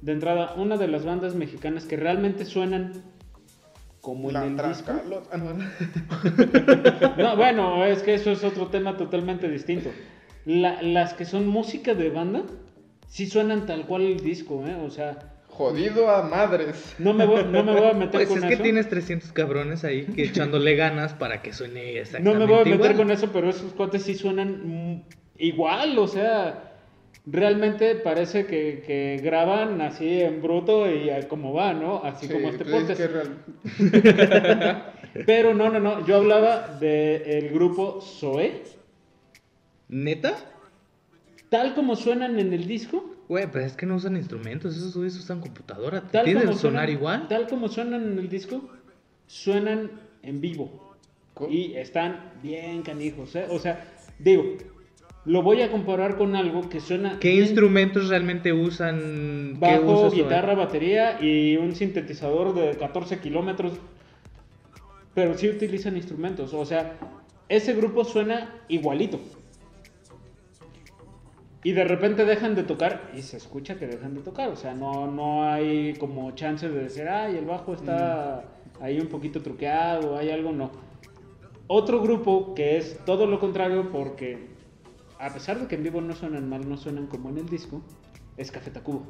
De 0.00 0.12
entrada, 0.12 0.54
una 0.56 0.76
de 0.76 0.86
las 0.88 1.04
bandas 1.04 1.34
mexicanas 1.34 1.86
que 1.86 1.96
realmente 1.96 2.44
suenan 2.44 2.92
como 4.00 4.30
La 4.30 4.44
en 4.46 4.58
el 4.60 4.68
disco. 4.68 4.92
Ah, 5.32 5.38
no, 5.38 5.54
No, 7.16 7.36
bueno, 7.36 7.84
es 7.84 8.02
que 8.02 8.14
eso 8.14 8.30
es 8.32 8.44
otro 8.44 8.68
tema 8.68 8.96
totalmente 8.96 9.48
distinto. 9.48 9.90
La- 10.44 10.82
las 10.82 11.14
que 11.14 11.24
son 11.24 11.46
música 11.46 11.94
de 11.94 12.10
banda, 12.10 12.44
sí 13.08 13.26
suenan 13.26 13.64
tal 13.64 13.86
cual 13.86 14.02
el 14.02 14.20
disco, 14.20 14.66
¿eh? 14.66 14.74
O 14.74 14.90
sea, 14.90 15.33
Jodido 15.56 16.10
a 16.10 16.22
madres. 16.22 16.94
no 16.98 17.12
me 17.14 17.24
voy, 17.26 17.44
no 17.44 17.62
me 17.62 17.72
voy 17.72 17.88
a 17.90 17.92
meter 17.94 18.10
Pues 18.12 18.28
con 18.28 18.38
es 18.38 18.44
que 18.44 18.54
eso. 18.54 18.62
tienes 18.64 18.88
300 18.88 19.32
cabrones 19.32 19.84
ahí 19.84 20.04
que 20.06 20.24
echándole 20.24 20.74
ganas 20.76 21.12
para 21.14 21.42
que 21.42 21.52
suene 21.52 21.92
No 21.94 22.00
exactamente 22.00 22.38
me 22.40 22.46
voy 22.46 22.54
a 22.54 22.64
meter 22.64 22.74
igual. 22.74 22.96
con 22.96 23.10
eso, 23.12 23.30
pero 23.32 23.48
esos 23.50 23.72
cuates 23.72 24.02
sí 24.02 24.14
suenan 24.14 25.04
igual, 25.38 25.96
o 25.98 26.08
sea, 26.08 26.72
realmente 27.26 27.94
parece 27.94 28.46
que, 28.46 28.82
que 28.86 29.20
graban 29.22 29.80
así 29.80 30.20
en 30.20 30.42
bruto 30.42 30.90
y 30.90 31.08
como 31.28 31.52
va, 31.52 31.72
¿no? 31.72 32.02
Así 32.04 32.26
Sí, 32.26 32.32
como 32.32 32.48
este 32.48 32.64
pues 32.64 32.74
es 32.74 32.80
podcast. 32.80 33.00
que 33.00 33.06
real- 33.06 34.92
Pero 35.26 35.54
no, 35.54 35.70
no, 35.70 35.78
no, 35.78 36.04
yo 36.04 36.16
hablaba 36.16 36.76
del 36.80 37.50
grupo 37.50 38.00
Zoe, 38.00 38.62
¿Neta? 39.88 40.34
tal 41.48 41.74
como 41.76 41.94
suenan 41.94 42.40
en 42.40 42.52
el 42.52 42.66
disco, 42.66 43.13
Güey, 43.28 43.46
pero 43.50 43.64
es 43.64 43.74
que 43.74 43.86
no 43.86 43.96
usan 43.96 44.16
instrumentos, 44.16 44.76
esos 44.76 44.94
güeyes 44.94 45.16
usan 45.16 45.40
computadora. 45.40 46.02
¿Te 46.02 46.08
tal 46.08 46.24
tienen 46.24 46.42
como 46.44 46.54
que 46.54 46.60
sonar 46.60 46.86
suenan, 46.86 46.98
igual? 46.98 47.28
Tal 47.28 47.48
como 47.48 47.68
suenan 47.68 48.12
en 48.12 48.18
el 48.18 48.28
disco, 48.28 48.68
suenan 49.26 49.90
en 50.22 50.40
vivo. 50.40 50.96
Y 51.50 51.74
están 51.74 52.32
bien 52.42 52.82
canijos, 52.82 53.34
¿eh? 53.34 53.46
O 53.50 53.58
sea, 53.58 53.84
digo, 54.18 54.56
lo 55.24 55.42
voy 55.42 55.62
a 55.62 55.70
comparar 55.70 56.16
con 56.16 56.36
algo 56.36 56.68
que 56.68 56.80
suena 56.80 57.18
¿Qué 57.18 57.30
bien 57.30 57.44
instrumentos 57.44 58.08
realmente 58.08 58.52
usan? 58.52 59.56
¿Qué 59.58 59.78
Bajo, 59.78 60.10
guitarra, 60.10 60.54
batería 60.54 61.18
y 61.20 61.56
un 61.56 61.74
sintetizador 61.74 62.54
de 62.54 62.76
14 62.76 63.18
kilómetros. 63.20 63.72
Pero 65.14 65.36
sí 65.38 65.48
utilizan 65.48 65.96
instrumentos. 65.96 66.52
O 66.52 66.64
sea, 66.64 66.98
ese 67.48 67.72
grupo 67.72 68.04
suena 68.04 68.54
igualito. 68.68 69.18
Y 71.64 71.72
de 71.72 71.82
repente 71.82 72.26
dejan 72.26 72.54
de 72.54 72.62
tocar 72.62 73.10
y 73.16 73.22
se 73.22 73.38
escucha 73.38 73.76
que 73.76 73.86
dejan 73.86 74.14
de 74.14 74.20
tocar. 74.20 74.50
O 74.50 74.56
sea, 74.56 74.74
no, 74.74 75.10
no 75.10 75.50
hay 75.50 75.94
como 75.94 76.30
chance 76.32 76.68
de 76.68 76.82
decir, 76.84 77.08
ay, 77.08 77.38
el 77.38 77.46
bajo 77.46 77.72
está 77.72 78.44
ahí 78.80 79.00
un 79.00 79.08
poquito 79.08 79.40
truqueado, 79.40 80.16
hay 80.16 80.30
algo, 80.30 80.52
no. 80.52 80.70
Otro 81.66 82.02
grupo 82.02 82.54
que 82.54 82.76
es 82.76 82.98
todo 83.06 83.26
lo 83.26 83.40
contrario 83.40 83.90
porque 83.90 84.54
a 85.18 85.32
pesar 85.32 85.58
de 85.58 85.66
que 85.66 85.76
en 85.76 85.82
vivo 85.82 86.02
no 86.02 86.14
suenan 86.14 86.48
mal, 86.50 86.68
no 86.68 86.76
suenan 86.76 87.06
como 87.06 87.30
en 87.30 87.38
el 87.38 87.48
disco, 87.48 87.80
es 88.36 88.50
Café 88.50 88.70
Tacuba. 88.70 89.06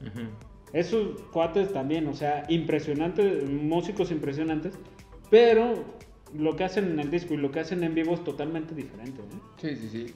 Ujú. 0.00 0.30
Esos 0.72 1.20
cuates 1.32 1.70
también, 1.70 2.06
o 2.06 2.14
sea, 2.14 2.44
impresionantes, 2.48 3.48
músicos 3.48 4.10
impresionantes, 4.10 4.78
pero 5.30 5.84
lo 6.34 6.56
que 6.56 6.64
hacen 6.64 6.90
en 6.92 7.00
el 7.00 7.10
disco 7.10 7.34
y 7.34 7.36
lo 7.36 7.50
que 7.50 7.60
hacen 7.60 7.84
en 7.84 7.94
vivo 7.94 8.14
es 8.14 8.24
totalmente 8.24 8.74
diferente. 8.74 9.20
¿no? 9.22 9.40
Sí, 9.60 9.76
sí, 9.76 9.88
sí. 9.88 10.14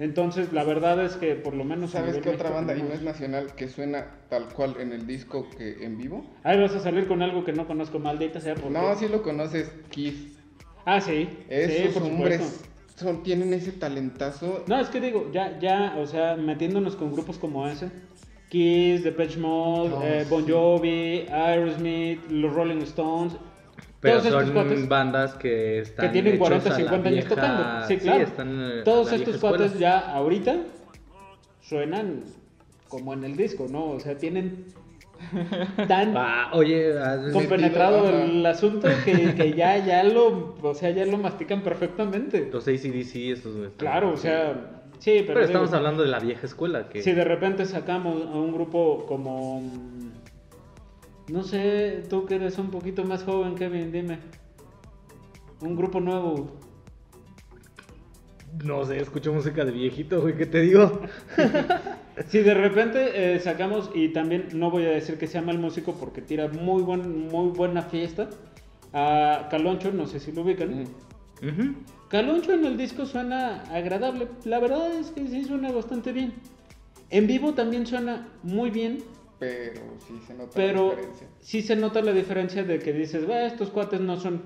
Entonces, 0.00 0.50
la 0.54 0.64
verdad 0.64 1.04
es 1.04 1.12
que 1.16 1.34
por 1.34 1.52
lo 1.54 1.62
menos... 1.62 1.90
¿Sabes 1.90 2.16
qué 2.18 2.30
otra 2.30 2.48
banda, 2.48 2.74
y 2.74 2.82
no 2.82 2.92
es 2.94 3.02
nacional, 3.02 3.54
que 3.54 3.68
suena 3.68 4.06
tal 4.30 4.48
cual 4.48 4.76
en 4.80 4.92
el 4.92 5.06
disco 5.06 5.46
que 5.56 5.84
en 5.84 5.98
vivo? 5.98 6.24
Ahí 6.42 6.58
vas 6.58 6.74
a 6.74 6.80
salir 6.80 7.06
con 7.06 7.20
algo 7.20 7.44
que 7.44 7.52
no 7.52 7.66
conozco, 7.66 7.98
maldita 7.98 8.40
sea. 8.40 8.54
porque- 8.54 8.70
No, 8.70 8.94
sí 8.96 9.08
lo 9.08 9.22
conoces, 9.22 9.70
Kiss. 9.90 10.38
Ah, 10.86 11.02
sí. 11.02 11.28
Esos 11.50 11.92
sí, 11.92 11.98
por 11.98 12.02
hombres 12.04 12.66
son, 12.96 13.22
tienen 13.22 13.52
ese 13.52 13.72
talentazo. 13.72 14.64
No, 14.66 14.80
es 14.80 14.88
que 14.88 15.00
digo, 15.02 15.30
ya, 15.32 15.58
ya, 15.60 15.94
o 15.98 16.06
sea, 16.06 16.34
metiéndonos 16.36 16.96
con 16.96 17.12
grupos 17.12 17.36
como 17.36 17.68
ese, 17.68 17.90
Kiss, 18.48 19.04
Depeche 19.04 19.38
Mode, 19.38 19.92
Oh, 19.94 20.02
eh, 20.02 20.26
Bon. 20.30 20.48
Jovi, 20.48 21.26
Aerosmith, 21.30 22.26
los 22.30 22.54
Rolling 22.54 22.80
Stones, 22.82 23.34
Pero 24.00 24.14
todos 24.18 24.26
estos 24.26 24.44
son 24.44 24.52
cuates 24.54 24.88
bandas 24.88 25.34
que 25.34 25.78
están 25.80 26.06
que 26.06 26.12
tienen 26.12 26.34
hechos 26.34 26.48
40, 26.48 26.66
a 26.66 26.70
la 26.70 26.76
50 26.76 27.08
años 27.08 27.24
vieja- 27.28 27.28
tocando. 27.34 27.86
Sí, 27.88 27.96
claro. 27.98 28.22
están 28.22 28.60
eh, 28.60 28.82
Todos 28.84 29.12
estos 29.12 29.36
cuates 29.38 29.78
ya 29.78 29.98
ahorita 30.14 30.56
suenan 31.62 32.24
como 32.88 33.12
en 33.12 33.24
el 33.24 33.36
disco, 33.36 33.66
¿no? 33.70 33.90
O 33.90 34.00
sea, 34.00 34.16
tienen 34.16 34.66
tan 35.86 36.14
Ah, 36.16 36.50
oye, 36.54 36.94
compenetrado 37.32 38.02
metido, 38.04 38.22
el 38.24 38.46
asunto 38.46 38.88
que, 39.04 39.34
que 39.34 39.52
ya, 39.52 39.76
ya 39.84 40.02
lo, 40.04 40.56
o 40.62 40.74
sea, 40.74 40.90
ya 40.90 41.04
lo 41.04 41.18
mastican 41.18 41.62
perfectamente. 41.62 42.48
los 42.52 42.66
ACDC, 42.66 43.16
estos. 43.32 43.54
Claro, 43.76 44.12
o 44.12 44.16
sea, 44.16 44.80
sí, 44.98 45.16
pero, 45.20 45.34
Pero, 45.34 45.40
estamos 45.44 45.68
digo, 45.68 45.76
hablando 45.76 46.02
de 46.02 46.08
la 46.08 46.18
vieja 46.20 46.46
escuela. 46.46 46.88
Que... 46.88 47.02
si 47.02 47.12
de 47.12 47.24
repente 47.24 47.66
sacamos 47.66 48.22
a 48.24 48.30
un 48.38 48.52
grupo 48.52 49.04
como, 49.06 49.62
no 51.30 51.42
sé, 51.42 52.04
tú 52.08 52.26
que 52.26 52.36
eres 52.36 52.58
un 52.58 52.70
poquito 52.70 53.04
más 53.04 53.24
joven, 53.24 53.54
Kevin, 53.54 53.92
dime, 53.92 54.18
un 55.60 55.76
grupo 55.76 56.00
nuevo. 56.00 56.58
No 58.64 58.84
sé, 58.84 59.00
escucho 59.00 59.32
música 59.32 59.64
de 59.64 59.72
viejito, 59.72 60.20
güey, 60.20 60.36
¿qué 60.36 60.46
te 60.46 60.60
digo? 60.60 61.00
Si 62.28 62.40
de 62.40 62.52
repente 62.52 63.34
eh, 63.34 63.40
sacamos, 63.40 63.90
y 63.94 64.10
también 64.10 64.48
no 64.52 64.70
voy 64.70 64.84
a 64.84 64.90
decir 64.90 65.16
que 65.16 65.26
sea 65.26 65.40
mal 65.40 65.58
músico 65.58 65.94
porque 65.94 66.20
tira 66.20 66.48
muy, 66.48 66.82
buen, 66.82 67.28
muy 67.28 67.48
buena 67.48 67.82
fiesta, 67.82 68.28
a 68.92 69.48
Caloncho, 69.50 69.92
no 69.92 70.06
sé 70.06 70.20
si 70.20 70.32
lo 70.32 70.42
ubican. 70.42 70.86
Ujú. 71.42 71.74
Caloncho 72.08 72.52
en 72.52 72.66
el 72.66 72.76
disco 72.76 73.06
suena 73.06 73.62
agradable. 73.72 74.28
La 74.44 74.58
verdad 74.58 74.92
es 74.92 75.10
que 75.12 75.26
sí 75.28 75.44
suena 75.44 75.72
bastante 75.72 76.12
bien. 76.12 76.34
En 77.08 77.26
vivo 77.26 77.54
también 77.54 77.86
suena 77.86 78.28
muy 78.42 78.70
bien, 78.70 78.98
Pero 79.40 79.80
sí 80.06 80.20
se 80.26 80.34
nota 80.34 80.58
la 80.60 80.66
diferencia. 80.90 81.26
sí 81.40 81.62
se 81.62 81.76
nota 81.76 82.02
la 82.02 82.12
diferencia 82.12 82.62
de 82.62 82.78
que 82.78 82.92
dices, 82.92 83.28
"Va, 83.28 83.44
estos 83.46 83.70
cuates 83.70 84.00
no 84.00 84.16
son 84.18 84.42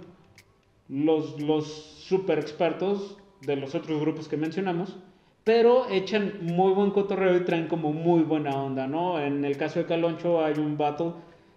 los, 0.88 1.40
los 1.42 1.66
super 1.66 2.38
expertos 2.38 3.18
de 3.40 3.57
los 3.57 3.74
otros 3.74 4.01
grupos 4.01 4.28
que 4.28 4.36
mencionamos, 4.36 4.97
pero 5.42 5.88
echan 5.90 6.38
muy 6.42 6.72
buen 6.72 6.90
cotorreo 6.92 7.36
y 7.36 7.40
traen 7.45 7.66
como 7.66 7.92
muy 7.92 8.22
buena 8.22 8.57
onda, 8.62 8.86
¿no? 8.86 9.20
En 9.20 9.45
el 9.45 9.57
caso 9.57 9.80
de 9.80 9.86
Caloncho 9.86 10.42
hay 10.45 10.55
un 10.59 10.78
vato 10.78 11.16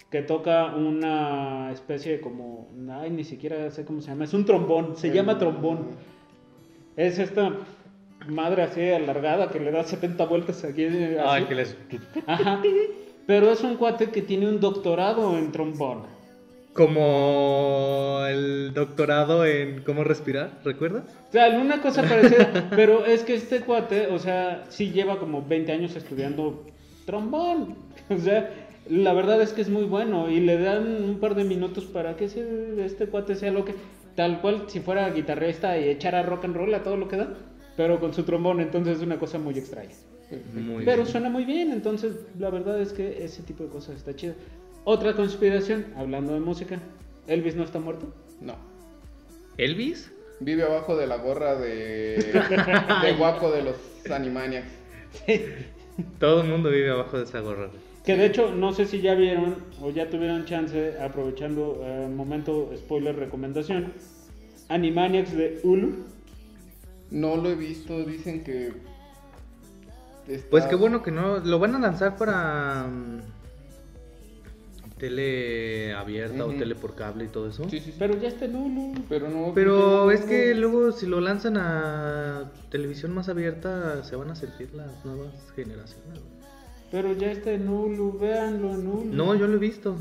que 0.10 0.22
toca 0.22 0.74
una 0.76 1.70
especie 1.72 2.14
de 2.14 2.22
como, 2.22 2.70
ay, 2.92 3.12
ni 3.12 3.24
siquiera 3.24 3.70
sé 3.72 3.86
cómo 3.86 4.02
se 4.02 4.10
llama, 4.10 4.24
es 4.26 4.34
un 4.34 4.46
trombón, 4.46 4.96
se 4.98 5.08
El- 5.08 5.14
llama 5.14 5.38
trombón. 5.38 5.90
Es 6.96 7.20
esta 7.20 7.54
madre 8.28 8.64
así 8.64 8.82
alargada 8.90 9.50
que 9.52 9.60
le 9.60 9.72
da 9.72 9.84
70 9.84 10.26
vueltas 10.26 10.64
aquí. 10.66 10.86
así. 10.86 11.16
Ay, 11.24 11.44
que 11.46 11.56
les... 11.56 11.78
Ajá. 12.26 12.62
Pero 13.28 13.52
es 13.52 13.62
un 13.64 13.76
cuate 13.76 14.10
que 14.10 14.22
tiene 14.24 14.48
un 14.50 14.60
doctorado 14.60 15.38
en 15.38 15.52
trombón. 15.52 16.04
Como 16.74 18.22
el 18.30 18.74
doctorado 18.74 19.46
en 19.46 19.82
cómo 19.84 20.04
respirar, 20.04 20.60
¿recuerdas? 20.64 21.04
O 21.28 21.32
sea, 21.32 21.46
alguna 21.46 21.82
cosa 21.82 22.04
parecida. 22.04 22.70
pero 22.76 23.06
es 23.06 23.24
que 23.24 23.36
este 23.36 23.62
cuate, 23.62 24.08
o 24.08 24.20
sea, 24.20 24.64
sí 24.70 24.92
lleva 24.92 25.20
como 25.20 25.44
20 25.46 25.72
años 25.72 25.96
estudiando 25.96 26.64
trombón. 27.06 27.76
O 28.10 28.18
sea, 28.18 28.50
la 28.90 29.12
verdad 29.12 29.42
es 29.42 29.52
que 29.52 29.62
es 29.62 29.70
muy 29.70 29.84
bueno 29.84 30.30
y 30.30 30.40
le 30.40 30.58
dan 30.58 31.04
un 31.04 31.20
par 31.20 31.36
de 31.36 31.44
minutos 31.44 31.84
para 31.84 32.16
que 32.16 32.26
ese- 32.26 32.86
este 32.86 33.08
cuate 33.08 33.36
sea 33.36 33.52
lo 33.52 33.66
que. 33.66 33.76
Tal 34.16 34.40
cual 34.40 34.64
si 34.68 34.80
fuera 34.80 35.10
guitarrista 35.10 35.78
y 35.78 35.90
echara 35.90 36.24
rock 36.24 36.46
and 36.46 36.56
roll 36.56 36.74
a 36.74 36.84
todo 36.84 36.96
lo 36.96 37.08
que 37.10 37.18
da. 37.18 37.28
Pero 37.76 38.00
con 38.00 38.14
su 38.14 38.24
trombón, 38.24 38.62
entonces 38.62 38.98
es 38.98 39.04
una 39.04 39.20
cosa 39.20 39.38
muy 39.40 39.58
extraña. 39.60 39.92
Muy 40.54 40.84
Pero 40.84 41.04
bien. 41.04 41.08
suena 41.08 41.30
muy 41.30 41.46
bien, 41.46 41.72
entonces 41.72 42.14
la 42.38 42.50
verdad 42.50 42.82
es 42.82 42.92
que 42.92 43.24
ese 43.24 43.44
tipo 43.44 43.64
de 43.64 43.70
cosas 43.70 43.96
está 43.96 44.16
chido. 44.16 44.34
Otra 44.84 45.14
conspiración, 45.16 45.86
hablando 45.96 46.34
de 46.34 46.40
música, 46.40 46.80
Elvis 47.28 47.56
no 47.56 47.64
está 47.64 47.80
muerto. 47.80 48.14
No. 48.42 48.56
¿Elvis? 49.58 50.12
Vive 50.40 50.64
abajo 50.64 50.96
de 50.96 51.08
la 51.08 51.18
gorra 51.18 51.56
de, 51.56 52.16
de 53.04 53.14
guaco 53.18 53.52
de 53.52 53.64
los 53.64 53.76
Animaniacs. 54.12 54.68
Todo 56.20 56.42
el 56.42 56.48
mundo 56.48 56.70
vive 56.70 56.92
abajo 56.92 57.18
de 57.18 57.24
esa 57.24 57.40
gorra. 57.40 57.70
Que 58.06 58.16
de 58.16 58.28
hecho, 58.28 58.54
no 58.54 58.72
sé 58.72 58.86
si 58.86 59.02
ya 59.02 59.16
vieron 59.16 59.56
o 59.82 59.90
ya 59.90 60.10
tuvieron 60.10 60.46
chance, 60.46 60.94
aprovechando 61.02 61.84
el 61.86 62.12
momento 62.12 62.72
spoiler 62.78 63.16
recomendación, 63.16 63.92
Animaniacs 64.70 65.36
de 65.36 65.60
Hulu. 65.64 66.06
No 67.12 67.36
lo 67.36 67.50
he 67.50 67.56
visto, 67.56 68.04
dicen 68.04 68.44
que. 68.44 68.72
Está- 70.28 70.50
Pues 70.50 70.66
qué 70.66 70.76
bueno 70.76 71.02
que 71.04 71.12
no. 71.12 71.38
Lo 71.40 71.60
van 71.60 71.76
a 71.76 71.80
lanzar 71.80 72.16
para. 72.18 72.88
mm, 72.88 73.22
tele 74.98 75.94
abierta 75.94 76.44
o 76.46 76.50
tele 76.50 76.74
por 76.74 76.96
cable 76.96 77.26
y 77.26 77.28
todo 77.28 77.50
eso. 77.50 77.70
Sí, 77.70 77.80
sí, 77.80 77.92
sí. 77.92 77.96
Pero 78.00 78.18
ya 78.20 78.30
está 78.30 78.46
en 78.46 78.56
Hulu. 78.56 79.04
Pero 79.08 79.30
no. 79.30 79.52
Pero 79.54 80.06
no- 80.06 80.12
es 80.12 80.22
que 80.22 80.56
luego 80.56 80.92
si 80.92 81.06
lo 81.06 81.22
lanzan 81.22 81.58
a 81.58 82.52
televisión 82.72 83.14
más 83.14 83.30
abierta 83.30 84.04
se 84.04 84.16
van 84.16 84.32
a 84.32 84.36
sentir 84.36 84.74
las 84.74 85.06
nuevas 85.06 85.34
generaciones. 85.56 86.20
Pero 86.90 87.14
ya 87.14 87.32
está 87.32 87.52
en 87.52 87.68
Hulu, 87.70 88.18
véanlo 88.18 88.72
en 88.74 88.88
Hulu. 88.88 89.14
No, 89.14 89.36
yo 89.36 89.46
lo 89.48 89.56
he 89.56 89.60
visto. 89.60 89.98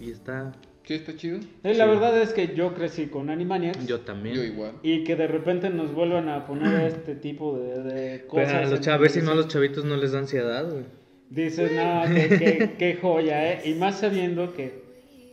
Y 0.00 0.10
está. 0.10 0.52
Sí, 0.86 0.94
está 0.94 1.16
chido. 1.16 1.38
Eh, 1.64 1.74
la 1.74 1.84
Sí. 1.84 1.90
verdad 1.90 2.22
es 2.22 2.32
que 2.32 2.54
yo 2.54 2.72
crecí 2.74 3.06
con 3.06 3.28
Animaniacs. 3.28 3.86
Yo 3.86 4.00
también. 4.00 4.36
Yo 4.36 4.44
igual. 4.44 4.72
Y 4.82 5.02
que 5.04 5.16
de 5.16 5.26
repente 5.26 5.68
nos 5.68 5.92
vuelvan 5.92 6.28
a 6.28 6.46
poner 6.46 6.80
este 6.86 7.14
tipo 7.16 7.58
de, 7.58 7.82
de 7.82 8.26
cosas. 8.26 8.46
Pero 8.46 8.58
a 8.58 8.70
los 8.94 9.00
ver 9.00 9.10
si 9.10 9.20
no 9.20 9.32
a 9.32 9.34
los 9.34 9.48
chavitos 9.48 9.84
no 9.84 9.96
les 9.96 10.12
da 10.12 10.20
ansiedad, 10.20 10.70
güey. 10.70 10.84
Dices, 11.28 11.72
no, 11.72 12.02
qué, 12.14 12.28
qué- 12.38 12.70
qué 12.78 12.98
joya, 13.02 13.52
¿eh? 13.52 13.62
Y 13.68 13.74
más 13.74 13.98
sabiendo 13.98 14.54
que 14.54 14.84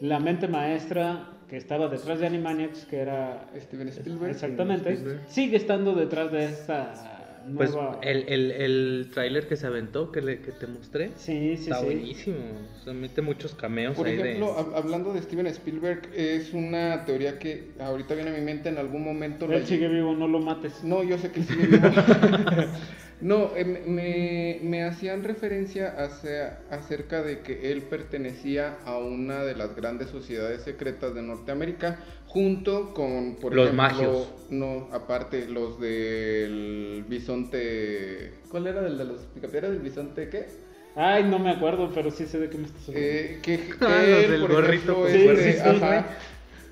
la 0.01 0.19
mente 0.19 0.47
maestra 0.47 1.29
que 1.47 1.55
estaba 1.57 1.87
detrás 1.87 2.19
de 2.19 2.25
Animaniacs, 2.25 2.85
que 2.85 2.97
era... 2.97 3.47
Steven 3.55 3.89
Spielberg. 3.89 4.31
Exactamente, 4.31 4.93
Spielberg. 4.93 5.21
sigue 5.29 5.55
estando 5.57 5.93
detrás 5.93 6.31
de 6.31 6.45
esta 6.45 7.12
Pues 7.55 7.71
el, 8.03 8.25
el, 8.29 8.51
el 8.51 9.09
tráiler 9.13 9.47
que 9.47 9.57
se 9.57 9.67
aventó, 9.67 10.11
que, 10.11 10.21
le, 10.21 10.39
que 10.41 10.51
te 10.53 10.65
mostré, 10.67 11.11
Sí, 11.17 11.57
sí, 11.57 11.63
está 11.63 11.79
sí. 11.79 11.85
buenísimo. 11.85 12.37
O 12.79 12.83
sea, 12.83 12.93
mete 12.93 13.21
muchos 13.21 13.53
cameos 13.53 13.95
Por 13.95 14.07
ahí 14.07 14.13
ejemplo, 14.19 14.53
de... 14.53 14.61
hab- 14.61 14.75
hablando 14.75 15.13
de 15.13 15.21
Steven 15.21 15.47
Spielberg, 15.47 16.09
es 16.15 16.53
una 16.53 17.03
teoría 17.05 17.39
que 17.39 17.71
ahorita 17.79 18.15
viene 18.15 18.29
a 18.29 18.33
mi 18.33 18.41
mente 18.41 18.69
en 18.69 18.77
algún 18.77 19.03
momento. 19.03 19.47
la- 19.47 19.57
Él 19.57 19.65
sigue 19.65 19.87
vivo, 19.89 20.15
no 20.15 20.27
lo 20.27 20.39
mates. 20.39 20.83
No, 20.83 21.03
yo 21.03 21.17
sé 21.17 21.31
que 21.31 21.43
sigue 21.43 21.65
vivo. 21.67 21.87
no, 23.21 23.55
eh, 23.55 23.63
me- 23.65 23.79
me, 23.81 24.59
me 24.63 24.83
hacían 24.83 25.23
referencia 25.23 25.89
hacia- 25.97 26.59
acerca 26.69 27.21
de 27.23 27.41
que 27.41 27.71
él 27.71 27.83
pertenecía 27.83 28.77
a 28.85 28.97
una 28.97 29.43
de 29.43 29.55
las 29.55 29.75
grandes 29.75 30.09
sociedades 30.09 30.61
secretas 30.63 31.13
de 31.15 31.21
Norteamérica, 31.21 31.99
junto 32.33 32.93
con, 32.93 33.35
por 33.39 33.53
Los 33.53 33.71
ejemplo, 33.71 33.73
magios. 33.73 34.33
no, 34.49 34.89
aparte 34.91 35.47
los 35.47 35.79
del 35.79 37.05
bisonte. 37.07 38.41
¿Cuál 38.49 38.67
era 38.67 38.85
el 38.87 38.97
de 38.97 39.05
los 39.05 39.21
picapiedras 39.27 39.71
del 39.71 39.81
bisonte 39.81 40.29
qué? 40.29 40.47
Ay, 40.95 41.23
no 41.23 41.39
me 41.39 41.51
acuerdo, 41.51 41.91
pero 41.93 42.11
sí 42.11 42.25
sé 42.27 42.39
de 42.39 42.49
qué 42.49 42.57
me 42.57 42.65
estás 42.67 42.89
hablando. 42.89 43.09
Eh, 43.09 43.39
que, 43.41 43.59
que 43.79 43.85
Ah, 43.85 44.03
los 44.03 44.25
él, 44.25 44.31
del 44.31 44.41
por 44.41 44.51
gorrito 44.51 45.07
ejemplo, 45.07 45.35
sí, 45.35 45.57
ajá, 45.63 46.07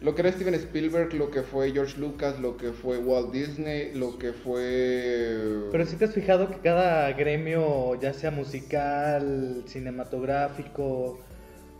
lo 0.02 0.16
que 0.16 0.22
era 0.22 0.32
Steven 0.32 0.56
Spielberg, 0.56 1.14
lo 1.14 1.30
que 1.32 1.44
fue 1.44 1.72
George 1.72 2.00
Lucas, 2.00 2.40
lo 2.40 2.58
que 2.58 2.74
fue 2.74 2.98
Walt 2.98 3.32
Disney, 3.32 3.94
lo 3.94 4.18
que 4.18 4.34
fue... 4.34 5.72
Pero 5.72 5.86
si 5.86 5.96
te 5.98 6.06
has 6.06 6.14
fijado 6.14 6.50
que 6.50 6.60
cada 6.60 7.12
gremio, 7.14 8.00
ya 8.02 8.14
sea 8.14 8.32
musical, 8.32 9.64
cinematográfico, 9.68 11.26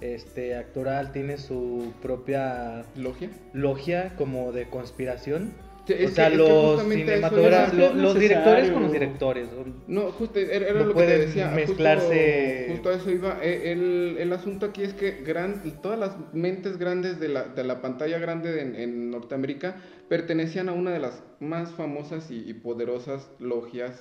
este, 0.02 0.56
actoral, 0.56 1.12
tiene 1.12 1.38
su 1.38 1.94
propia 2.02 2.84
¿Logia? 2.96 3.30
logia 3.54 4.14
como 4.18 4.52
de 4.52 4.66
conspiración. 4.70 5.54
Es 5.88 6.12
o 6.12 6.14
sea, 6.14 6.30
que- 6.30 6.38
los 6.38 6.84
cinematógrafos, 6.84 7.74
era- 7.74 7.90
lo- 7.90 8.02
los 8.02 8.14
Es 8.16 8.22
directores 8.22 8.72
con 8.72 8.84
los 8.84 8.92
directores. 8.94 9.48
No, 9.88 10.12
justo 10.12 10.40
era, 10.40 10.68
era 10.70 10.80
No 10.80 10.86
lo 10.86 10.94
que 10.96 11.04
te 11.04 11.18
decía. 11.18 11.46
justo- 11.50 11.56
mezclarse. 11.68 12.68
Justo, 12.70 12.90
a 12.90 12.94
eso 12.94 13.12
iba. 13.12 13.40
Eh, 13.44 13.72
El, 13.74 14.16
el 14.20 14.32
asunto 14.32 14.68
aquí 14.68 14.84
es 14.84 14.94
que 14.94 15.12
gran, 15.26 15.62
todas 15.82 16.00
las 16.00 16.16
mentes 16.34 16.78
grandes 16.78 17.20
de 17.20 17.28
la, 17.30 17.44
de 17.44 17.64
la 17.66 17.82
pantalla 17.82 18.20
grande 18.20 18.52
de- 18.54 18.62
en, 18.62 18.76
en 18.76 19.12
Norteamérica 19.12 19.76
pertenecían 20.08 20.70
a 20.70 20.74
una 20.74 20.92
de 20.92 21.00
las 21.00 21.24
más 21.40 21.72
famosas 21.72 22.30
y, 22.32 22.48
y 22.50 22.54
poderosas 22.54 23.30
logias. 23.40 24.00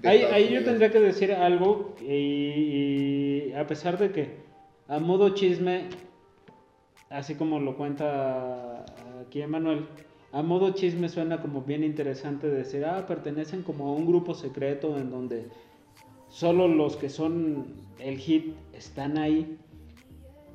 de 0.00 0.08
Ahí, 0.08 0.22
ahí 0.32 0.52
yo 0.54 0.64
tendría 0.64 0.90
que 0.90 1.00
decir 1.00 1.32
algo 1.32 1.94
y, 2.00 3.48
y 3.48 3.52
a 3.52 3.66
pesar 3.66 3.98
de 3.98 4.10
que 4.10 4.43
a 4.88 4.98
modo 4.98 5.30
chisme, 5.30 5.88
así 7.10 7.34
como 7.34 7.60
lo 7.60 7.76
cuenta 7.76 8.84
aquí 9.26 9.42
Emanuel, 9.42 9.86
a 10.32 10.42
modo 10.42 10.72
chisme 10.72 11.08
suena 11.08 11.40
como 11.40 11.62
bien 11.62 11.84
interesante 11.84 12.48
decir, 12.48 12.84
ah, 12.84 13.06
pertenecen 13.06 13.62
como 13.62 13.88
a 13.88 13.92
un 13.92 14.06
grupo 14.06 14.34
secreto 14.34 14.98
en 14.98 15.10
donde 15.10 15.48
solo 16.28 16.66
los 16.66 16.96
que 16.96 17.08
son 17.08 17.66
el 18.00 18.18
hit 18.18 18.54
están 18.72 19.16
ahí. 19.18 19.56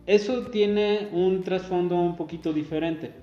Eso 0.06 0.48
tiene 0.48 1.08
un 1.14 1.44
trasfondo 1.44 1.96
un 1.96 2.16
poquito 2.16 2.52
diferente. 2.52 3.14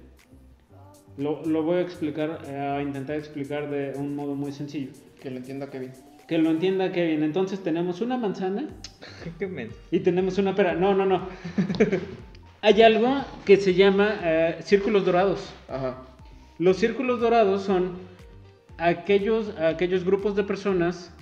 Lo, 1.16 1.44
lo 1.44 1.62
voy 1.62 1.76
a 1.76 1.80
explicar, 1.80 2.40
eh, 2.46 2.56
a 2.56 2.82
intentar 2.82 3.16
explicar 3.16 3.70
de 3.70 3.92
un 3.98 4.14
modo 4.14 4.34
muy 4.34 4.52
sencillo. 4.52 4.92
Que 5.20 5.30
lo 5.30 5.38
entienda 5.38 5.68
Kevin. 5.68 5.92
Que 6.28 6.38
lo 6.38 6.50
entienda 6.50 6.92
Kevin. 6.92 7.22
Entonces 7.22 7.62
tenemos 7.62 8.00
una 8.00 8.16
manzana 8.16 8.68
Qué 9.38 9.70
y 9.90 10.00
tenemos 10.00 10.38
una 10.38 10.54
pera. 10.54 10.74
No, 10.74 10.94
no, 10.94 11.06
no. 11.06 11.28
Hay 12.62 12.82
algo 12.82 13.24
que 13.44 13.58
se 13.58 13.74
llama 13.74 14.18
eh, 14.22 14.56
círculos 14.60 15.04
dorados. 15.04 15.52
Ajá. 15.68 16.02
Los 16.58 16.78
círculos 16.78 17.20
dorados 17.20 17.62
son 17.62 17.92
aquellos, 18.78 19.54
aquellos 19.58 20.04
grupos 20.04 20.36
de 20.36 20.44
personas 20.44 21.12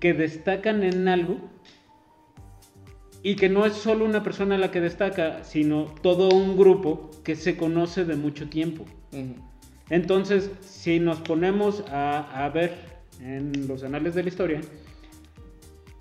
que 0.00 0.14
destacan 0.14 0.82
en 0.82 1.08
algo 1.08 1.38
y 3.22 3.36
que 3.36 3.48
no 3.48 3.64
es 3.64 3.74
solo 3.74 4.04
una 4.04 4.22
persona 4.22 4.58
la 4.58 4.70
que 4.70 4.80
destaca, 4.80 5.44
sino 5.44 5.84
todo 6.02 6.28
un 6.28 6.56
grupo 6.56 7.10
que 7.22 7.36
se 7.36 7.56
conoce 7.56 8.04
de 8.04 8.16
mucho 8.16 8.48
tiempo. 8.48 8.84
Entonces, 9.88 10.50
si 10.60 11.00
nos 11.00 11.20
ponemos 11.20 11.84
a, 11.90 12.44
a 12.44 12.48
ver 12.48 12.93
en 13.24 13.66
los 13.66 13.82
anales 13.82 14.14
de 14.14 14.22
la 14.22 14.28
historia, 14.28 14.60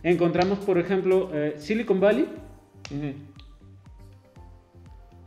encontramos, 0.03 0.59
por 0.59 0.78
ejemplo, 0.78 1.30
eh, 1.34 1.55
Silicon 1.57 1.99
Valley. 1.99 2.28
Ujú. 2.91 3.13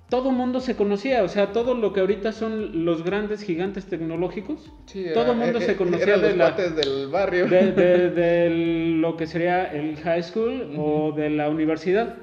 Todo 0.08 0.30
mundo 0.30 0.60
se 0.60 0.76
conocía, 0.76 1.24
o 1.24 1.28
sea, 1.28 1.52
todo 1.52 1.74
lo 1.74 1.92
que 1.92 1.98
ahorita 1.98 2.30
son 2.32 2.84
los 2.84 3.02
grandes 3.02 3.42
gigantes 3.42 3.86
tecnológicos, 3.86 4.70
Sí, 4.86 5.04
era- 5.04 5.14
todo 5.14 5.34
mundo 5.34 5.58
eh, 5.58 5.62
se 5.62 5.72
eh, 5.72 5.76
conocía 5.76 6.04
eran 6.04 6.20
de, 6.22 6.28
los 6.28 6.36
la- 6.36 6.44
cuates 6.54 6.76
del 6.76 7.08
barrio. 7.08 7.48
de- 7.48 7.72
de- 7.72 8.10
de 8.20 8.50
lo 8.50 9.16
que 9.16 9.26
sería 9.26 9.64
el 9.64 9.96
high 9.96 10.22
school 10.22 10.74
o 10.78 11.10
de 11.10 11.30
la 11.30 11.48
universidad. 11.48 12.14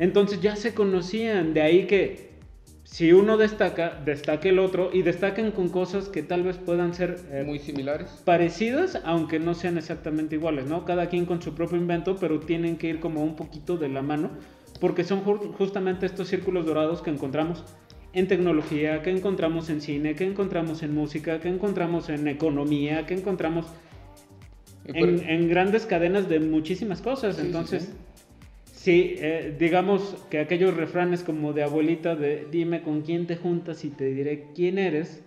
Entonces 0.00 0.40
ya 0.40 0.56
se 0.56 0.74
conocían, 0.74 1.54
de 1.54 1.60
ahí 1.62 1.86
que 1.86 2.31
si 2.92 3.12
uno 3.12 3.38
destaca, 3.38 4.00
destaque 4.04 4.50
el 4.50 4.58
otro 4.58 4.90
y 4.92 5.02
destaquen 5.02 5.50
con 5.52 5.70
cosas 5.70 6.08
que 6.10 6.22
tal 6.22 6.42
vez 6.42 6.58
puedan 6.58 6.92
ser 6.92 7.16
eh, 7.30 7.42
Muy 7.46 7.58
similares. 7.58 8.08
parecidas, 8.24 9.00
aunque 9.04 9.38
no 9.38 9.54
sean 9.54 9.78
exactamente 9.78 10.36
iguales, 10.36 10.66
¿no? 10.66 10.84
Cada 10.84 11.06
quien 11.08 11.24
con 11.24 11.40
su 11.40 11.54
propio 11.54 11.78
invento, 11.78 12.16
pero 12.20 12.38
tienen 12.40 12.76
que 12.76 12.88
ir 12.88 13.00
como 13.00 13.24
un 13.24 13.34
poquito 13.34 13.78
de 13.78 13.88
la 13.88 14.02
mano, 14.02 14.30
porque 14.78 15.04
son 15.04 15.24
ju- 15.24 15.52
justamente 15.54 16.04
estos 16.06 16.28
círculos 16.28 16.66
dorados 16.66 17.00
que 17.02 17.10
encontramos 17.10 17.64
en 18.12 18.28
tecnología, 18.28 19.00
que 19.02 19.10
encontramos 19.10 19.70
en 19.70 19.80
cine, 19.80 20.14
que 20.14 20.24
encontramos 20.24 20.82
en 20.82 20.94
música, 20.94 21.40
que 21.40 21.48
encontramos 21.48 22.10
en 22.10 22.28
economía, 22.28 23.06
que 23.06 23.14
encontramos 23.14 23.66
en, 24.84 25.22
en 25.28 25.48
grandes 25.48 25.86
cadenas 25.86 26.28
de 26.28 26.40
muchísimas 26.40 27.00
cosas. 27.00 27.36
Sí, 27.36 27.42
Entonces, 27.42 27.84
sí. 27.84 27.92
sí, 28.11 28.11
eh, 28.90 29.54
digamos 29.58 30.16
que 30.30 30.40
aquellos 30.40 30.76
refranes 30.76 31.22
como 31.22 31.52
de 31.52 31.62
abuelita 31.62 32.16
de 32.16 32.46
dime 32.50 32.82
con 32.82 33.02
quién 33.02 33.26
te 33.26 33.36
juntas 33.36 33.84
y 33.84 33.90
te 33.90 34.06
diré 34.06 34.48
quién 34.54 34.78
eres, 34.78 35.22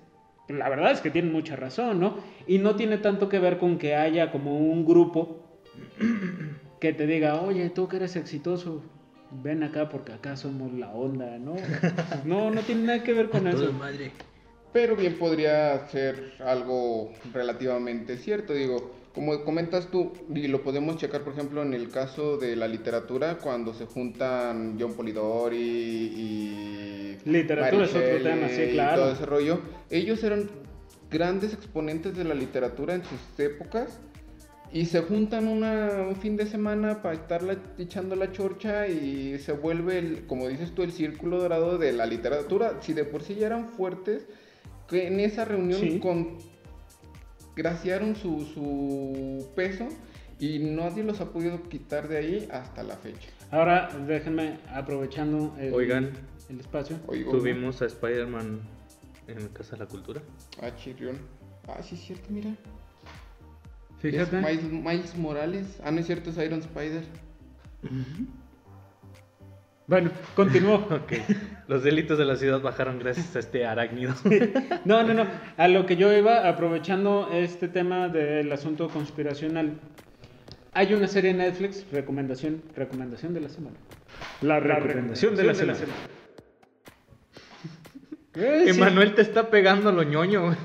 la 0.47 0.67
verdad 0.69 0.91
es 0.91 1.01
que 1.01 1.09
tienen 1.09 1.31
mucha 1.31 1.55
razón, 1.55 1.99
¿no? 1.99 2.17
Y 2.47 2.57
no 2.57 2.75
tiene 2.75 2.97
tanto 2.97 3.29
que 3.29 3.39
ver 3.39 3.57
con 3.57 3.77
que 3.77 3.95
haya 3.95 4.31
como 4.31 4.57
un 4.57 4.85
grupo 4.85 5.57
que 6.79 6.93
te 6.93 7.07
diga, 7.07 7.41
oye, 7.41 7.69
tú 7.69 7.87
que 7.87 7.97
eres 7.97 8.15
exitoso, 8.15 8.83
ven 9.31 9.63
acá 9.63 9.89
porque 9.89 10.11
acá 10.13 10.35
somos 10.35 10.73
la 10.73 10.91
onda, 10.91 11.37
¿no? 11.37 11.55
No, 12.25 12.51
no 12.51 12.61
tiene 12.61 12.83
nada 12.83 13.03
que 13.03 13.13
ver 13.13 13.29
con 13.29 13.47
eso. 13.47 13.71
madre. 13.73 14.11
Pero 14.73 14.95
bien 14.97 15.17
podría 15.17 15.87
ser 15.87 16.33
algo 16.39 17.13
relativamente 17.33 18.17
cierto, 18.17 18.53
digo, 18.53 18.94
como 19.15 19.43
comentas 19.45 19.87
tú, 19.87 20.11
y 20.33 20.47
lo 20.47 20.61
podemos 20.61 20.97
checar 20.97 21.21
por 21.23 21.33
ejemplo 21.33 21.63
en 21.63 21.73
el 21.73 21.89
caso 21.89 22.37
de 22.37 22.55
la 22.57 22.67
literatura, 22.67 23.37
cuando 23.37 23.73
se 23.73 23.85
juntan 23.85 24.77
John 24.79 24.93
Polidori 24.93 25.57
y... 25.57 27.17
Literatura 27.25 27.85
es 27.85 27.89
otro 27.95 28.21
tema, 28.21 28.49
sí, 28.49 28.61
y 28.61 28.71
claro. 28.73 29.01
todo 29.03 29.11
ese 29.13 29.25
rollo, 29.25 29.59
ellos 29.89 30.23
eran 30.23 30.49
grandes 31.09 31.53
exponentes 31.53 32.15
de 32.17 32.23
la 32.25 32.35
literatura 32.35 32.93
en 32.93 33.03
sus 33.03 33.39
épocas 33.39 33.99
y 34.73 34.85
se 34.85 34.99
juntan 35.01 35.47
una- 35.47 36.05
un 36.09 36.17
fin 36.17 36.35
de 36.35 36.45
semana 36.45 37.01
para 37.01 37.15
estar 37.15 37.41
la- 37.41 37.57
echando 37.77 38.15
la 38.17 38.31
chorcha 38.33 38.87
y 38.87 39.39
se 39.39 39.53
vuelve, 39.53 39.97
el, 39.97 40.25
como 40.27 40.47
dices 40.49 40.71
tú, 40.75 40.83
el 40.83 40.91
círculo 40.91 41.39
dorado 41.39 41.77
de 41.77 41.93
la 41.93 42.05
literatura. 42.05 42.79
Si 42.81 42.91
de 42.93 43.05
por 43.05 43.23
sí 43.23 43.35
ya 43.35 43.47
eran 43.47 43.69
fuertes, 43.69 44.25
que 44.89 45.07
en 45.07 45.19
esa 45.21 45.45
reunión 45.45 45.79
Sí. 45.79 45.99
Congraciaron 47.55 48.15
su, 48.17 48.45
su 48.53 49.47
peso 49.55 49.87
y 50.39 50.59
nadie 50.59 51.03
los 51.03 51.21
ha 51.21 51.31
podido 51.31 51.63
quitar 51.69 52.09
de 52.09 52.17
ahí 52.17 52.49
hasta 52.51 52.83
la 52.83 52.97
fecha. 52.97 53.29
Ahora, 53.49 53.89
déjenme, 54.05 54.59
aprovechando 54.73 55.55
el, 55.57 55.73
Oigan. 55.73 56.11
el 56.49 56.59
espacio. 56.59 56.99
Oigo, 57.07 57.31
Tuvimos 57.31 57.81
a 57.81 57.85
Spider-Man 57.85 58.59
en 59.27 59.47
Casa 59.49 59.77
de 59.77 59.83
la 59.83 59.85
Cultura. 59.85 60.21
Ah, 60.61 60.75
chirrión. 60.75 61.17
Ah, 61.67 61.81
sí 61.81 61.95
es 61.95 62.01
cierto, 62.01 62.25
mira. 62.29 62.53
Fíjate. 63.99 64.37
Es 64.37 64.43
Miles, 64.43 64.71
Miles 64.71 65.15
Morales. 65.15 65.79
Ah, 65.83 65.91
no 65.91 66.01
es 66.01 66.07
cierto, 66.07 66.31
es 66.31 66.37
Iron 66.37 66.59
Spider. 66.59 67.03
Bueno, 69.87 70.11
continúo. 70.35 70.75
Ok. 70.89 71.13
Los 71.67 71.83
delitos 71.83 72.17
de 72.17 72.25
la 72.25 72.35
ciudad 72.35 72.61
bajaron 72.61 72.99
gracias 72.99 73.35
a 73.35 73.39
este 73.39 73.65
arácnido. 73.65 74.13
No, 74.85 75.03
no, 75.03 75.13
no. 75.13 75.25
A 75.57 75.67
lo 75.67 75.85
que 75.85 75.95
yo 75.95 76.15
iba, 76.15 76.47
aprovechando 76.47 77.29
este 77.31 77.67
tema 77.67 78.07
del 78.07 78.51
asunto 78.51 78.89
conspiracional, 78.89 79.73
hay 80.73 80.93
una 80.93 81.07
serie 81.07 81.31
en 81.31 81.37
Netflix, 81.37 81.85
recomendación, 81.91 82.61
recomendación 82.75 83.33
de 83.33 83.41
la 83.41 83.49
semana. 83.49 83.75
La 84.41 84.59
recomendación 84.59 85.35
de 85.35 85.43
la 85.43 85.53
semana. 85.53 85.79
Eh, 88.37 88.63
sí. 88.65 88.71
Emanuel 88.71 89.15
te 89.15 89.21
está 89.21 89.49
pegando 89.49 89.93
lo 89.93 90.03
ñoño. 90.03 90.57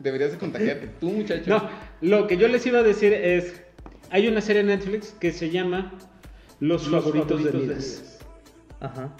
Deberías 0.00 0.32
de 0.32 0.38
contagiarte 0.38 0.88
tú, 0.98 1.10
muchacho. 1.10 1.48
No, 1.48 1.70
lo 2.00 2.26
que 2.26 2.36
yo 2.36 2.48
les 2.48 2.66
iba 2.66 2.80
a 2.80 2.82
decir 2.82 3.12
es, 3.12 3.62
hay 4.10 4.26
una 4.26 4.40
serie 4.40 4.62
en 4.62 4.66
Netflix 4.66 5.12
que 5.12 5.30
se 5.30 5.50
llama 5.50 5.92
Los, 6.58 6.88
favoritos, 6.88 7.44
de 7.44 7.52
Midas. 7.52 8.19
Ajá. 8.80 9.14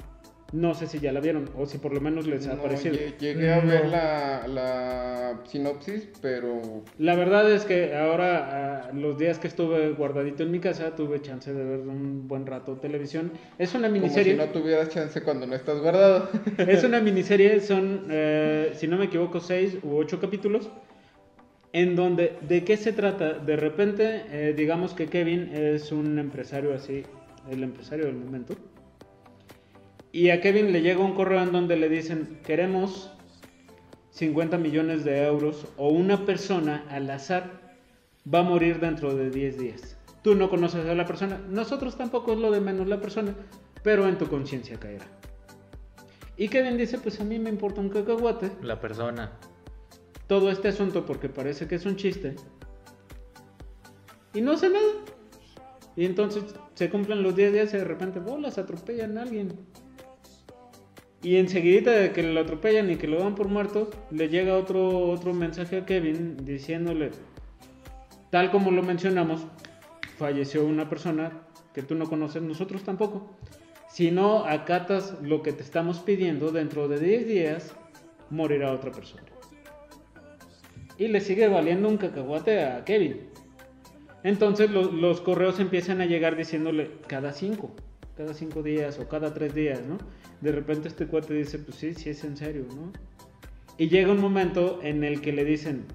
No 0.52 0.74
sé 0.74 0.88
si 0.88 0.98
ya 0.98 1.12
la 1.12 1.20
vieron 1.20 1.48
o 1.56 1.64
si 1.64 1.78
por 1.78 1.92
lo 1.94 2.00
menos 2.00 2.26
les 2.26 2.48
ha 2.48 2.54
No, 2.54 2.62
parecido. 2.62 2.96
lle- 2.96 3.16
Llegué 3.18 3.52
a 3.52 3.61
No. 3.62 3.68
ver 3.70 3.86
la, 3.86 4.48
la 4.48 5.40
sinopsis, 5.46 6.08
pero 6.20 6.61
La 6.98 7.14
verdad 7.14 7.48
es 7.52 7.64
que 7.64 7.94
ahora, 7.94 8.88
ah, 8.88 8.92
los 8.92 9.16
días 9.16 9.38
que 9.38 9.46
estuve 9.46 9.90
guardadito 9.92 10.42
en 10.42 10.50
mi 10.50 10.58
casa, 10.58 10.96
tuve 10.96 11.22
chance 11.22 11.52
de 11.52 11.64
ver 11.64 11.78
un 11.86 12.26
buen 12.26 12.46
rato 12.46 12.78
televisión. 12.78 13.30
Es 13.58 13.76
una 13.76 13.86
como 13.86 14.00
miniserie. 14.00 14.32
si 14.32 14.38
no 14.38 14.46
tuvieras 14.46 14.88
chance 14.88 15.22
cuando 15.22 15.46
no 15.46 15.54
estás 15.54 15.78
guardado. 15.80 16.28
Es 16.58 16.82
una 16.82 17.00
miniserie, 17.00 17.61
son, 17.61 18.06
eh, 18.11 18.72
si 18.74 18.88
no 18.88 18.96
me 18.98 19.04
equivoco, 19.04 19.38
seis 19.38 19.78
u 19.84 19.94
ocho 19.94 20.18
capítulos. 20.18 20.68
En 21.72 21.94
donde, 21.94 22.36
¿de 22.40 22.64
qué 22.64 22.76
se 22.76 22.92
trata? 22.92 23.34
De 23.34 23.54
repente, 23.54 24.24
eh, 24.32 24.52
digamos 24.56 24.94
que 24.94 25.06
Kevin 25.06 25.50
es 25.54 25.92
un 25.92 26.18
empresario 26.18 26.74
así, 26.74 27.04
el 27.48 27.62
empresario 27.62 28.06
del 28.06 28.16
momento. 28.16 28.56
Y 30.12 30.30
a 30.30 30.40
Kevin 30.40 30.72
le 30.72 30.82
llega 30.82 31.04
un 31.04 31.14
correo 31.14 31.40
en 31.40 31.52
donde 31.52 31.76
le 31.76 31.88
dicen, 31.88 32.40
queremos 32.44 33.11
50 34.11 34.58
millones 34.58 35.04
de 35.04 35.24
euros 35.24 35.66
o 35.76 35.88
una 35.88 36.26
persona 36.26 36.84
al 36.90 37.08
azar 37.11 37.61
va 38.32 38.40
a 38.40 38.42
morir 38.42 38.80
dentro 38.80 39.14
de 39.14 39.30
10 39.30 39.58
días. 39.58 39.96
Tú 40.22 40.34
no 40.34 40.50
conoces 40.50 40.84
a 40.86 40.94
la 40.94 41.06
persona, 41.06 41.40
nosotros 41.48 41.96
tampoco 41.96 42.32
es 42.32 42.38
lo 42.38 42.50
de 42.50 42.61
menos 42.61 42.86
la 42.88 43.00
persona, 43.00 43.34
pero 43.82 44.08
en 44.08 44.18
tu 44.18 44.26
conciencia 44.26 44.78
caerá. 44.78 45.06
Y 46.36 46.48
Kevin 46.48 46.76
dice, 46.76 46.98
pues 46.98 47.20
a 47.20 47.24
mí 47.24 47.38
me 47.38 47.50
importa 47.50 47.80
un 47.80 47.88
cacahuate 47.88 48.50
La 48.62 48.80
persona. 48.80 49.32
todo 50.26 50.50
este 50.50 50.68
asunto 50.68 51.06
porque 51.06 51.28
parece 51.28 51.68
que 51.68 51.76
es 51.76 51.86
un 51.86 51.96
chiste. 51.96 52.34
Y 54.34 54.40
no 54.40 54.52
hace 54.52 54.70
nada. 54.70 54.92
Y 55.96 56.04
entonces 56.04 56.44
se 56.74 56.88
cumplen 56.88 57.22
los 57.22 57.36
10 57.36 57.52
días 57.52 57.74
y 57.74 57.76
de 57.76 57.84
repente, 57.84 58.20
bolas, 58.20 58.58
atropellan 58.58 59.18
a 59.18 59.22
alguien. 59.22 59.52
Y 61.23 61.37
enseguida 61.37 61.93
de 61.93 62.12
que 62.12 62.23
lo 62.23 62.41
atropellan 62.41 62.91
y 62.91 62.97
que 62.97 63.07
lo 63.07 63.18
dan 63.18 63.35
por 63.35 63.49
muerto, 63.49 63.91
le 64.11 64.29
llega 64.29 64.57
otro, 64.57 65.11
otro 65.11 65.35
mensaje 65.35 65.77
a 65.79 65.85
Kevin 65.87 66.37
diciéndole, 66.45 67.11
tal 68.31 68.51
como 68.51 68.71
lo 68.71 68.83
mencionamos, 68.83 69.45
falleció 70.16 70.64
una 70.64 70.89
persona 70.89 71.43
que 71.75 71.83
tú 71.83 71.95
no 71.95 72.07
conoces, 72.09 72.43
nosotros 72.43 72.83
tampoco. 72.85 73.37
Si 73.91 74.11
no 74.11 74.45
acatas 74.47 75.16
lo 75.23 75.43
que 75.43 75.53
te 75.53 75.62
estamos 75.62 75.99
pidiendo, 75.99 76.53
dentro 76.53 76.89
de 76.89 76.99
10 77.01 77.27
días 77.27 77.75
morirá 78.31 78.73
otra 78.73 78.91
persona. 78.93 79.25
Y 80.97 81.09
le 81.09 81.21
sigue 81.21 81.49
valiendo 81.49 81.89
un 81.89 81.97
cacahuate 81.97 82.64
a 82.64 82.85
Kevin. 82.85 83.29
Entonces 84.23 84.71
lo- 84.71 84.91
los 84.93 85.21
correos 85.21 85.59
empiezan 85.61 86.01
a 86.01 86.07
llegar 86.07 86.37
diciéndole 86.37 86.91
cada 87.07 87.33
cinco, 87.33 87.71
cada 88.21 88.35
cinco 88.35 88.62
días 88.62 88.99
o 88.99 89.09
cada 89.09 89.33
tres 89.33 89.55
días, 89.55 89.81
¿no? 89.81 89.97
De 90.43 90.53
repente 90.53 90.89
este 90.89 91.07
cuate 91.07 91.33
dice, 91.33 91.59
pues 91.59 91.79
sí, 91.79 91.95
sí 91.95 92.11
es 92.11 92.23
en 92.23 92.37
serio, 92.37 92.66
¿no? 92.77 92.93
Y 93.79 93.89
llega 93.89 94.12
un 94.12 94.21
momento 94.21 94.79
en 94.83 95.05
el 95.05 95.23
que 95.23 95.33
le 95.33 95.43
dicen, 95.43 95.87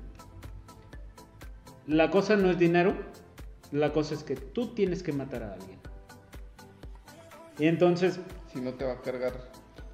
la 1.86 2.10
cosa 2.10 2.36
no 2.36 2.50
es 2.50 2.58
dinero, 2.58 2.96
la 3.72 3.94
cosa 3.94 4.16
es 4.16 4.24
que 4.24 4.36
tú 4.36 4.74
tienes 4.74 5.04
que 5.04 5.12
matar 5.12 5.44
a 5.44 5.54
alguien. 5.54 5.78
Y 7.60 7.68
entonces, 7.68 8.20
si 8.52 8.60
no 8.60 8.74
te 8.74 8.86
va 8.86 8.94
a 8.94 9.02
cargar 9.04 9.34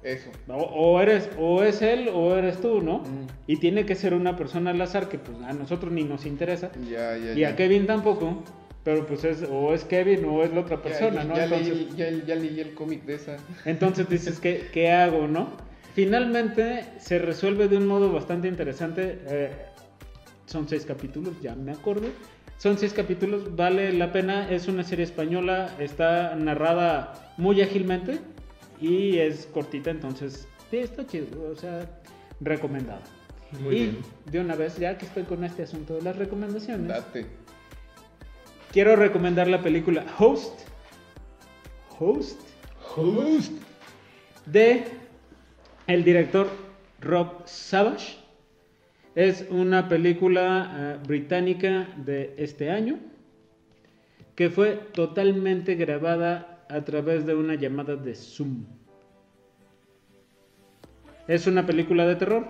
eso. 0.02 0.30
o, 0.48 0.54
o 0.54 1.00
eres, 1.02 1.28
o 1.38 1.62
es 1.62 1.82
él 1.82 2.08
o 2.14 2.34
eres 2.34 2.62
tú, 2.62 2.80
¿no? 2.80 3.00
Mm. 3.00 3.26
Y 3.46 3.58
tiene 3.58 3.84
que 3.84 3.94
ser 3.94 4.14
una 4.14 4.36
persona 4.36 4.70
al 4.70 4.80
azar 4.80 5.10
que 5.10 5.18
pues 5.18 5.36
a 5.42 5.52
nosotros 5.52 5.92
ni 5.92 6.04
nos 6.04 6.24
interesa. 6.24 6.72
Ya, 6.90 7.14
ya, 7.18 7.34
Y 7.34 7.40
ya. 7.40 7.50
a 7.50 7.56
Kevin 7.56 7.86
tampoco, 7.86 8.42
pero 8.84 9.06
pues 9.06 9.24
es 9.24 9.44
o 9.48 9.72
es 9.74 9.84
Kevin 9.84 10.24
o 10.24 10.42
es 10.42 10.52
la 10.52 10.60
otra 10.60 10.76
Ya- 10.76 10.82
persona, 10.82 11.24
¿no? 11.24 11.36
ya, 11.36 11.44
Entonces, 11.44 11.76
leí, 11.76 11.88
ya, 11.96 12.10
ya 12.26 12.34
leí 12.34 12.60
el 12.60 12.74
cómic 12.74 13.04
de 13.04 13.14
esa. 13.14 13.36
entonces 13.64 14.08
dices, 14.08 14.40
¿qué, 14.40 14.68
¿qué 14.72 14.90
hago, 14.90 15.28
no? 15.28 15.48
Finalmente 15.94 16.84
se 16.98 17.18
resuelve 17.18 17.68
de 17.68 17.76
un 17.76 17.86
modo 17.86 18.12
bastante 18.12 18.48
interesante. 18.48 19.18
eh, 19.26 19.50
son 20.46 20.68
seis 20.68 20.84
capítulos, 20.84 21.34
ya 21.40 21.54
me 21.54 21.72
acuerdo. 21.72 22.08
Son 22.58 22.76
seis 22.78 22.92
capítulos, 22.92 23.54
vale 23.56 23.92
la 23.92 24.12
pena. 24.12 24.50
Es 24.50 24.68
una 24.68 24.84
serie 24.84 25.04
española, 25.04 25.74
está 25.78 26.34
narrada 26.34 27.32
muy 27.36 27.60
ágilmente 27.62 28.18
y 28.80 29.18
es 29.18 29.46
cortita, 29.46 29.90
entonces 29.90 30.46
sí, 30.70 30.78
está 30.78 31.06
chido. 31.06 31.26
O 31.50 31.54
sea, 31.56 31.88
recomendado. 32.40 33.00
Muy 33.62 33.74
y 33.74 33.78
bien. 33.80 33.98
de 34.30 34.40
una 34.40 34.54
vez, 34.56 34.76
ya 34.78 34.96
que 34.98 35.06
estoy 35.06 35.22
con 35.24 35.44
este 35.44 35.62
asunto 35.62 35.94
de 35.94 36.02
las 36.02 36.16
recomendaciones, 36.16 36.88
Date. 36.88 37.26
Quiero 38.72 38.96
recomendar 38.96 39.48
la 39.48 39.62
película 39.62 40.04
Host. 40.18 40.60
Host. 41.98 42.40
Host. 42.96 43.52
de 44.46 44.84
el 45.86 46.02
director 46.04 46.48
Rob 47.00 47.46
Savage. 47.46 48.18
Es 49.14 49.46
una 49.50 49.88
película 49.88 50.72
eh, 50.74 51.06
británica 51.06 51.88
de 51.98 52.34
este 52.38 52.70
año 52.70 52.98
que 54.34 54.48
fue 54.48 54.80
totalmente 54.94 55.74
grabada 55.74 56.64
a 56.70 56.80
través 56.82 57.26
de 57.26 57.34
una 57.34 57.54
llamada 57.54 57.94
de 57.96 58.14
Zoom. 58.14 58.64
Es 61.28 61.46
una 61.46 61.66
película 61.66 62.06
de 62.06 62.16
terror, 62.16 62.46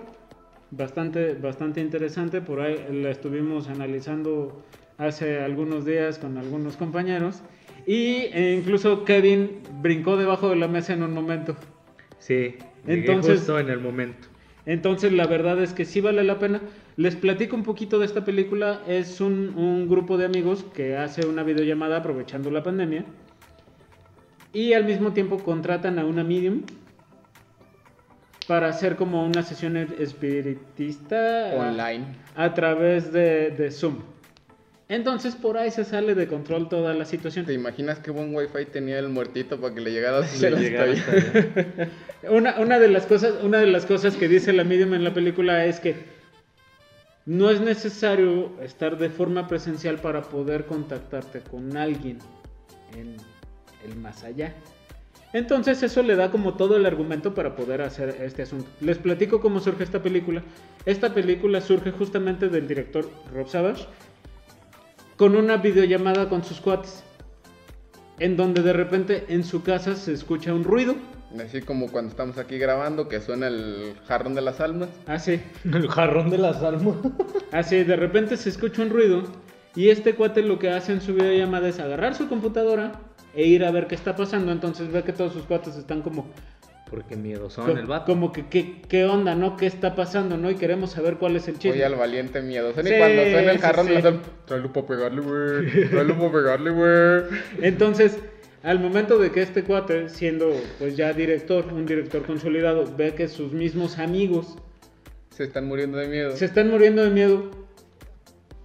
bastante, 0.71 1.33
bastante 1.33 1.81
interesante. 1.81 2.39
Por 2.39 2.61
ahí 2.61 2.85
la 2.89 3.11
estuvimos 3.11 3.67
analizando 3.67 4.63
hace 5.05 5.39
algunos 5.41 5.85
días 5.85 6.17
con 6.17 6.37
algunos 6.37 6.77
compañeros. 6.77 7.41
Y 7.85 8.29
eh, 8.33 8.55
incluso 8.57 9.03
Kevin 9.03 9.59
brincó 9.81 10.15
debajo 10.17 10.49
de 10.49 10.55
la 10.55 10.67
mesa 10.67 10.93
en 10.93 11.03
un 11.03 11.13
momento. 11.13 11.55
Sí, 12.19 12.55
Entonces- 12.87 13.39
justo 13.39 13.59
en 13.59 13.69
el 13.69 13.79
momento. 13.79 14.27
Entonces 14.65 15.11
la 15.11 15.27
verdad 15.27 15.61
es 15.61 15.73
que 15.73 15.83
sí 15.83 15.99
vale 15.99 16.23
la 16.23 16.39
pena. 16.39 16.61
Les 16.95 17.17
platico 17.17 17.55
un 17.57 17.63
poquito 17.63 17.99
de 17.99 18.05
esta 18.05 18.23
película. 18.23 18.81
Es 18.87 19.19
un, 19.19 19.53
un 19.57 19.89
grupo 19.89 20.17
de 20.17 20.23
amigos 20.25 20.63
que 20.73 20.95
hace 20.95 21.25
una 21.27 21.43
videollamada 21.43 21.97
aprovechando 21.97 22.49
la 22.49 22.63
pandemia. 22.63 23.03
Y 24.53 24.71
al 24.73 24.85
mismo 24.85 25.11
tiempo 25.11 25.39
contratan 25.39 25.99
a 25.99 26.05
una 26.05 26.23
medium 26.23 26.61
para 28.47 28.67
hacer 28.69 28.95
como 28.95 29.25
una 29.25 29.41
sesión 29.43 29.75
espiritista 29.75 31.51
Online. 31.57 32.05
a 32.35 32.53
través 32.53 33.11
de, 33.11 33.51
de 33.51 33.71
Zoom. 33.71 33.95
Entonces 34.89 35.35
por 35.35 35.57
ahí 35.57 35.71
se 35.71 35.85
sale 35.85 36.13
de 36.13 36.27
control 36.27 36.69
toda 36.69 36.93
la 36.93 37.05
situación. 37.05 37.45
¿Te 37.45 37.53
imaginas 37.53 37.99
qué 37.99 38.11
buen 38.11 38.35
wifi 38.35 38.65
tenía 38.65 38.99
el 38.99 39.09
muertito 39.09 39.59
para 39.59 39.73
que 39.73 39.81
le 39.81 39.91
llegara 39.91 40.19
Le 40.19 40.25
hasta 40.25 40.83
allá. 40.83 41.89
Una, 42.29 42.59
una 42.59 42.79
de 42.79 42.87
las 42.87 43.05
cosas, 43.05 43.33
una 43.43 43.59
de 43.59 43.67
las 43.67 43.85
cosas 43.85 44.15
que 44.15 44.27
dice 44.27 44.53
la 44.53 44.63
medium 44.63 44.93
en 44.93 45.03
la 45.03 45.13
película 45.13 45.65
es 45.65 45.79
que 45.79 45.95
no 47.25 47.49
es 47.49 47.61
necesario 47.61 48.51
estar 48.61 48.97
de 48.97 49.09
forma 49.09 49.47
presencial 49.47 49.97
para 49.97 50.21
poder 50.21 50.65
contactarte 50.65 51.41
con 51.41 51.75
alguien 51.77 52.19
en 52.97 53.15
el 53.85 53.95
más 53.97 54.23
allá. 54.23 54.53
Entonces 55.33 55.81
eso 55.81 56.03
le 56.03 56.15
da 56.15 56.29
como 56.29 56.53
todo 56.55 56.77
el 56.77 56.85
argumento 56.85 57.33
para 57.33 57.55
poder 57.55 57.81
hacer 57.81 58.17
este 58.21 58.43
asunto. 58.43 58.69
Les 58.81 58.99
platico 58.99 59.41
cómo 59.41 59.59
surge 59.59 59.83
esta 59.83 60.01
película. 60.01 60.43
Esta 60.85 61.13
película 61.13 61.59
surge 61.59 61.91
justamente 61.91 62.49
del 62.49 62.67
director 62.67 63.09
Rob 63.33 63.47
Savage 63.47 63.87
con 65.23 65.37
una 65.37 65.55
videollamada 65.55 66.27
con 66.27 66.43
sus 66.43 66.59
cuates. 66.59 67.01
En 68.19 68.35
donde 68.35 68.61
de 68.61 68.73
repente 68.73 69.23
en 69.29 69.45
su 69.45 69.63
casa 69.63 69.95
se 69.95 70.11
escucha 70.11 70.53
un 70.53 70.65
ruido. 70.65 70.97
Así 71.41 71.61
como 71.61 71.89
cuando 71.89 72.11
estamos 72.11 72.37
aquí 72.37 72.57
grabando, 72.57 73.07
que 73.07 73.21
suena 73.21 73.47
el 73.47 73.93
jarrón 74.05 74.35
de 74.35 74.41
las 74.41 74.59
almas. 74.59 74.89
Así. 75.07 75.39
El 75.63 75.87
jarrón 75.87 76.29
de 76.29 76.39
las 76.39 76.61
almas. 76.61 76.97
Así, 77.53 77.85
de 77.85 77.95
repente 77.95 78.35
se 78.35 78.49
escucha 78.49 78.81
un 78.81 78.89
ruido 78.89 79.23
y 79.77 79.91
este 79.91 80.13
cuate 80.13 80.41
lo 80.41 80.59
que 80.59 80.71
hace 80.71 80.91
en 80.91 80.99
su 80.99 81.13
videollamada 81.13 81.69
es 81.69 81.79
agarrar 81.79 82.15
su 82.15 82.27
computadora 82.27 82.91
e 83.33 83.47
ir 83.47 83.63
a 83.63 83.71
ver 83.71 83.87
qué 83.87 83.95
está 83.95 84.17
pasando. 84.17 84.51
Entonces 84.51 84.91
ve 84.91 85.03
que 85.03 85.13
todos 85.13 85.31
sus 85.31 85.43
cuates 85.43 85.77
están 85.77 86.01
como, 86.01 86.27
Porque 86.89 87.15
miedo 87.15 87.49
son 87.49 87.65
co- 87.65 87.71
el 87.71 87.87
vato. 87.87 88.05
como 88.11 88.31
que 88.31 88.47
¿qué, 88.47 88.81
qué 88.87 89.05
onda, 89.05 89.33
¿no? 89.35 89.57
¿Qué 89.57 89.65
está 89.65 89.95
pasando, 89.95 90.37
no? 90.37 90.51
Y 90.51 90.55
queremos 90.55 90.91
saber 90.91 91.17
cuál 91.17 91.35
es 91.35 91.47
el 91.47 91.55
chisme. 91.57 91.71
Oye 91.77 91.85
al 91.85 91.95
valiente 91.95 92.41
miedo. 92.41 92.71
Sí, 92.73 92.81
y 92.81 92.97
cuando 92.97 93.21
suena 93.23 93.51
el 93.51 93.57
sí, 93.57 93.61
jarrón 93.61 93.87
sí. 93.87 93.95
almas. 93.95 94.15
Tráelo 94.45 94.73
para 94.73 94.87
pegarle, 94.87 95.21
güey. 95.21 95.89
Tráelo 95.89 96.17
para 96.19 96.31
pegarle, 96.31 96.69
güey. 96.71 97.39
Entonces, 97.61 98.19
al 98.61 98.79
momento 98.79 99.17
de 99.17 99.31
que 99.31 99.41
este 99.41 99.63
cuate, 99.63 100.07
siendo 100.09 100.51
pues 100.77 100.95
ya 100.95 101.13
director, 101.13 101.65
un 101.73 101.85
director 101.85 102.23
consolidado, 102.25 102.85
ve 102.95 103.15
que 103.15 103.27
sus 103.27 103.53
mismos 103.53 103.97
amigos 103.97 104.55
Se 105.31 105.43
están 105.45 105.67
muriendo 105.67 105.97
de 105.97 106.07
miedo. 106.07 106.35
se 106.35 106.45
están 106.45 106.69
muriendo 106.69 107.03
de 107.03 107.09
miedo, 107.09 107.49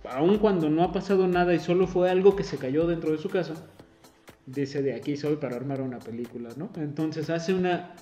aun 0.05 0.39
cuando 0.39 0.69
no 0.71 0.83
ha 0.85 0.93
pasado 0.93 1.27
nada 1.29 1.55
y 1.55 1.59
solo 1.61 1.87
fue 1.87 2.11
algo 2.11 2.37
que 2.37 2.45
se 2.45 2.59
cayó 2.59 2.87
dentro 2.87 3.11
de 3.13 3.19
su 3.19 3.29
casa, 3.29 3.55
dice 4.53 4.83
de 4.83 4.95
aquí 4.95 5.17
soy 5.17 5.37
para 5.37 5.57
armar 5.57 5.81
una 5.81 5.99
película, 5.99 6.51
¿no? 6.57 6.71
Entonces 6.77 7.31
hace 7.31 7.55
una... 7.55 7.95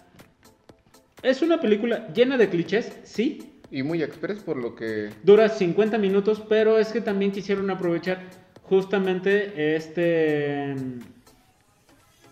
Es 1.22 1.42
una 1.42 1.60
película 1.60 2.08
llena 2.12 2.36
de 2.36 2.48
clichés, 2.48 2.92
sí, 3.04 3.60
Y 3.70 3.82
muy 3.82 4.02
express 4.02 4.42
por 4.42 4.56
lo 4.56 4.74
que... 4.74 5.10
dura 5.22 5.48
50 5.48 5.98
minutos, 5.98 6.42
pero 6.48 6.78
es 6.78 6.88
que 6.88 7.00
también 7.00 7.32
quisieron 7.32 7.70
aprovechar 7.70 8.20
justamente 8.62 9.76
este 9.76 10.74
mm, 10.74 11.00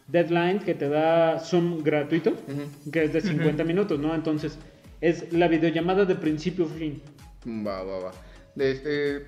deadline 0.09 0.61
que 0.61 0.75
te 0.75 0.89
da 0.89 1.39
Zoom 1.41 1.83
gratuito, 1.83 2.35
que 2.93 3.05
es 3.05 3.13
de 3.13 3.21
50 3.21 3.65
minutos, 3.65 3.99
¿no? 3.99 4.15
Entonces 4.15 4.59
es 5.01 5.33
la 5.33 5.49
videollamada 5.49 6.05
de 6.05 6.15
principio 6.15 6.67
a 6.67 6.69
fin. 6.69 7.03
Va, 7.47 7.83
va, 7.83 7.99
va. 7.99 8.13
De 8.55 8.71
este, 8.71 9.27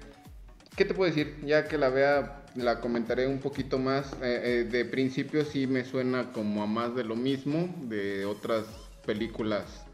¿Qué 0.77 0.85
te 0.85 0.95
puedo 0.95 1.11
decir? 1.11 1.37
Ya 1.45 1.65
que 1.65 1.79
la 1.79 1.89
vea, 1.89 2.45
la 2.57 2.81
comentaré 2.81 3.27
un 3.27 3.39
poquito 3.39 3.79
más. 3.79 4.13
Eh, 4.23 4.41
eh, 4.45 4.69
de 4.71 4.85
principio 4.85 5.45
sí 5.45 5.67
me 5.67 5.85
suena 5.85 6.33
como 6.33 6.63
a 6.63 6.67
más 6.67 6.95
de 6.95 7.05
lo 7.05 7.17
mismo, 7.17 7.75
de 7.83 8.25
otras 8.25 8.65
películas 9.05 9.87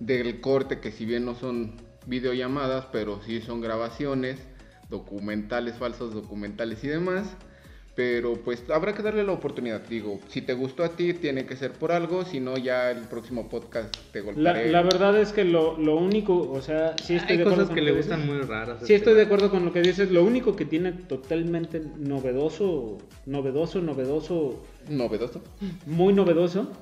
del 0.00 0.40
corte 0.40 0.80
que 0.80 0.90
si 0.90 1.04
bien 1.04 1.24
no 1.24 1.34
son 1.34 1.76
videollamadas, 2.06 2.86
pero 2.92 3.22
sí 3.22 3.40
son 3.40 3.60
grabaciones, 3.60 4.38
documentales, 4.88 5.76
falsos 5.76 6.14
documentales 6.14 6.82
y 6.84 6.88
demás. 6.88 7.36
Pero 7.94 8.34
pues 8.34 8.64
habrá 8.70 8.92
que 8.92 9.02
darle 9.02 9.22
la 9.22 9.32
oportunidad. 9.32 9.80
Digo, 9.86 10.18
si 10.28 10.42
te 10.42 10.52
gustó 10.52 10.82
a 10.82 10.96
ti, 10.96 11.14
tiene 11.14 11.46
que 11.46 11.54
ser 11.54 11.72
por 11.72 11.92
algo. 11.92 12.24
Si 12.24 12.40
no, 12.40 12.56
ya 12.56 12.90
el 12.90 13.02
próximo 13.02 13.48
podcast 13.48 13.94
te 14.12 14.20
golpearé. 14.20 14.70
la 14.72 14.82
verdad 14.82 15.16
es 15.20 15.32
que 15.32 15.44
lo, 15.44 15.78
lo 15.78 15.96
único, 15.96 16.36
o 16.50 16.60
sea, 16.60 16.96
sí 17.00 17.14
estoy 17.14 17.32
Hay 17.32 17.36
de 17.38 17.42
acuerdo 17.44 17.56
cosas 17.62 17.66
con 17.68 17.74
que 17.76 17.80
lo 17.82 17.86
le 17.90 17.96
gustan 17.96 18.26
muy 18.26 18.40
raras. 18.40 18.78
Sí 18.78 18.82
este 18.82 18.94
estoy 18.96 19.14
de 19.14 19.22
acuerdo 19.22 19.50
con 19.50 19.64
lo 19.64 19.72
que 19.72 19.80
dices. 19.80 20.10
Lo 20.10 20.24
único 20.24 20.56
que 20.56 20.64
tiene 20.64 20.90
totalmente 20.92 21.80
novedoso, 21.96 22.98
novedoso, 23.26 23.80
novedoso, 23.80 24.64
Novedoso. 24.88 25.40
muy 25.86 26.12
novedoso, 26.12 26.72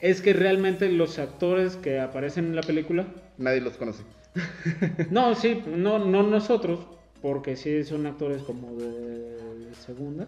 es 0.00 0.20
que 0.20 0.32
realmente 0.32 0.90
los 0.90 1.20
actores 1.20 1.76
que 1.76 2.00
aparecen 2.00 2.46
en 2.46 2.56
la 2.56 2.62
película, 2.62 3.06
Nadie 3.38 3.60
los 3.60 3.74
conoce. 3.74 4.02
no, 5.10 5.34
sí, 5.36 5.62
no, 5.66 5.98
no 6.04 6.24
nosotros, 6.24 6.80
porque 7.22 7.54
sí 7.56 7.84
son 7.84 8.06
actores 8.06 8.42
como 8.42 8.74
de 8.76 9.39
segunda. 9.74 10.26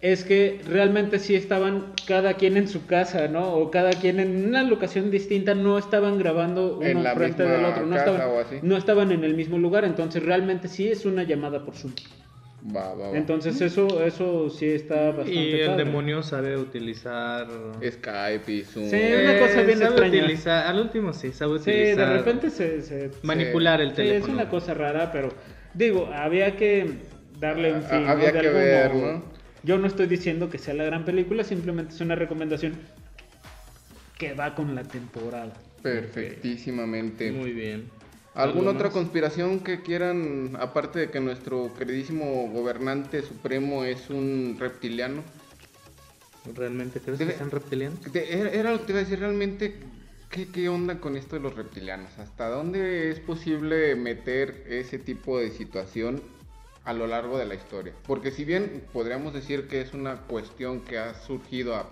Es 0.00 0.22
que 0.22 0.60
realmente 0.64 1.18
sí 1.18 1.34
estaban 1.34 1.92
cada 2.06 2.34
quien 2.34 2.56
en 2.56 2.68
su 2.68 2.86
casa, 2.86 3.26
¿no? 3.26 3.54
O 3.54 3.70
cada 3.72 3.90
quien 3.90 4.20
en 4.20 4.46
una 4.46 4.62
locación 4.62 5.10
distinta, 5.10 5.54
no 5.56 5.76
estaban 5.76 6.18
grabando 6.18 6.76
uno 6.78 6.86
En 6.86 7.02
la 7.02 7.14
frente 7.16 7.42
misma 7.42 7.56
del 7.56 7.64
otro, 7.66 7.86
no 7.86 7.96
estaban, 7.96 8.22
no 8.62 8.76
estaban 8.76 9.10
en 9.10 9.24
el 9.24 9.34
mismo 9.34 9.58
lugar, 9.58 9.84
entonces 9.84 10.22
realmente 10.22 10.68
sí 10.68 10.86
es 10.88 11.04
una 11.04 11.24
llamada 11.24 11.64
por 11.64 11.74
Zoom. 11.74 11.94
Va, 12.74 12.94
va, 12.94 13.10
va. 13.10 13.16
Entonces 13.16 13.60
eso, 13.60 14.04
eso 14.04 14.50
sí 14.50 14.66
está 14.66 15.06
bastante 15.06 15.32
Y 15.32 15.52
el 15.60 15.66
padre. 15.70 15.84
demonio 15.84 16.22
sabe 16.22 16.56
utilizar. 16.56 17.48
Skype 17.84 18.52
y 18.52 18.62
Zoom. 18.62 18.88
Sí, 18.90 19.00
una 19.20 19.38
cosa 19.40 19.62
bien 19.62 19.78
sabe 19.78 19.90
extraña. 19.90 20.18
utilizar. 20.18 20.66
Al 20.68 20.78
último 20.80 21.12
sí, 21.12 21.32
sabe 21.32 21.58
Sí, 21.58 21.70
utilizar. 21.70 22.08
de 22.08 22.18
repente 22.18 22.50
se... 22.50 22.82
se- 22.82 23.10
Manipular 23.22 23.80
el 23.80 23.90
sí, 23.90 23.96
teléfono. 23.96 24.32
es 24.34 24.40
una 24.40 24.48
cosa 24.48 24.74
rara, 24.74 25.10
pero 25.10 25.30
digo, 25.74 26.06
había 26.12 26.56
que 26.56 26.98
darle 27.40 27.72
un 27.72 27.78
Ah, 27.84 27.88
fin. 27.88 28.04
¿no? 28.04 28.10
había 28.10 28.32
De 28.32 28.40
que 28.40 28.48
ver, 28.48 28.92
modo. 28.94 29.12
¿no? 29.12 29.22
Yo 29.62 29.78
no 29.78 29.86
estoy 29.86 30.06
diciendo 30.06 30.48
que 30.50 30.58
sea 30.58 30.74
la 30.74 30.84
gran 30.84 31.04
película, 31.04 31.44
simplemente 31.44 31.94
es 31.94 32.00
una 32.00 32.14
recomendación 32.14 32.74
que 34.18 34.34
va 34.34 34.54
con 34.54 34.74
la 34.74 34.82
temporada. 34.84 35.52
Perfectísimamente. 35.82 37.30
Muy 37.32 37.52
bien. 37.52 37.88
¿Alguna 38.34 38.68
¿Algo 38.68 38.78
otra 38.78 38.90
conspiración 38.90 39.60
que 39.60 39.82
quieran, 39.82 40.56
aparte 40.60 41.00
de 41.00 41.10
que 41.10 41.18
nuestro 41.18 41.72
queridísimo 41.76 42.48
gobernante 42.52 43.22
supremo 43.22 43.84
es 43.84 44.10
un 44.10 44.56
reptiliano? 44.60 45.22
¿Realmente 46.54 47.00
crees 47.00 47.18
Debe- 47.18 47.32
que 47.32 47.38
sean 47.38 47.50
reptilianos? 47.50 48.12
De- 48.12 48.32
era, 48.40 48.50
era 48.50 48.72
lo 48.72 48.78
que 48.80 48.84
te 48.86 48.92
iba 48.92 49.00
a 49.00 49.04
decir, 49.04 49.18
realmente, 49.18 49.74
¿qué, 50.30 50.46
¿qué 50.48 50.68
onda 50.68 51.00
con 51.00 51.16
esto 51.16 51.36
de 51.36 51.42
los 51.42 51.54
reptilianos? 51.56 52.16
¿Hasta 52.18 52.48
dónde 52.48 53.10
es 53.10 53.18
posible 53.20 53.96
meter 53.96 54.64
ese 54.68 54.98
tipo 54.98 55.38
de 55.40 55.50
situación 55.50 56.22
a 56.88 56.94
lo 56.94 57.06
largo 57.06 57.36
de 57.36 57.44
la 57.44 57.54
historia? 57.54 57.92
Porque 58.06 58.30
si 58.30 58.46
bien 58.46 58.82
podríamos 58.94 59.34
decir 59.34 59.68
que 59.68 59.82
es 59.82 59.92
una 59.92 60.22
cuestión 60.22 60.80
que 60.80 60.96
ha 60.98 61.12
surgido 61.14 61.74
a 61.76 61.86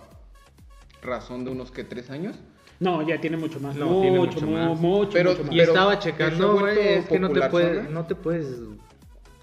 razón 1.03 1.45
de 1.45 1.51
unos 1.51 1.71
que 1.71 1.85
tres 1.85 2.09
años, 2.11 2.37
No, 2.81 3.07
ya 3.07 3.19
tiene 3.21 3.37
mucho 3.39 3.59
más. 3.61 3.75
No, 3.77 3.87
mucho, 3.87 4.01
tiene 4.03 4.19
mucho 4.19 4.41
mu- 4.47 4.53
más. 4.53 4.79
mucho, 4.81 5.11
Pero- 5.13 5.31
mucho 5.33 5.45
más. 5.45 5.53
Y 5.55 5.61
estaba 5.61 5.93
¿se 5.93 5.97
ha 5.97 6.01
checando, 6.01 6.59
güey, 6.59 6.79
es 6.79 7.07
que 7.07 7.19
no 7.19 7.31
te, 7.31 7.41
puedes, 7.49 7.91
no 7.91 8.05
te 8.07 8.15
puedes 8.15 8.47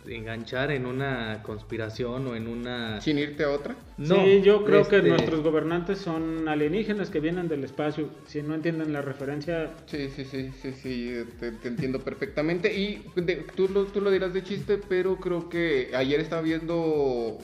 enganchar 0.07 0.71
en 0.71 0.85
una 0.85 1.41
conspiración 1.43 2.27
o 2.27 2.35
en 2.35 2.47
una... 2.47 3.01
sin 3.01 3.17
irte 3.17 3.43
a 3.43 3.49
otra. 3.51 3.75
No, 3.97 4.15
sí, 4.15 4.41
yo 4.41 4.63
creo 4.65 4.87
que 4.87 4.97
este, 4.97 5.09
nuestros 5.09 5.41
gobernantes 5.41 5.99
son 5.99 6.47
alienígenas 6.47 7.09
que 7.09 7.19
vienen 7.19 7.47
del 7.47 7.63
espacio. 7.63 8.09
Si 8.27 8.41
no 8.41 8.55
entienden 8.55 8.91
la 8.93 9.01
referencia, 9.01 9.71
Sí, 9.87 10.09
sí, 10.09 10.25
sí, 10.25 10.51
sí, 10.61 10.73
sí, 10.73 11.13
te, 11.39 11.51
te 11.51 11.67
entiendo 11.67 11.99
perfectamente. 11.99 12.73
Y 12.73 13.11
de- 13.15 13.45
tú, 13.55 13.67
lo, 13.69 13.85
tú 13.85 14.01
lo 14.01 14.11
dirás 14.11 14.33
de 14.33 14.43
chiste, 14.43 14.77
pero 14.77 15.17
creo 15.17 15.49
que 15.49 15.91
ayer 15.95 16.19
estaba 16.19 16.41
viendo 16.41 17.37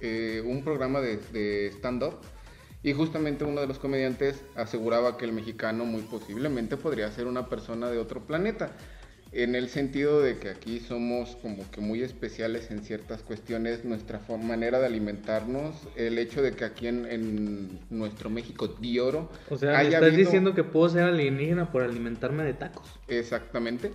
eh, 0.00 0.42
un 0.44 0.62
programa 0.64 1.00
de, 1.00 1.18
de 1.32 1.68
stand-up 1.68 2.14
y 2.82 2.92
justamente 2.92 3.44
uno 3.44 3.60
de 3.60 3.66
los 3.66 3.78
comediantes 3.78 4.44
aseguraba 4.54 5.16
que 5.16 5.24
el 5.24 5.32
mexicano 5.32 5.84
muy 5.84 6.02
posiblemente 6.02 6.76
podría 6.76 7.10
ser 7.10 7.26
una 7.26 7.48
persona 7.48 7.90
de 7.90 7.98
otro 7.98 8.26
planeta. 8.26 8.76
En 9.32 9.54
el 9.54 9.68
sentido 9.68 10.22
de 10.22 10.38
que 10.38 10.48
aquí 10.48 10.80
somos 10.80 11.36
como 11.42 11.70
que 11.70 11.80
muy 11.80 12.02
especiales 12.02 12.70
en 12.70 12.82
ciertas 12.82 13.22
cuestiones, 13.22 13.84
nuestra 13.84 14.20
manera 14.42 14.78
de 14.78 14.86
alimentarnos, 14.86 15.74
el 15.96 16.18
hecho 16.18 16.40
de 16.42 16.52
que 16.52 16.64
aquí 16.64 16.86
en, 16.86 17.04
en 17.06 17.78
nuestro 17.90 18.30
México 18.30 18.68
de 18.68 19.00
oro 19.00 19.28
O 19.50 19.58
sea, 19.58 19.72
¿me 19.72 19.76
haya 19.76 19.88
estás 19.98 20.02
habido- 20.12 20.18
diciendo 20.24 20.54
que 20.54 20.64
puedo 20.64 20.88
ser 20.88 21.02
alienígena 21.04 21.70
por 21.70 21.82
alimentarme 21.82 22.44
de 22.44 22.54
tacos. 22.54 22.88
exactamente, 23.06 23.92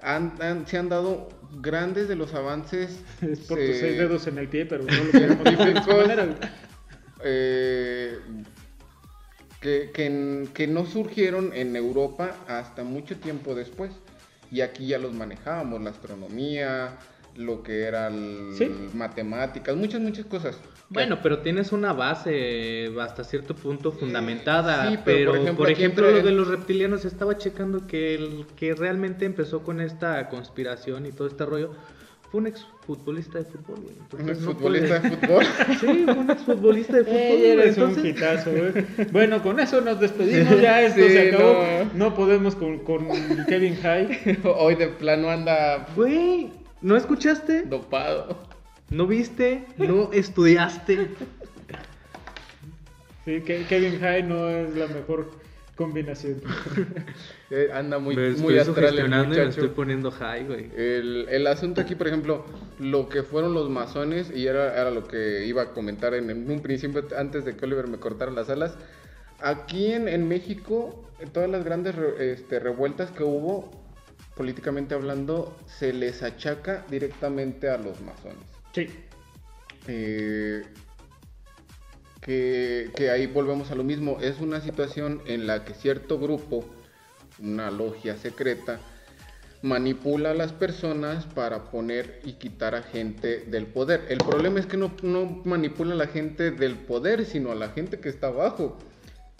han- 0.00 0.34
han- 0.40 0.66
se 0.66 0.76
han 0.76 0.88
dado 0.88 1.28
grandes 1.60 2.06
de 2.08 2.16
los 2.16 2.34
avances 2.34 3.00
Es 3.22 3.40
por 3.40 3.58
tus 3.58 3.76
seis 3.76 3.96
dedos 3.96 4.26
en 4.26 4.38
el 4.38 4.48
pie, 4.48 4.66
pero 4.66 4.84
no 4.84 4.90
lo 5.04 5.12
queremos 5.12 5.46
eh, 7.24 8.18
que, 9.60 9.90
que 9.92 10.06
n- 10.06 10.48
que 10.52 10.66
no 10.66 10.86
surgieron 10.86 11.52
en 11.54 11.74
Europa 11.74 12.36
hasta 12.46 12.84
mucho 12.84 13.16
tiempo 13.16 13.54
después. 13.54 13.90
Y 14.50 14.60
aquí 14.62 14.86
ya 14.86 14.98
los 14.98 15.12
manejábamos, 15.12 15.80
la 15.82 15.90
astronomía, 15.90 16.96
lo 17.36 17.62
que 17.62 17.82
eran 17.82 18.50
Sí. 18.56 18.70
matemáticas, 18.94 19.76
muchas, 19.76 20.00
muchas 20.00 20.26
cosas. 20.26 20.58
Bueno, 20.90 21.18
pero 21.22 21.40
tienes 21.40 21.72
una 21.72 21.92
base 21.92 22.90
hasta 22.98 23.22
cierto 23.22 23.54
punto 23.54 23.92
fundamentada. 23.92 24.90
sí, 24.90 24.98
pero, 25.04 25.32
pero, 25.32 25.44
por 25.44 25.56
por 25.56 25.70
ejemplo, 25.70 26.06
entra 26.08 26.18
lo 26.22 26.26
de 26.26 26.32
los 26.34 26.48
reptilianos, 26.48 27.04
estaba 27.04 27.36
checando 27.36 27.86
que 27.86 28.14
el 28.14 28.46
que 28.56 28.74
realmente 28.74 29.26
empezó 29.26 29.62
con 29.62 29.80
esta 29.80 30.28
conspiración 30.30 31.04
y 31.06 31.12
todo 31.12 31.28
este 31.28 31.44
rollo 31.44 31.72
fue 32.30 32.40
un 32.42 32.46
exfutbolista 32.46 33.38
de 33.38 33.44
fútbol, 33.44 33.76
güey. 33.80 33.94
un 33.96 34.02
Entonces, 34.02 34.40
no 34.40 34.56
puede- 34.56 34.80
de 34.82 35.00
fútbol. 35.16 35.44
Sí, 35.80 36.04
fue 36.04 36.14
un 36.18 36.30
exfutbolista 36.30 36.96
de 36.98 37.04
fútbol. 37.04 37.16
Ey, 37.16 37.46
eres 37.46 37.78
un 37.78 38.06
hitazo, 38.06 38.50
güey. 38.50 38.86
Bueno, 39.12 39.42
con 39.42 39.58
eso 39.60 39.80
nos 39.80 39.98
despedimos. 40.00 40.60
Ya 40.60 40.82
esto 40.82 41.00
Sí, 41.00 41.08
se 41.10 41.28
acabó. 41.30 41.64
no. 41.94 42.08
No, 42.08 42.14
podemos 42.14 42.54
con, 42.54 42.78
con 42.80 43.06
Kevin 43.48 43.76
High. 43.76 44.40
Hoy 44.58 44.74
de 44.74 44.88
plano 44.88 45.30
anda 45.30 45.86
Güey, 45.96 46.50
¿no 46.82 46.96
escuchaste? 46.96 47.62
dopado. 47.62 48.36
¿No 48.90 49.06
viste? 49.06 49.64
¿No 49.78 50.10
estudiaste? 50.12 51.08
Sí, 53.24 53.40
que 53.42 53.64
Kevin 53.68 54.00
High 54.00 54.22
no 54.22 54.48
es 54.48 54.74
la 54.74 54.86
mejor 54.86 55.30
combinación. 55.78 56.42
Eh, 57.50 57.70
anda 57.72 57.98
muy, 57.98 58.14
me 58.14 58.32
muy 58.32 58.58
estoy 58.58 58.58
astral 58.58 58.98
el 58.98 59.06
y 59.06 59.08
me 59.08 59.22
muchacho. 59.24 59.48
estoy 59.48 59.68
poniendo 59.68 60.10
high, 60.10 60.44
güey. 60.46 60.70
El, 60.76 61.26
el 61.30 61.46
asunto 61.46 61.80
aquí, 61.80 61.94
por 61.94 62.06
ejemplo, 62.06 62.44
lo 62.78 63.08
que 63.08 63.22
fueron 63.22 63.54
los 63.54 63.70
masones, 63.70 64.30
y 64.30 64.46
era, 64.46 64.78
era 64.78 64.90
lo 64.90 65.08
que 65.08 65.46
iba 65.46 65.62
a 65.62 65.70
comentar 65.72 66.12
en, 66.12 66.28
en 66.28 66.50
un 66.50 66.60
principio 66.60 67.02
antes 67.16 67.46
de 67.46 67.56
que 67.56 67.64
Oliver 67.64 67.86
me 67.88 67.96
cortara 67.98 68.30
las 68.30 68.50
alas. 68.50 68.76
Aquí 69.40 69.92
en, 69.92 70.08
en 70.08 70.28
México, 70.28 71.08
en 71.20 71.30
todas 71.30 71.48
las 71.48 71.64
grandes 71.64 71.94
re- 71.94 72.32
este, 72.34 72.58
revueltas 72.58 73.10
que 73.12 73.22
hubo, 73.22 73.70
políticamente 74.36 74.94
hablando, 74.94 75.56
se 75.66 75.94
les 75.94 76.22
achaca 76.22 76.84
directamente 76.90 77.70
a 77.70 77.78
los 77.78 77.98
masones. 78.02 78.44
Sí. 78.74 78.88
Eh, 79.86 80.64
que, 82.28 83.10
ahí 83.10 83.26
volvemos 83.26 83.70
a 83.70 83.74
lo 83.74 83.84
mismo. 83.84 84.18
Es 84.20 84.40
una 84.40 84.60
situación 84.60 85.22
en 85.26 85.46
la 85.46 85.64
que 85.64 85.72
cierto 85.72 86.18
grupo, 86.18 86.64
una 87.40 87.70
logia 87.70 88.16
secreta, 88.18 88.80
manipula 89.62 90.32
a 90.32 90.34
las 90.34 90.52
personas 90.52 91.24
para 91.24 91.70
poner 91.70 92.20
y 92.24 92.34
quitar 92.34 92.74
a 92.74 92.82
gente 92.82 93.40
del 93.46 93.66
poder. 93.66 94.04
El 94.10 94.18
problema 94.18 94.60
es 94.60 94.66
que 94.66 94.76
no, 94.76 94.92
no 95.02 95.40
manipula 95.44 95.94
a 95.94 95.96
la 95.96 96.06
gente 96.06 96.50
del 96.50 96.76
poder, 96.76 97.24
sino 97.24 97.50
a 97.50 97.54
la 97.54 97.70
gente 97.70 97.98
que 97.98 98.10
está 98.10 98.26
abajo. 98.26 98.76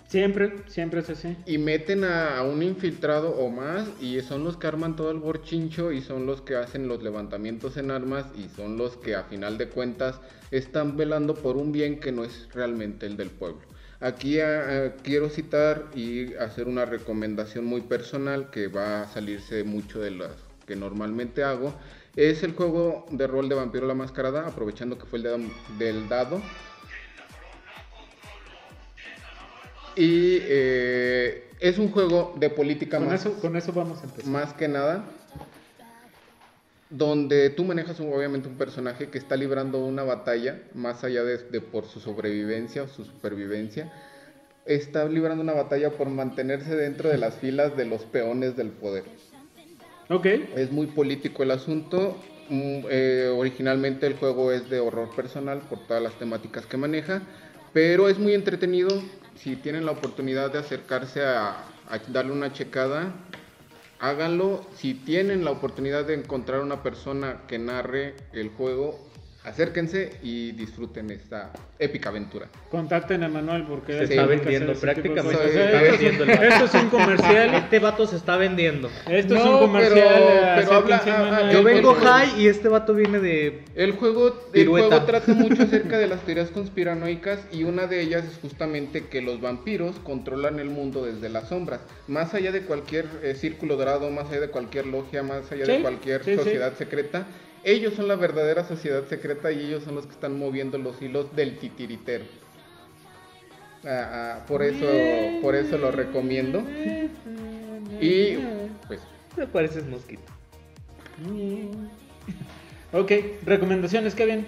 Siempre, 0.08 0.62
siempre 0.68 1.00
es 1.00 1.10
así. 1.10 1.36
Y 1.44 1.58
meten 1.58 2.02
a, 2.02 2.42
un 2.42 2.62
infiltrado 2.62 3.30
o 3.36 3.50
más 3.50 3.86
y 4.00 4.18
son 4.22 4.42
los 4.42 4.56
que 4.56 4.66
arman 4.66 4.96
todo 4.96 5.10
el 5.10 5.18
borchincho 5.18 5.92
y 5.92 6.00
son 6.00 6.24
los 6.24 6.40
que 6.40 6.56
hacen 6.56 6.88
los 6.88 7.02
levantamientos 7.02 7.76
en 7.76 7.90
armas 7.90 8.24
y 8.34 8.48
son 8.48 8.78
los 8.78 8.96
que 8.96 9.14
a 9.14 9.24
final 9.24 9.58
de 9.58 9.68
cuentas 9.68 10.20
están 10.50 10.96
velando 10.96 11.42
por 11.42 11.58
un 11.58 11.72
bien 11.72 12.00
que 12.00 12.10
no 12.12 12.24
es 12.24 12.48
realmente 12.54 13.04
el 13.04 13.18
del 13.18 13.30
pueblo. 13.30 13.60
Aquí 14.00 14.38
quiero 15.02 15.28
citar 15.28 15.90
y 15.94 16.34
hacer 16.36 16.68
una 16.68 16.86
recomendación 16.86 17.64
muy 17.66 17.82
personal 17.82 18.50
que 18.50 18.68
va 18.68 19.02
a 19.02 19.08
salirse 19.08 19.64
mucho 19.64 20.00
de 20.00 20.12
las 20.12 20.30
que 20.66 20.76
normalmente 20.76 21.42
hago. 21.44 21.74
Es 22.16 22.42
el 22.42 22.52
juego 22.54 23.06
de 23.10 23.26
rol 23.26 23.48
de 23.48 23.54
Vampiro 23.56 23.86
la 23.86 23.94
Mascarada, 23.94 24.46
aprovechando 24.46 24.96
que 24.98 25.06
fue 25.06 25.18
el 25.18 25.22
de- 25.24 25.54
del 25.68 26.08
dado. 26.08 26.50
Y 29.98 30.38
eh, 30.42 31.42
es 31.58 31.76
un 31.78 31.90
juego 31.90 32.34
de 32.38 32.50
política 32.50 32.98
Con 32.98 33.08
más, 33.08 33.20
eso, 33.26 33.34
con 33.40 33.56
eso 33.56 33.72
vamos 33.72 34.00
a 34.00 34.04
empezar. 34.04 34.30
más 34.30 34.52
que 34.54 34.68
nada. 34.68 35.04
Donde 36.90 37.50
tú 37.50 37.64
manejas 37.64 37.98
un- 38.00 38.12
obviamente 38.12 38.48
un 38.48 38.56
personaje 38.56 39.08
que 39.08 39.18
está 39.18 39.36
librando 39.36 39.78
una 39.84 40.04
batalla, 40.04 40.62
más 40.72 41.02
allá 41.04 41.22
de, 41.24 41.36
de 41.38 41.60
por 41.60 41.84
su 41.86 42.00
sobrevivencia 42.00 42.84
o 42.84 42.88
su 42.88 43.04
supervivencia. 43.04 43.92
Está 44.64 45.04
librando 45.06 45.42
una 45.42 45.52
batalla 45.52 45.90
por 45.90 46.08
mantenerse 46.08 46.76
dentro 46.76 47.08
de 47.10 47.18
las 47.18 47.34
filas 47.34 47.76
de 47.76 47.84
los 47.84 48.02
peones 48.04 48.56
del 48.56 48.68
poder. 48.68 49.02
Ok. 50.10 50.26
Es 50.56 50.70
muy 50.70 50.86
político 50.86 51.42
el 51.42 51.50
asunto. 51.50 52.16
Mm, 52.50 52.80
eh, 52.88 53.34
originalmente 53.36 54.06
el 54.06 54.14
juego 54.14 54.52
es 54.52 54.70
de 54.70 54.78
horror 54.80 55.10
personal 55.14 55.60
por 55.68 55.80
todas 55.86 56.02
las 56.02 56.14
temáticas 56.18 56.64
que 56.66 56.76
maneja, 56.78 57.20
pero 57.74 58.08
es 58.08 58.18
muy 58.18 58.32
entretenido. 58.34 59.02
Si 59.38 59.54
tienen 59.54 59.86
la 59.86 59.92
oportunidad 59.92 60.52
de 60.52 60.58
acercarse 60.58 61.24
a, 61.24 61.64
darle 62.08 62.32
una 62.32 62.52
checada, 62.52 63.14
háganlo. 64.00 64.66
Si 64.74 64.94
tienen 64.94 65.44
la 65.44 65.52
oportunidad 65.52 66.04
de 66.04 66.14
encontrar 66.14 66.60
una 66.60 66.82
persona 66.82 67.42
que 67.46 67.58
narre 67.58 68.16
el 68.32 68.48
juego, 68.50 69.07
acérquense 69.44 70.10
y 70.22 70.52
disfruten 70.52 71.10
esta 71.10 71.50
épica 71.78 72.08
aventura. 72.10 72.48
Contacten 72.70 73.22
a 73.22 73.28
Manuel 73.28 73.64
porque 73.64 73.92
Se 73.96 74.04
está 74.04 74.26
vendiendo, 74.26 74.74
prácticamente 74.74 75.36
se 75.36 75.62
está 75.62 75.82
esto- 75.82 75.90
vendiendo 75.92 76.24
el. 76.24 76.30
Esto 76.30 76.64
es 76.64 76.74
un 76.74 76.90
comercial. 76.90 77.54
Este 77.68 77.78
vato 77.78 78.06
se 78.06 78.16
está 78.16 78.36
vendiendo. 78.36 78.90
Esto 79.08 79.36
es 79.36 79.44
un 79.44 79.58
comercial. 79.58 79.94
pero- 79.94 80.28
eh, 80.28 80.52
pero 80.56 80.72
habla- 80.72 80.96
acérquense, 80.96 81.10
ah, 81.10 81.40
ah. 81.48 81.52
Yo 81.52 81.62
vengo 81.62 81.94
high 81.94 82.40
y 82.40 82.46
este 82.48 82.68
vato 82.68 82.94
viene 82.94 83.20
de... 83.20 83.64
El 83.74 83.92
juego, 83.92 84.34
el 84.52 84.68
juego 84.68 85.04
trata 85.04 85.32
mucho 85.34 85.62
acerca 85.62 85.98
de 85.98 86.06
las 86.08 86.20
teorías 86.22 86.50
conspiranoicas 86.50 87.40
y 87.52 87.64
una 87.64 87.86
de 87.86 88.00
ellas 88.02 88.24
es 88.24 88.38
justamente 88.40 89.06
que 89.06 89.22
los 89.22 89.40
vampiros 89.40 89.96
controlan 90.00 90.58
el 90.58 90.68
mundo 90.70 91.04
desde 91.04 91.28
las 91.28 91.48
sombras. 91.48 91.80
Más 92.06 92.34
allá 92.34 92.52
de 92.52 92.62
cualquier 92.62 93.06
eh, 93.22 93.34
círculo 93.34 93.76
dorado, 93.76 94.10
más 94.10 94.28
allá 94.30 94.40
de 94.40 94.48
cualquier 94.48 94.86
logia, 94.86 95.22
más 95.22 95.50
allá 95.52 95.64
de 95.64 95.80
cualquier 95.80 96.24
sí, 96.24 96.32
sí. 96.32 96.36
sociedad 96.36 96.72
secreta, 96.76 97.26
ellos 97.64 97.94
son 97.94 98.08
la 98.08 98.16
verdadera 98.16 98.64
sociedad 98.64 99.04
secreta 99.06 99.52
y 99.52 99.60
ellos 99.66 99.84
son 99.84 99.94
los 99.94 100.06
que 100.06 100.12
están 100.12 100.38
moviendo 100.38 100.78
los 100.78 101.00
hilos 101.00 101.34
del 101.34 101.58
titiritero. 101.58 102.24
Ah, 103.84 104.10
ah, 104.40 104.46
por 104.46 104.62
eso, 104.62 104.86
por 105.40 105.54
eso 105.54 105.78
lo 105.78 105.90
recomiendo. 105.90 106.62
Y 108.00 108.36
pues 108.86 109.00
Me 109.36 109.46
pareces 109.46 109.86
mosquito. 109.86 110.22
Ok, 112.90 113.12
recomendaciones, 113.44 114.14
Kevin. 114.14 114.46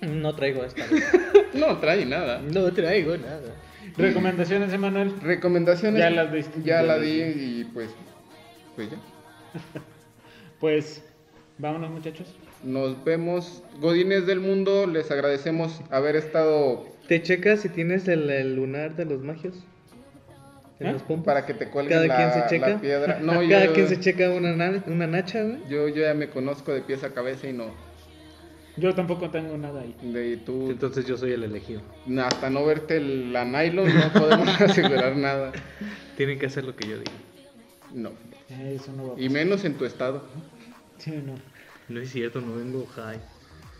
No 0.00 0.34
traigo 0.34 0.64
esta. 0.64 0.84
no 1.54 1.76
trae 1.78 2.06
nada. 2.06 2.40
No 2.40 2.72
traigo 2.72 3.14
nada. 3.18 3.54
Recomendaciones, 3.98 4.72
Emanuel. 4.72 5.20
Recomendaciones. 5.20 6.00
Ya 6.00 6.08
las 6.08 6.32
diste. 6.32 6.60
Ya 6.60 6.80
Ya 6.80 6.82
la 6.82 6.98
di 6.98 7.20
y 7.20 7.64
pues, 7.74 7.90
pues 8.74 8.90
ya. 8.90 8.96
Pues, 10.60 11.04
vámonos, 11.58 11.90
muchachos. 11.90 12.34
Nos 12.64 13.02
vemos. 13.04 13.62
Godines 13.80 14.26
del 14.26 14.40
mundo, 14.40 14.86
les 14.86 15.10
agradecemos 15.10 15.80
haber 15.90 16.16
estado 16.16 16.86
¿Te 17.08 17.20
checas 17.22 17.60
si 17.60 17.68
tienes 17.68 18.08
el, 18.08 18.30
el 18.30 18.56
lunar 18.56 18.96
de 18.96 19.04
los 19.04 19.20
magios? 19.22 19.54
¿En 20.80 20.86
¿Eh? 20.88 20.92
los 20.92 21.02
pompas? 21.02 21.34
para 21.34 21.46
que 21.46 21.54
te 21.54 21.68
cuelguen 21.68 21.98
Cada 21.98 22.06
la, 22.08 22.16
quien 22.16 22.32
se 22.32 22.38
la 22.38 22.46
checa. 22.66 22.80
piedra. 22.80 23.18
No, 23.22 23.42
yo, 23.42 23.50
Cada 23.50 23.72
quien 23.72 23.88
se 23.88 24.00
checa 24.00 24.30
una, 24.30 24.56
na- 24.56 24.82
una 24.86 25.06
nacha, 25.06 25.42
güey. 25.42 25.58
yo, 25.68 25.88
yo 25.88 26.02
ya 26.02 26.14
me 26.14 26.28
conozco 26.28 26.72
de 26.72 26.80
pies 26.80 27.04
a 27.04 27.10
cabeza 27.12 27.48
y 27.48 27.52
no. 27.52 27.66
Yo 28.76 28.92
tampoco 28.94 29.30
tengo 29.30 29.56
nada 29.56 29.82
ahí. 29.82 29.94
De 30.02 30.36
tú, 30.38 30.70
Entonces 30.70 31.06
yo 31.06 31.16
soy 31.16 31.30
el 31.32 31.44
elegido. 31.44 31.80
hasta 32.24 32.50
no 32.50 32.64
verte 32.64 32.98
la 33.00 33.44
nylon, 33.44 33.94
no 33.94 34.12
podemos 34.12 34.48
asegurar 34.60 35.16
nada. 35.16 35.52
Tienen 36.16 36.38
que 36.40 36.46
hacer 36.46 36.64
lo 36.64 36.74
que 36.74 36.88
yo 36.88 36.98
diga. 36.98 37.12
No. 37.92 38.10
Eso 38.48 38.92
no 38.96 39.08
va 39.10 39.14
a 39.16 39.20
Y 39.20 39.28
menos 39.28 39.64
en 39.64 39.74
tu 39.74 39.84
estado. 39.84 40.24
Sí, 40.98 41.12
no. 41.24 41.34
No 41.88 42.00
es 42.00 42.10
cierto, 42.10 42.40
no 42.40 42.56
vengo 42.56 42.86
high. 42.96 43.18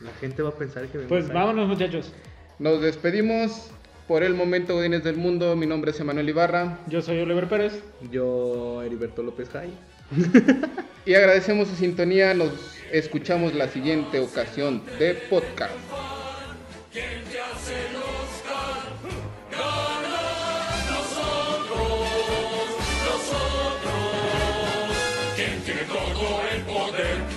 La 0.03 0.13
gente 0.21 0.43
va 0.43 0.51
a 0.51 0.55
pensar 0.55 0.87
que 0.89 0.99
vengo 0.99 1.09
Pues 1.09 1.27
high. 1.27 1.35
vámonos, 1.35 1.69
muchachos. 1.69 2.13
Nos 2.59 2.81
despedimos. 2.83 3.71
Por 4.07 4.23
el 4.23 4.35
momento, 4.35 4.75
Godines 4.75 5.03
del 5.03 5.17
mundo, 5.17 5.57
mi 5.57 5.65
nombre 5.65 5.91
es 5.93 5.99
Emanuel 6.01 6.29
Ibarra. 6.29 6.79
Yo 6.89 7.01
soy 7.01 7.19
Oliver 7.21 7.49
Pérez. 7.49 7.73
Yo, 8.11 8.83
Heriberto 8.83 9.23
López 9.23 9.49
High. 9.51 9.71
Y 11.07 11.13
agradecemos 11.15 11.69
su 11.69 11.77
sintonía. 11.77 12.33
Nos 12.33 12.51
escuchamos 12.91 13.55
la 13.55 13.69
siguiente 13.69 14.21
ocasión 14.21 14.83
de 14.99 15.13
podcast. 15.15 15.73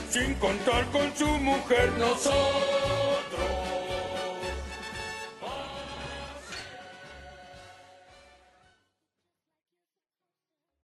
Sin 0.09 0.33
contar 0.35 0.85
con 0.91 1.15
su 1.15 1.27
mujer. 1.27 1.91
No 1.97 2.15
soy 2.17 3.06